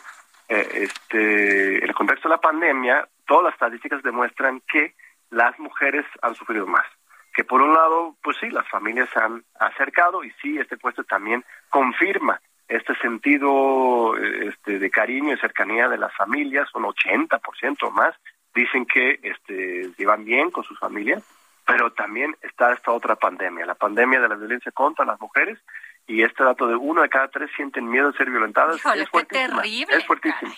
Eh, 0.48 0.68
este, 0.84 1.78
en 1.78 1.88
el 1.88 1.94
contexto 1.94 2.28
de 2.28 2.34
la 2.34 2.40
pandemia, 2.40 3.08
todas 3.26 3.44
las 3.44 3.54
estadísticas 3.54 4.02
demuestran 4.02 4.60
que 4.70 4.94
las 5.30 5.58
mujeres 5.58 6.04
han 6.20 6.34
sufrido 6.34 6.66
más. 6.66 6.86
Que 7.34 7.44
por 7.44 7.62
un 7.62 7.72
lado, 7.72 8.16
pues 8.22 8.36
sí, 8.38 8.50
las 8.50 8.68
familias 8.68 9.08
se 9.12 9.18
han 9.18 9.42
acercado 9.58 10.22
y 10.22 10.30
sí, 10.42 10.58
este 10.58 10.76
puesto 10.76 11.02
también 11.04 11.44
confirma 11.70 12.40
este 12.68 12.94
sentido 12.96 14.16
este, 14.16 14.78
de 14.78 14.90
cariño 14.90 15.34
y 15.34 15.38
cercanía 15.38 15.88
de 15.88 15.98
las 15.98 16.14
familias, 16.14 16.68
un 16.74 16.84
80% 16.84 17.90
más 17.90 18.14
dicen 18.54 18.86
que 18.86 19.20
este, 19.22 19.90
llevan 19.96 20.24
bien 20.24 20.50
con 20.50 20.64
sus 20.64 20.78
familias, 20.78 21.22
pero 21.66 21.92
también 21.92 22.36
está 22.42 22.72
esta 22.72 22.90
otra 22.92 23.16
pandemia, 23.16 23.66
la 23.66 23.74
pandemia 23.74 24.20
de 24.20 24.28
la 24.28 24.34
violencia 24.34 24.72
contra 24.72 25.04
las 25.04 25.20
mujeres, 25.20 25.58
y 26.06 26.22
este 26.22 26.42
dato 26.42 26.66
de 26.66 26.74
uno 26.74 27.02
de 27.02 27.08
cada 27.08 27.28
tres 27.28 27.50
sienten 27.54 27.88
miedo 27.88 28.10
de 28.10 28.18
ser 28.18 28.28
violentadas 28.28 28.76
es 28.76 29.08
qué 29.10 29.24
terrible. 29.24 29.96
Es 29.96 30.04
fuertísimo. 30.04 30.52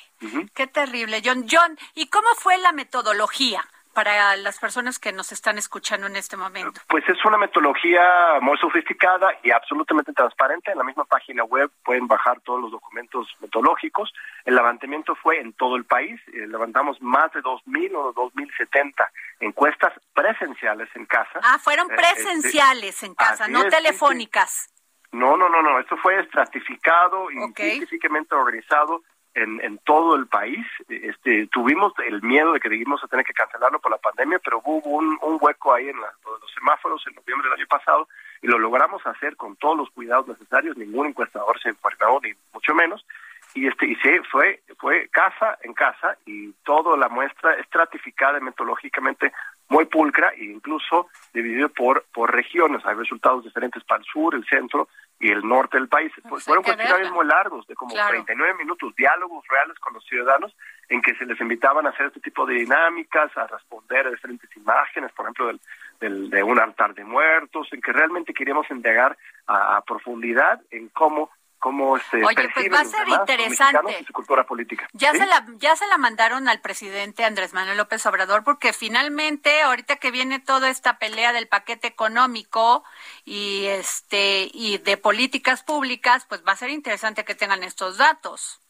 Qué 0.54 0.66
terrible, 0.66 1.20
John. 1.22 1.46
John, 1.50 1.78
¿y 1.94 2.08
cómo 2.08 2.28
fue 2.38 2.56
la 2.58 2.72
metodología? 2.72 3.62
Para 3.94 4.36
las 4.36 4.58
personas 4.58 4.98
que 4.98 5.12
nos 5.12 5.32
están 5.32 5.56
escuchando 5.56 6.06
en 6.06 6.16
este 6.16 6.36
momento? 6.36 6.80
Pues 6.88 7.08
es 7.08 7.24
una 7.24 7.38
metodología 7.38 8.38
muy 8.40 8.58
sofisticada 8.58 9.28
y 9.42 9.50
absolutamente 9.50 10.12
transparente. 10.12 10.72
En 10.72 10.78
la 10.78 10.84
misma 10.84 11.04
página 11.04 11.44
web 11.44 11.70
pueden 11.84 12.06
bajar 12.06 12.40
todos 12.40 12.60
los 12.60 12.72
documentos 12.72 13.28
metodológicos. 13.40 14.12
El 14.44 14.56
levantamiento 14.56 15.14
fue 15.14 15.40
en 15.40 15.52
todo 15.54 15.76
el 15.76 15.84
país. 15.84 16.20
Eh, 16.28 16.46
levantamos 16.46 17.00
más 17.00 17.32
de 17.32 17.40
2.000 17.40 17.94
o 17.94 18.12
2.070 18.12 19.08
encuestas 19.40 19.92
presenciales 20.12 20.88
en 20.94 21.06
casa. 21.06 21.40
Ah, 21.42 21.58
fueron 21.58 21.90
eh, 21.90 21.96
presenciales 21.96 23.02
en 23.02 23.14
casa, 23.14 23.48
no 23.48 23.64
telefónicas. 23.68 24.68
No, 25.12 25.36
no, 25.36 25.48
no, 25.48 25.62
no. 25.62 25.78
Esto 25.78 25.96
fue 25.96 26.18
estratificado 26.20 27.30
y 27.30 27.36
científicamente 27.54 28.34
organizado 28.34 29.02
en, 29.34 29.60
en 29.60 29.78
todo 29.78 30.16
el 30.16 30.26
país. 30.26 30.64
Este, 30.88 31.46
tuvimos 31.48 31.92
el 32.06 32.22
miedo 32.22 32.52
de 32.52 32.60
que 32.60 32.68
dijimos 32.68 33.02
a 33.02 33.08
tener 33.08 33.24
que 33.24 33.32
cancelarlo 33.32 33.80
por 33.80 33.90
la 33.90 33.98
pandemia, 33.98 34.38
pero 34.38 34.60
hubo 34.64 34.88
un, 34.88 35.18
hueco 35.40 35.74
ahí 35.74 35.88
en 35.88 35.96
los 35.96 36.54
semáforos 36.54 37.04
en 37.06 37.14
noviembre 37.14 37.48
del 37.48 37.58
año 37.58 37.66
pasado 37.68 38.08
y 38.42 38.46
lo 38.46 38.58
logramos 38.58 39.04
hacer 39.06 39.36
con 39.36 39.56
todos 39.56 39.76
los 39.76 39.90
cuidados 39.90 40.28
necesarios. 40.28 40.76
Ningún 40.76 41.08
encuestador 41.08 41.60
se 41.60 41.70
enfermó, 41.70 42.20
ni 42.22 42.32
mucho 42.52 42.74
menos. 42.74 43.04
Y 43.54 43.68
este 43.68 43.86
y 43.86 43.94
se 43.96 44.20
fue 44.24 44.62
fue 44.78 45.08
casa 45.08 45.58
en 45.62 45.74
casa 45.74 46.16
y 46.26 46.52
toda 46.64 46.96
la 46.96 47.08
muestra 47.08 47.54
estratificada 47.54 48.40
metodológicamente 48.40 49.32
muy 49.68 49.86
pulcra 49.86 50.30
e 50.36 50.44
incluso 50.44 51.08
dividido 51.32 51.68
por 51.68 52.04
por 52.12 52.32
regiones. 52.32 52.84
Hay 52.84 52.94
resultados 52.94 53.44
diferentes 53.44 53.82
para 53.84 54.00
el 54.00 54.06
sur, 54.06 54.34
el 54.34 54.44
centro 54.46 54.88
y 55.18 55.30
el 55.30 55.46
norte 55.46 55.78
del 55.78 55.88
país. 55.88 56.12
Pues 56.28 56.44
fueron 56.44 56.64
cuestionarios 56.64 57.12
muy 57.12 57.26
largos, 57.26 57.66
de 57.66 57.74
como 57.74 57.94
39 57.94 58.54
minutos, 58.58 58.94
diálogos 58.96 59.44
reales 59.48 59.78
con 59.78 59.94
los 59.94 60.04
ciudadanos, 60.04 60.54
en 60.88 61.00
que 61.00 61.14
se 61.14 61.24
les 61.24 61.40
invitaban 61.40 61.86
a 61.86 61.90
hacer 61.90 62.06
este 62.06 62.20
tipo 62.20 62.44
de 62.46 62.54
dinámicas, 62.54 63.34
a 63.36 63.46
responder 63.46 64.06
a 64.06 64.10
diferentes 64.10 64.54
imágenes, 64.56 65.12
por 65.12 65.24
ejemplo, 65.24 65.46
del, 65.46 65.60
del, 66.00 66.30
de 66.30 66.42
un 66.42 66.58
altar 66.58 66.94
de 66.94 67.04
muertos, 67.04 67.68
en 67.72 67.80
que 67.80 67.92
realmente 67.92 68.34
queríamos 68.34 68.70
indagar 68.70 69.16
a, 69.46 69.82
profundidad 69.82 70.60
en 70.70 70.88
cómo 70.88 71.30
cómo 71.64 71.96
este, 71.96 72.22
Oye, 72.22 72.50
pues 72.52 72.70
va 72.70 72.80
a 72.80 72.84
ser 72.84 73.08
interesante. 73.08 74.04
su 74.04 74.12
cultura 74.12 74.44
política. 74.44 74.86
Ya 74.92 75.12
se 75.12 75.24
la 75.24 75.46
ya 75.56 75.74
se 75.76 75.86
la 75.86 75.96
mandaron 75.96 76.46
al 76.46 76.60
presidente 76.60 77.24
Andrés 77.24 77.54
Manuel 77.54 77.78
López 77.78 78.04
Obrador 78.04 78.44
porque 78.44 78.74
finalmente 78.74 79.62
ahorita 79.62 79.96
que 79.96 80.10
viene 80.10 80.40
toda 80.40 80.68
esta 80.68 80.98
pelea 80.98 81.32
del 81.32 81.48
paquete 81.48 81.88
económico 81.88 82.84
y 83.24 83.64
este 83.64 84.50
y 84.52 84.76
de 84.76 84.98
políticas 84.98 85.62
públicas, 85.62 86.26
pues 86.28 86.44
va 86.46 86.52
a 86.52 86.56
ser 86.56 86.68
interesante 86.68 87.24
que 87.24 87.34
tengan 87.34 87.62
estos 87.62 87.96
datos. 87.96 88.60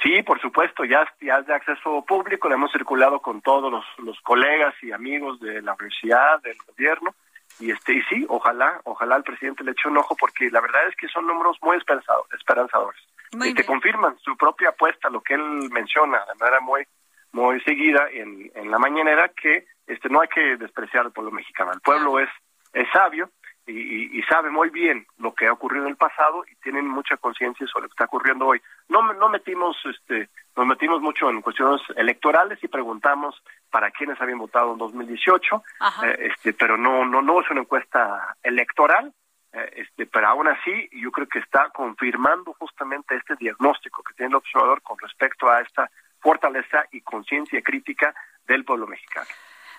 Sí, 0.00 0.22
por 0.22 0.40
supuesto, 0.40 0.84
ya, 0.84 1.12
ya 1.20 1.38
es 1.38 1.46
de 1.46 1.54
acceso 1.54 2.04
público, 2.06 2.48
le 2.48 2.54
hemos 2.54 2.70
circulado 2.70 3.18
con 3.20 3.40
todos 3.40 3.72
los, 3.72 3.84
los 3.98 4.20
colegas 4.20 4.74
y 4.82 4.92
amigos 4.92 5.40
de 5.40 5.62
la 5.62 5.72
universidad, 5.72 6.40
del 6.42 6.58
gobierno, 6.68 7.12
y 7.60 7.70
este 7.70 7.94
y 7.94 8.02
sí 8.02 8.26
ojalá 8.28 8.80
ojalá 8.84 9.16
el 9.16 9.22
presidente 9.22 9.64
le 9.64 9.72
eche 9.72 9.88
un 9.88 9.98
ojo 9.98 10.16
porque 10.16 10.50
la 10.50 10.60
verdad 10.60 10.88
es 10.88 10.96
que 10.96 11.08
son 11.08 11.26
números 11.26 11.56
muy 11.62 11.76
esperanzadores. 11.76 13.00
Y 13.32 13.54
te 13.54 13.64
confirman 13.64 14.16
su 14.18 14.36
propia 14.36 14.68
apuesta 14.68 15.10
lo 15.10 15.20
que 15.20 15.34
él 15.34 15.42
menciona 15.70 16.18
de 16.26 16.38
manera 16.38 16.60
muy 16.60 16.86
muy 17.32 17.60
seguida 17.62 18.08
en, 18.10 18.50
en 18.54 18.70
la 18.70 18.78
mañanera 18.78 19.28
que 19.28 19.66
este 19.86 20.08
no 20.08 20.20
hay 20.20 20.28
que 20.28 20.56
despreciar 20.56 21.06
al 21.06 21.12
pueblo 21.12 21.32
mexicano. 21.32 21.72
El 21.72 21.80
pueblo 21.80 22.20
es 22.20 22.28
es 22.72 22.88
sabio 22.92 23.30
y, 23.66 24.18
y, 24.18 24.22
sabe 24.24 24.50
muy 24.50 24.68
bien 24.68 25.06
lo 25.18 25.34
que 25.34 25.46
ha 25.46 25.52
ocurrido 25.52 25.84
en 25.84 25.90
el 25.90 25.96
pasado 25.96 26.44
y 26.50 26.54
tienen 26.56 26.86
mucha 26.86 27.16
conciencia 27.16 27.66
sobre 27.66 27.84
lo 27.84 27.88
que 27.88 27.94
está 27.94 28.04
ocurriendo 28.04 28.46
hoy. 28.46 28.60
No, 28.88 29.12
no 29.14 29.28
metimos, 29.30 29.76
este, 29.86 30.28
nos 30.54 30.66
metimos 30.66 31.00
mucho 31.00 31.30
en 31.30 31.40
cuestiones 31.40 31.80
electorales 31.96 32.58
y 32.62 32.68
preguntamos 32.68 33.42
para 33.74 33.90
quiénes 33.90 34.20
habían 34.20 34.38
votado 34.38 34.70
en 34.70 34.78
2018, 34.78 35.64
eh, 36.04 36.30
este, 36.30 36.52
pero 36.52 36.76
no, 36.76 37.04
no, 37.04 37.20
no 37.20 37.40
es 37.40 37.50
una 37.50 37.62
encuesta 37.62 38.36
electoral, 38.40 39.12
eh, 39.52 39.68
este, 39.78 40.06
pero 40.06 40.28
aún 40.28 40.46
así 40.46 40.88
yo 40.92 41.10
creo 41.10 41.26
que 41.26 41.40
está 41.40 41.70
confirmando 41.70 42.54
justamente 42.56 43.16
este 43.16 43.34
diagnóstico 43.34 44.04
que 44.04 44.14
tiene 44.14 44.30
el 44.30 44.36
observador 44.36 44.80
con 44.80 44.96
respecto 45.00 45.50
a 45.50 45.60
esta 45.60 45.90
fortaleza 46.20 46.84
y 46.92 47.00
conciencia 47.00 47.60
crítica 47.62 48.14
del 48.46 48.64
pueblo 48.64 48.86
mexicano. 48.86 49.26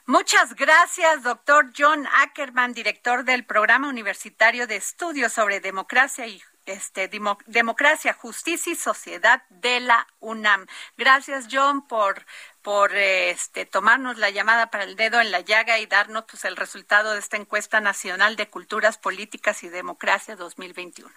Muchas 0.08 0.56
gracias, 0.56 1.24
doctor 1.24 1.68
John 1.76 2.06
Ackerman, 2.22 2.74
director 2.74 3.24
del 3.24 3.46
Programa 3.46 3.88
Universitario 3.88 4.68
de 4.68 4.76
Estudios 4.76 5.32
sobre 5.32 5.62
Democracia 5.62 6.28
y 6.28 6.41
este, 6.66 7.10
Democracia, 7.48 8.14
Justicia 8.14 8.74
y 8.74 8.76
Sociedad 8.76 9.43
de 9.50 9.80
la 9.80 10.06
UNAM. 10.20 10.66
Gracias, 10.98 11.48
John, 11.50 11.88
por, 11.88 12.26
por 12.66 12.95
este, 12.95 13.68
tomarnos 13.68 14.18
la 14.18 14.32
llamada 14.32 14.72
para 14.72 14.86
el 14.86 14.95
dedo 14.95 15.22
en 15.22 15.30
la 15.30 15.41
llaga 15.41 15.78
y 15.78 15.86
darnos 15.86 16.24
pues, 16.24 16.45
el 16.45 16.55
resultado 16.55 17.13
de 17.13 17.20
esta 17.20 17.38
encuesta 17.38 17.80
nacional 17.80 18.36
de 18.36 18.47
culturas 18.47 18.97
políticas 18.97 19.63
y 19.63 19.70
democracia 19.70 20.36
2021. 20.36 21.07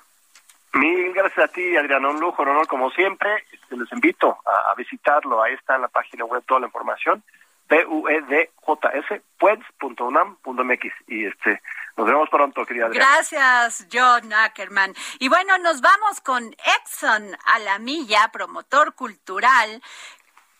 Mil 0.74 1.14
gracias 1.14 1.48
a 1.48 1.50
ti, 1.50 1.74
Adriana. 1.74 2.10
Un 2.10 2.20
lujo, 2.20 2.42
un 2.42 2.50
honor 2.50 2.66
como 2.66 2.90
siempre. 2.90 3.46
Este, 3.50 3.78
les 3.78 3.90
invito 3.92 4.36
a, 4.44 4.72
a 4.72 4.74
visitarlo. 4.74 5.42
Ahí 5.42 5.54
está 5.54 5.76
en 5.76 5.82
la 5.82 5.88
página 5.88 6.26
web 6.26 6.44
toda 6.46 6.60
la 6.60 6.66
información 6.66 7.24
P-U-E-D-J-S, 7.68 9.22
pueds.unam.mx. 9.38 10.84
Y 11.06 11.26
este, 11.26 11.62
nos 11.96 12.06
vemos 12.06 12.28
pronto, 12.30 12.64
querida 12.64 12.86
Adriana. 12.86 13.06
Gracias, 13.06 13.86
John 13.92 14.32
Ackerman. 14.32 14.94
Y 15.18 15.28
bueno, 15.28 15.58
nos 15.58 15.80
vamos 15.80 16.20
con 16.22 16.44
Exxon 16.44 17.36
a 17.44 17.58
la 17.60 17.78
milla, 17.78 18.30
promotor 18.32 18.94
cultural, 18.94 19.82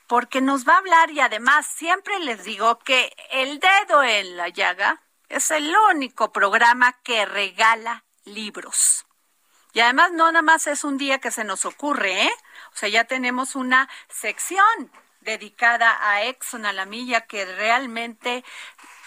porque 0.09 0.41
nos 0.41 0.67
va 0.67 0.75
a 0.75 0.79
hablar 0.79 1.11
y 1.11 1.21
además 1.21 1.67
siempre 1.67 2.19
les 2.19 2.43
digo 2.43 2.79
que 2.81 3.15
El 3.31 3.61
Dedo 3.61 4.03
en 4.03 4.37
la 4.37 4.49
Llaga 4.49 5.03
es 5.29 5.51
el 5.51 5.73
único 5.93 6.33
programa 6.33 6.95
que 7.05 7.27
regala 7.27 8.05
libros. 8.25 9.07
Y 9.75 9.81
además 9.81 10.11
no 10.13 10.33
nada 10.33 10.43
más 10.43 10.67
es 10.67 10.83
un 10.83 10.97
día 10.97 11.19
que 11.19 11.31
se 11.31 11.45
nos 11.45 11.67
ocurre, 11.67 12.25
¿eh? 12.25 12.33
O 12.73 12.77
sea, 12.77 12.89
ya 12.89 13.05
tenemos 13.05 13.55
una 13.55 13.89
sección 14.09 14.91
dedicada 15.21 15.99
a 16.01 16.25
Exxon 16.25 16.65
a 16.65 16.73
la 16.73 16.87
milla, 16.87 17.27
que 17.27 17.45
realmente 17.45 18.45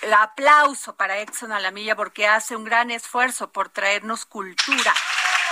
el 0.02 0.14
aplauso 0.14 0.95
para 0.95 1.20
Exxon 1.20 1.52
a 1.52 1.60
la 1.60 1.72
milla 1.72 1.95
porque 1.95 2.28
hace 2.28 2.56
un 2.56 2.64
gran 2.64 2.91
esfuerzo 2.91 3.52
por 3.52 3.70
traernos 3.70 4.26
cultura. 4.26 4.93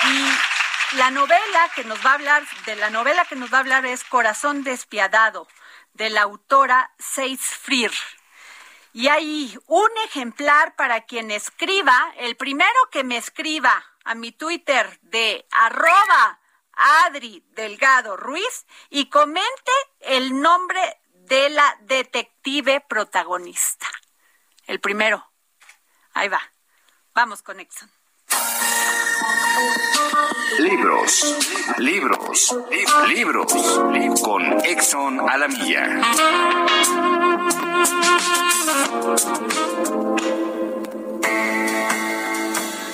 Y 0.06 0.59
la 0.94 1.12
novela 1.12 1.70
que 1.76 1.84
nos 1.84 2.04
va 2.06 2.12
a 2.12 2.14
hablar, 2.16 2.44
de 2.66 2.76
la 2.76 2.90
novela 2.90 3.26
que 3.26 3.36
nos 3.36 3.54
va 3.54 3.58
a 3.58 3.62
hablar 3.62 3.86
es 3.86 4.04
Corazón 4.04 4.64
Despiadado, 4.64 5.48
de 5.94 6.10
la 6.10 6.24
autora 6.24 6.92
Seis 6.98 7.42
Freer. 7.42 7.92
Y 8.94 9.08
hay 9.08 9.58
un 9.68 9.90
ejemplar 10.06 10.76
para 10.76 11.02
quien 11.02 11.32
escriba, 11.32 12.14
el 12.18 12.36
primero 12.36 12.80
que 12.92 13.04
me 13.04 13.18
escriba 13.18 13.86
a 14.04 14.16
mi 14.16 14.32
Twitter 14.32 15.00
de 15.04 15.46
arroba 15.52 16.40
Adri 17.06 17.44
Delgado 17.52 18.18
Ruiz 18.18 18.66
y 18.90 19.10
comente 19.10 19.72
el 20.00 20.42
nombre 20.42 21.00
de 21.14 21.50
la 21.52 21.78
detective 21.82 22.82
protagonista. 22.82 23.88
El 24.66 24.80
primero. 24.80 25.32
Ahí 26.14 26.30
va. 26.30 26.42
Vamos 27.14 27.44
con 27.44 27.60
Exxon. 27.60 27.92
Libros, 30.58 31.36
libros, 31.78 32.56
libros, 33.08 33.54
con 34.22 34.66
Exxon 34.66 35.20
a 35.30 35.38
la 35.38 35.48
mía. 35.48 36.02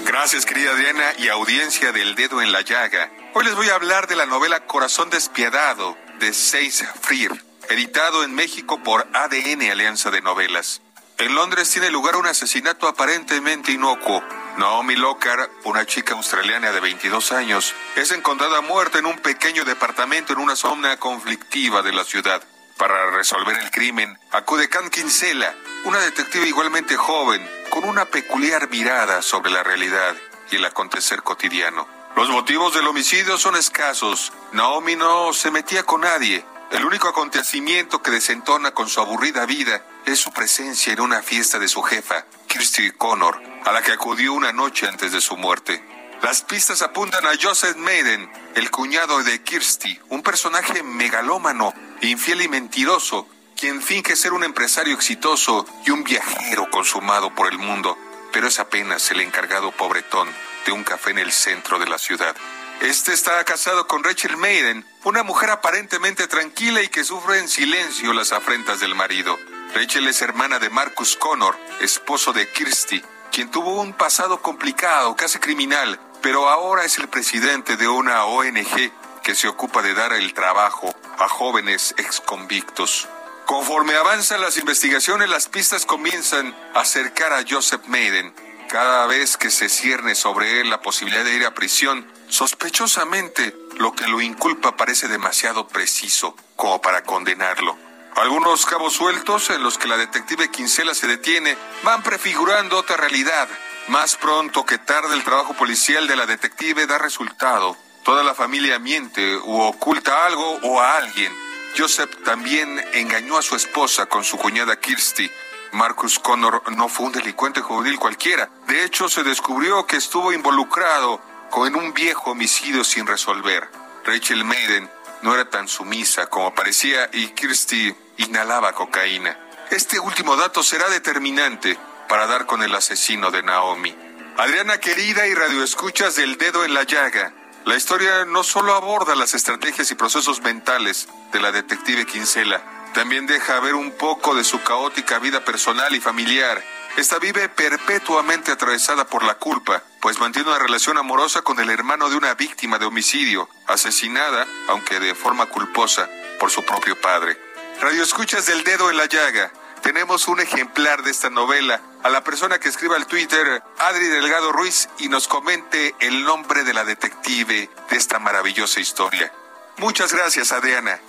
Gracias, 0.06 0.46
querida 0.46 0.76
Diana 0.76 1.14
y 1.18 1.30
audiencia 1.30 1.92
del 1.92 2.16
dedo 2.16 2.42
en 2.42 2.52
la 2.52 2.62
llaga. 2.62 3.10
Hoy 3.34 3.46
les 3.46 3.56
voy 3.56 3.70
a 3.70 3.76
hablar 3.76 4.08
de 4.08 4.16
la 4.16 4.26
novela 4.26 4.66
Corazón 4.68 5.10
Despiadado 5.10 5.98
de 6.20 6.34
Seis 6.34 6.84
Freer, 7.02 7.32
editado 7.70 8.24
en 8.24 8.36
México 8.36 8.84
por 8.84 9.08
ADN 9.14 9.72
Alianza 9.72 10.12
de 10.12 10.22
Novelas. 10.22 10.82
En 11.18 11.34
Londres 11.34 11.72
tiene 11.72 11.90
lugar 11.90 12.18
un 12.18 12.28
asesinato 12.28 12.88
aparentemente 12.88 13.72
inocuo. 13.72 14.22
Naomi 14.58 14.96
Lockhart, 14.96 15.52
una 15.66 15.86
chica 15.86 16.14
australiana 16.14 16.72
de 16.72 16.80
22 16.80 17.34
años, 17.34 17.74
es 17.98 18.12
encontrada 18.12 18.62
muerta 18.62 19.00
en 19.00 19.06
un 19.06 19.20
pequeño 19.20 19.66
departamento 19.66 20.32
en 20.32 20.40
una 20.40 20.56
zona 20.56 20.96
conflictiva 20.98 21.82
de 21.82 21.92
la 21.92 22.06
ciudad. 22.06 22.42
Para 22.78 23.12
resolver 23.12 23.58
el 23.58 23.70
crimen, 23.72 24.18
acude 24.32 24.70
Can 24.70 24.90
Kinsella, 24.90 25.54
una 25.84 26.00
detective 26.00 26.48
igualmente 26.48 26.96
joven, 26.96 27.46
con 27.70 27.84
una 27.84 28.06
peculiar 28.06 28.70
mirada 28.70 29.22
sobre 29.22 29.52
la 29.52 29.62
realidad 29.62 30.16
y 30.50 30.56
el 30.56 30.64
acontecer 30.64 31.22
cotidiano. 31.22 31.88
Los 32.16 32.30
motivos 32.30 32.74
del 32.74 32.88
homicidio 32.88 33.38
son 33.38 33.58
escasos. 33.58 34.32
Naomi 34.54 34.96
no 34.96 35.34
se 35.34 35.52
metía 35.52 35.84
con 35.84 36.02
nadie. 36.02 36.46
El 36.72 36.84
único 36.84 37.08
acontecimiento 37.08 38.02
que 38.02 38.12
desentona 38.12 38.72
con 38.72 38.90
su 38.90 39.00
aburrida 39.00 39.46
vida 39.46 39.86
es 40.06 40.20
su 40.20 40.32
presencia 40.32 40.94
en 40.94 41.00
una 41.00 41.22
fiesta 41.22 41.60
de 41.60 41.68
su 41.68 41.82
jefa, 41.84 42.26
Kirsty 42.48 42.92
Connor, 42.92 43.42
a 43.64 43.72
la 43.72 43.82
que 43.82 43.92
acudió 43.92 44.34
una 44.34 44.52
noche 44.52 44.88
antes 44.88 45.12
de 45.12 45.22
su 45.22 45.38
muerte. 45.38 45.84
Las 46.24 46.42
pistas 46.42 46.82
apuntan 46.82 47.26
a 47.28 47.34
Joseph 47.40 47.78
Maiden, 47.78 48.32
el 48.56 48.72
cuñado 48.72 49.24
de 49.24 49.44
Kirsty, 49.44 50.00
un 50.10 50.24
personaje 50.24 50.82
megalómano, 50.82 51.74
infiel 52.02 52.42
y 52.42 52.48
mentiroso, 52.48 53.28
quien 53.56 53.82
finge 53.82 54.16
ser 54.16 54.34
un 54.34 54.44
empresario 54.44 54.96
exitoso 54.96 55.66
y 55.86 55.92
un 55.92 56.04
viajero 56.04 56.70
consumado 56.72 57.34
por 57.36 57.52
el 57.52 57.60
mundo, 57.60 57.98
pero 58.34 58.48
es 58.48 58.60
apenas 58.60 59.12
el 59.12 59.22
encargado 59.22 59.72
pobretón 59.72 60.28
de 60.66 60.72
un 60.72 60.84
café 60.84 61.12
en 61.12 61.20
el 61.20 61.32
centro 61.32 61.78
de 61.78 61.88
la 61.88 62.00
ciudad. 62.00 62.36
Este 62.82 63.14
está 63.14 63.44
casado 63.46 63.88
con 63.88 64.04
Rachel 64.04 64.38
Maiden, 64.38 64.86
una 65.06 65.24
mujer 65.24 65.50
aparentemente 65.50 66.28
tranquila 66.28 66.82
y 66.82 66.90
que 66.90 67.04
sufre 67.04 67.40
en 67.40 67.48
silencio 67.48 68.14
las 68.14 68.32
afrentas 68.32 68.80
del 68.80 68.96
marido. 68.96 69.38
Rachel 69.74 70.08
es 70.08 70.22
hermana 70.22 70.60
de 70.60 70.70
Marcus 70.70 71.16
Connor, 71.16 71.58
esposo 71.80 72.34
de 72.34 72.52
Kirsty, 72.52 73.02
quien 73.32 73.50
tuvo 73.50 73.82
un 73.82 73.94
pasado 73.94 74.42
complicado, 74.42 75.16
casi 75.16 75.40
criminal, 75.40 76.00
pero 76.22 76.50
ahora 76.50 76.84
es 76.84 76.98
el 76.98 77.08
presidente 77.08 77.78
de 77.78 77.88
una 77.88 78.26
ONG 78.26 78.92
que 79.24 79.36
se 79.36 79.48
ocupa 79.48 79.82
de 79.82 79.94
dar 79.94 80.14
el 80.14 80.34
trabajo 80.34 80.94
a 81.18 81.28
jóvenes 81.28 81.96
exconvictos. 81.98 83.08
Conforme 83.46 83.96
avanzan 83.96 84.42
las 84.42 84.58
investigaciones, 84.58 85.30
las 85.30 85.48
pistas 85.48 85.86
comienzan 85.86 86.56
a 86.74 86.82
acercar 86.82 87.32
a 87.34 87.44
Joseph 87.48 87.86
Maiden, 87.88 88.34
cada 88.70 89.06
vez 89.08 89.38
que 89.38 89.50
se 89.50 89.70
cierne 89.70 90.16
sobre 90.16 90.60
él 90.60 90.70
la 90.70 90.82
posibilidad 90.82 91.24
de 91.24 91.36
ir 91.36 91.46
a 91.46 91.54
prisión, 91.54 92.06
sospechosamente 92.36 93.56
lo 93.78 93.94
que 93.94 94.08
lo 94.08 94.20
inculpa 94.22 94.76
parece 94.76 95.08
demasiado 95.08 95.70
preciso 95.70 96.36
como 96.58 96.82
para 96.82 97.04
condenarlo. 97.04 97.78
Algunos 98.18 98.66
cabos 98.66 98.94
sueltos 98.94 99.50
en 99.52 99.64
los 99.64 99.78
que 99.78 99.88
la 99.88 99.96
detective 99.96 100.52
Quincela 100.52 100.94
se 100.94 101.08
detiene 101.08 101.58
van 101.84 102.04
prefigurando 102.04 102.78
otra 102.78 102.98
realidad. 102.98 103.48
Más 103.88 104.18
pronto 104.18 104.66
que 104.66 104.78
tarde 104.78 105.16
el 105.16 105.24
trabajo 105.24 105.54
policial 105.54 106.08
de 106.08 106.18
la 106.18 106.26
detective 106.26 106.86
da 106.88 106.98
resultado. 106.98 107.78
Toda 108.04 108.22
la 108.22 108.36
familia 108.36 108.80
miente 108.80 109.38
u 109.38 109.62
oculta 109.62 110.26
algo 110.26 110.60
o 110.64 110.82
a 110.82 110.98
alguien. 110.98 111.32
Joseph 111.78 112.24
también 112.26 112.84
engañó 112.94 113.38
a 113.38 113.42
su 113.42 113.56
esposa 113.56 114.08
con 114.08 114.26
su 114.26 114.38
cuñada 114.38 114.78
Kirsty 114.78 115.32
Marcus 115.76 116.20
Connor 116.20 116.64
no 116.72 116.88
fue 116.88 117.08
un 117.08 117.12
delincuente 117.12 117.60
juvenil 117.60 118.00
cualquiera. 118.00 118.50
De 118.68 118.86
hecho, 118.86 119.10
se 119.10 119.24
descubrió 119.24 119.86
que 119.86 119.98
estuvo 119.98 120.32
involucrado 120.32 121.20
con 121.56 121.74
un 121.74 121.94
viejo 121.94 122.32
homicidio 122.32 122.84
sin 122.84 123.08
resolver. 123.08 123.70
Rachel 124.04 124.44
Maiden 124.44 124.92
no 125.22 125.34
era 125.34 125.50
tan 125.50 125.70
sumisa 125.70 126.28
como 126.28 126.54
parecía 126.54 127.10
y 127.14 127.28
Kirsty 127.28 127.96
inhalaba 128.18 128.74
cocaína. 128.74 129.40
Este 129.72 129.98
último 129.98 130.36
dato 130.36 130.64
será 130.64 130.90
determinante 130.90 131.78
para 132.10 132.28
dar 132.28 132.46
con 132.46 132.62
el 132.62 132.76
asesino 132.76 133.32
de 133.32 133.42
Naomi. 133.42 133.96
Adriana 134.36 134.80
querida 134.80 135.28
y 135.28 135.34
radioescuchas 135.34 136.18
del 136.18 136.38
dedo 136.38 136.66
en 136.66 136.74
la 136.74 136.84
llaga. 136.84 137.34
La 137.64 137.78
historia 137.78 138.26
no 138.26 138.44
solo 138.44 138.76
aborda 138.76 139.16
las 139.16 139.34
estrategias 139.34 139.90
y 139.92 139.96
procesos 139.96 140.42
mentales 140.42 141.08
de 141.32 141.40
la 141.40 141.54
detective 141.54 142.06
Quincela, 142.06 142.62
también 142.94 143.28
deja 143.28 143.62
ver 143.62 143.76
un 143.76 143.92
poco 143.92 144.36
de 144.36 144.44
su 144.44 144.62
caótica 144.62 145.20
vida 145.20 145.46
personal 145.46 145.96
y 145.96 146.02
familiar. 146.02 146.62
Esta 146.98 147.18
vive 147.18 147.48
perpetuamente 147.48 148.52
atravesada 148.52 149.06
por 149.06 149.24
la 149.24 149.36
culpa, 149.36 149.84
pues 150.06 150.20
mantiene 150.20 150.50
una 150.50 150.60
relación 150.60 151.00
amorosa 151.00 151.42
con 151.42 151.60
el 151.60 151.72
hermano 151.72 152.12
de 152.12 152.16
una 152.16 152.36
víctima 152.36 152.78
de 152.78 152.86
homicidio, 152.86 153.50
asesinada, 153.66 154.46
aunque 154.68 155.00
de 155.00 155.16
forma 155.16 155.48
culposa, 155.48 156.08
por 156.40 156.52
su 156.52 156.64
propio 156.64 156.96
padre. 157.02 157.36
Radio 157.82 158.04
Escuchas 158.04 158.46
del 158.46 158.64
Dedo 158.64 158.92
en 158.92 158.98
la 158.98 159.08
Llaga. 159.08 159.52
Tenemos 159.82 160.28
un 160.28 160.42
ejemplar 160.42 161.02
de 161.02 161.10
esta 161.10 161.32
novela. 161.32 161.82
A 162.04 162.12
la 162.12 162.24
persona 162.24 162.60
que 162.60 162.70
escriba 162.70 162.98
al 162.98 163.08
Twitter, 163.08 163.64
Adri 163.80 164.06
Delgado 164.06 164.52
Ruiz, 164.52 164.90
y 165.00 165.10
nos 165.10 165.28
comente 165.28 165.96
el 166.00 166.24
nombre 166.24 166.64
de 166.64 166.76
la 166.76 166.84
detective 166.84 167.68
de 167.90 167.98
esta 167.98 168.20
maravillosa 168.20 168.80
historia. 168.80 169.34
Muchas 169.78 170.14
gracias, 170.14 170.52
Adriana. 170.52 171.00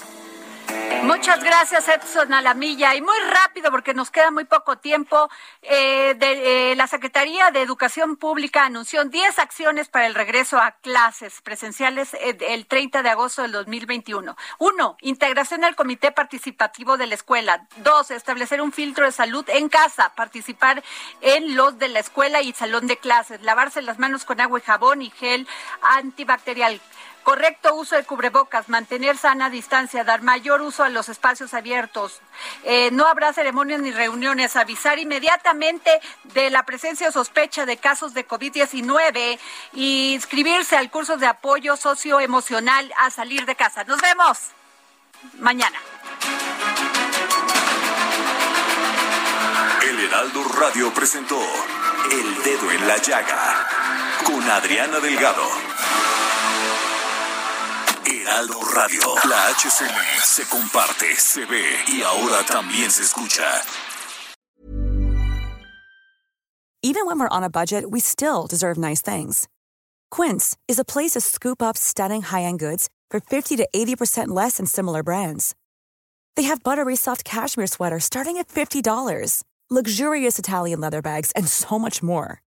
Muchas 1.06 1.42
gracias, 1.42 1.88
Edson 1.88 2.32
Alamilla. 2.32 2.94
Y 2.96 3.00
muy 3.00 3.18
rápido, 3.30 3.70
porque 3.70 3.94
nos 3.94 4.10
queda 4.10 4.32
muy 4.32 4.44
poco 4.44 4.78
tiempo, 4.78 5.30
eh, 5.62 6.16
eh, 6.20 6.74
la 6.76 6.88
Secretaría 6.88 7.50
de 7.52 7.62
Educación 7.62 8.16
Pública 8.16 8.64
anunció 8.64 9.04
10 9.04 9.38
acciones 9.38 9.88
para 9.88 10.06
el 10.06 10.14
regreso 10.14 10.58
a 10.58 10.72
clases 10.72 11.40
presenciales 11.42 12.12
eh, 12.14 12.36
el 12.48 12.66
30 12.66 13.02
de 13.02 13.10
agosto 13.10 13.42
del 13.42 13.52
2021. 13.52 14.36
Uno, 14.58 14.96
integración 15.00 15.64
al 15.64 15.76
comité 15.76 16.10
participativo 16.10 16.96
de 16.96 17.06
la 17.06 17.14
escuela. 17.14 17.68
Dos, 17.76 18.10
establecer 18.10 18.60
un 18.60 18.72
filtro 18.72 19.04
de 19.06 19.12
salud 19.12 19.44
en 19.48 19.68
casa, 19.68 20.12
participar 20.16 20.82
en 21.20 21.54
los 21.54 21.78
de 21.78 21.88
la 21.88 22.00
escuela 22.00 22.42
y 22.42 22.52
salón 22.52 22.88
de 22.88 22.96
clases, 22.96 23.42
lavarse 23.42 23.80
las 23.80 23.98
manos 23.98 24.24
con 24.24 24.40
agua 24.40 24.58
y 24.58 24.62
jabón 24.62 25.02
y 25.02 25.10
gel 25.10 25.46
antibacterial 25.82 26.80
correcto 27.26 27.74
uso 27.74 27.96
de 27.96 28.04
cubrebocas, 28.04 28.68
mantener 28.68 29.18
sana 29.18 29.50
distancia, 29.50 30.04
dar 30.04 30.22
mayor 30.22 30.62
uso 30.62 30.84
a 30.84 30.88
los 30.90 31.08
espacios 31.08 31.54
abiertos, 31.54 32.20
eh, 32.62 32.90
no 32.92 33.08
habrá 33.08 33.32
ceremonias 33.32 33.80
ni 33.80 33.90
reuniones, 33.90 34.54
avisar 34.54 35.00
inmediatamente 35.00 35.90
de 36.22 36.50
la 36.50 36.62
presencia 36.62 37.08
o 37.08 37.12
sospecha 37.12 37.66
de 37.66 37.78
casos 37.78 38.14
de 38.14 38.28
COVID-19 38.28 39.40
y 39.72 40.14
inscribirse 40.14 40.76
al 40.76 40.88
curso 40.88 41.16
de 41.16 41.26
apoyo 41.26 41.76
socioemocional 41.76 42.92
a 42.96 43.10
salir 43.10 43.44
de 43.44 43.56
casa. 43.56 43.82
Nos 43.82 44.00
vemos 44.00 44.38
mañana. 45.40 45.80
El 49.82 49.98
Heraldo 49.98 50.44
Radio 50.60 50.94
presentó 50.94 51.40
El 52.08 52.42
Dedo 52.44 52.70
en 52.70 52.86
la 52.86 52.98
Llaga 52.98 53.66
con 54.24 54.48
Adriana 54.48 55.00
Delgado. 55.00 55.65
Heraldo 58.26 58.60
Radio. 58.74 59.14
La 59.28 59.54
HCL 59.54 60.20
se 60.24 60.44
comparte, 60.46 61.14
se 61.16 61.44
ve 61.44 61.62
y 61.86 62.02
ahora 62.02 62.44
también 62.44 62.90
se 62.90 63.04
escucha. 63.04 63.62
Even 66.82 67.06
when 67.06 67.18
we're 67.20 67.28
on 67.28 67.44
a 67.44 67.50
budget, 67.50 67.90
we 67.90 68.00
still 68.00 68.46
deserve 68.46 68.78
nice 68.78 69.00
things. 69.00 69.48
Quince 70.10 70.56
is 70.66 70.78
a 70.78 70.84
place 70.84 71.12
to 71.12 71.20
scoop 71.20 71.62
up 71.62 71.76
stunning 71.76 72.22
high-end 72.22 72.58
goods 72.58 72.88
for 73.10 73.20
50 73.20 73.56
to 73.56 73.68
80% 73.74 74.28
less 74.28 74.56
than 74.56 74.66
similar 74.66 75.02
brands. 75.02 75.54
They 76.36 76.44
have 76.44 76.62
buttery 76.62 76.96
soft 76.96 77.24
cashmere 77.24 77.66
sweaters 77.66 78.04
starting 78.04 78.38
at 78.38 78.48
$50, 78.48 79.44
luxurious 79.70 80.38
Italian 80.38 80.80
leather 80.80 81.02
bags, 81.02 81.32
and 81.32 81.46
so 81.48 81.78
much 81.78 82.02
more. 82.02 82.42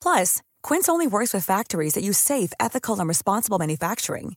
Plus, 0.00 0.42
Quince 0.62 0.88
only 0.88 1.06
works 1.06 1.34
with 1.34 1.44
factories 1.44 1.94
that 1.94 2.04
use 2.04 2.18
safe, 2.18 2.52
ethical, 2.58 2.98
and 2.98 3.08
responsible 3.08 3.58
manufacturing. 3.58 4.36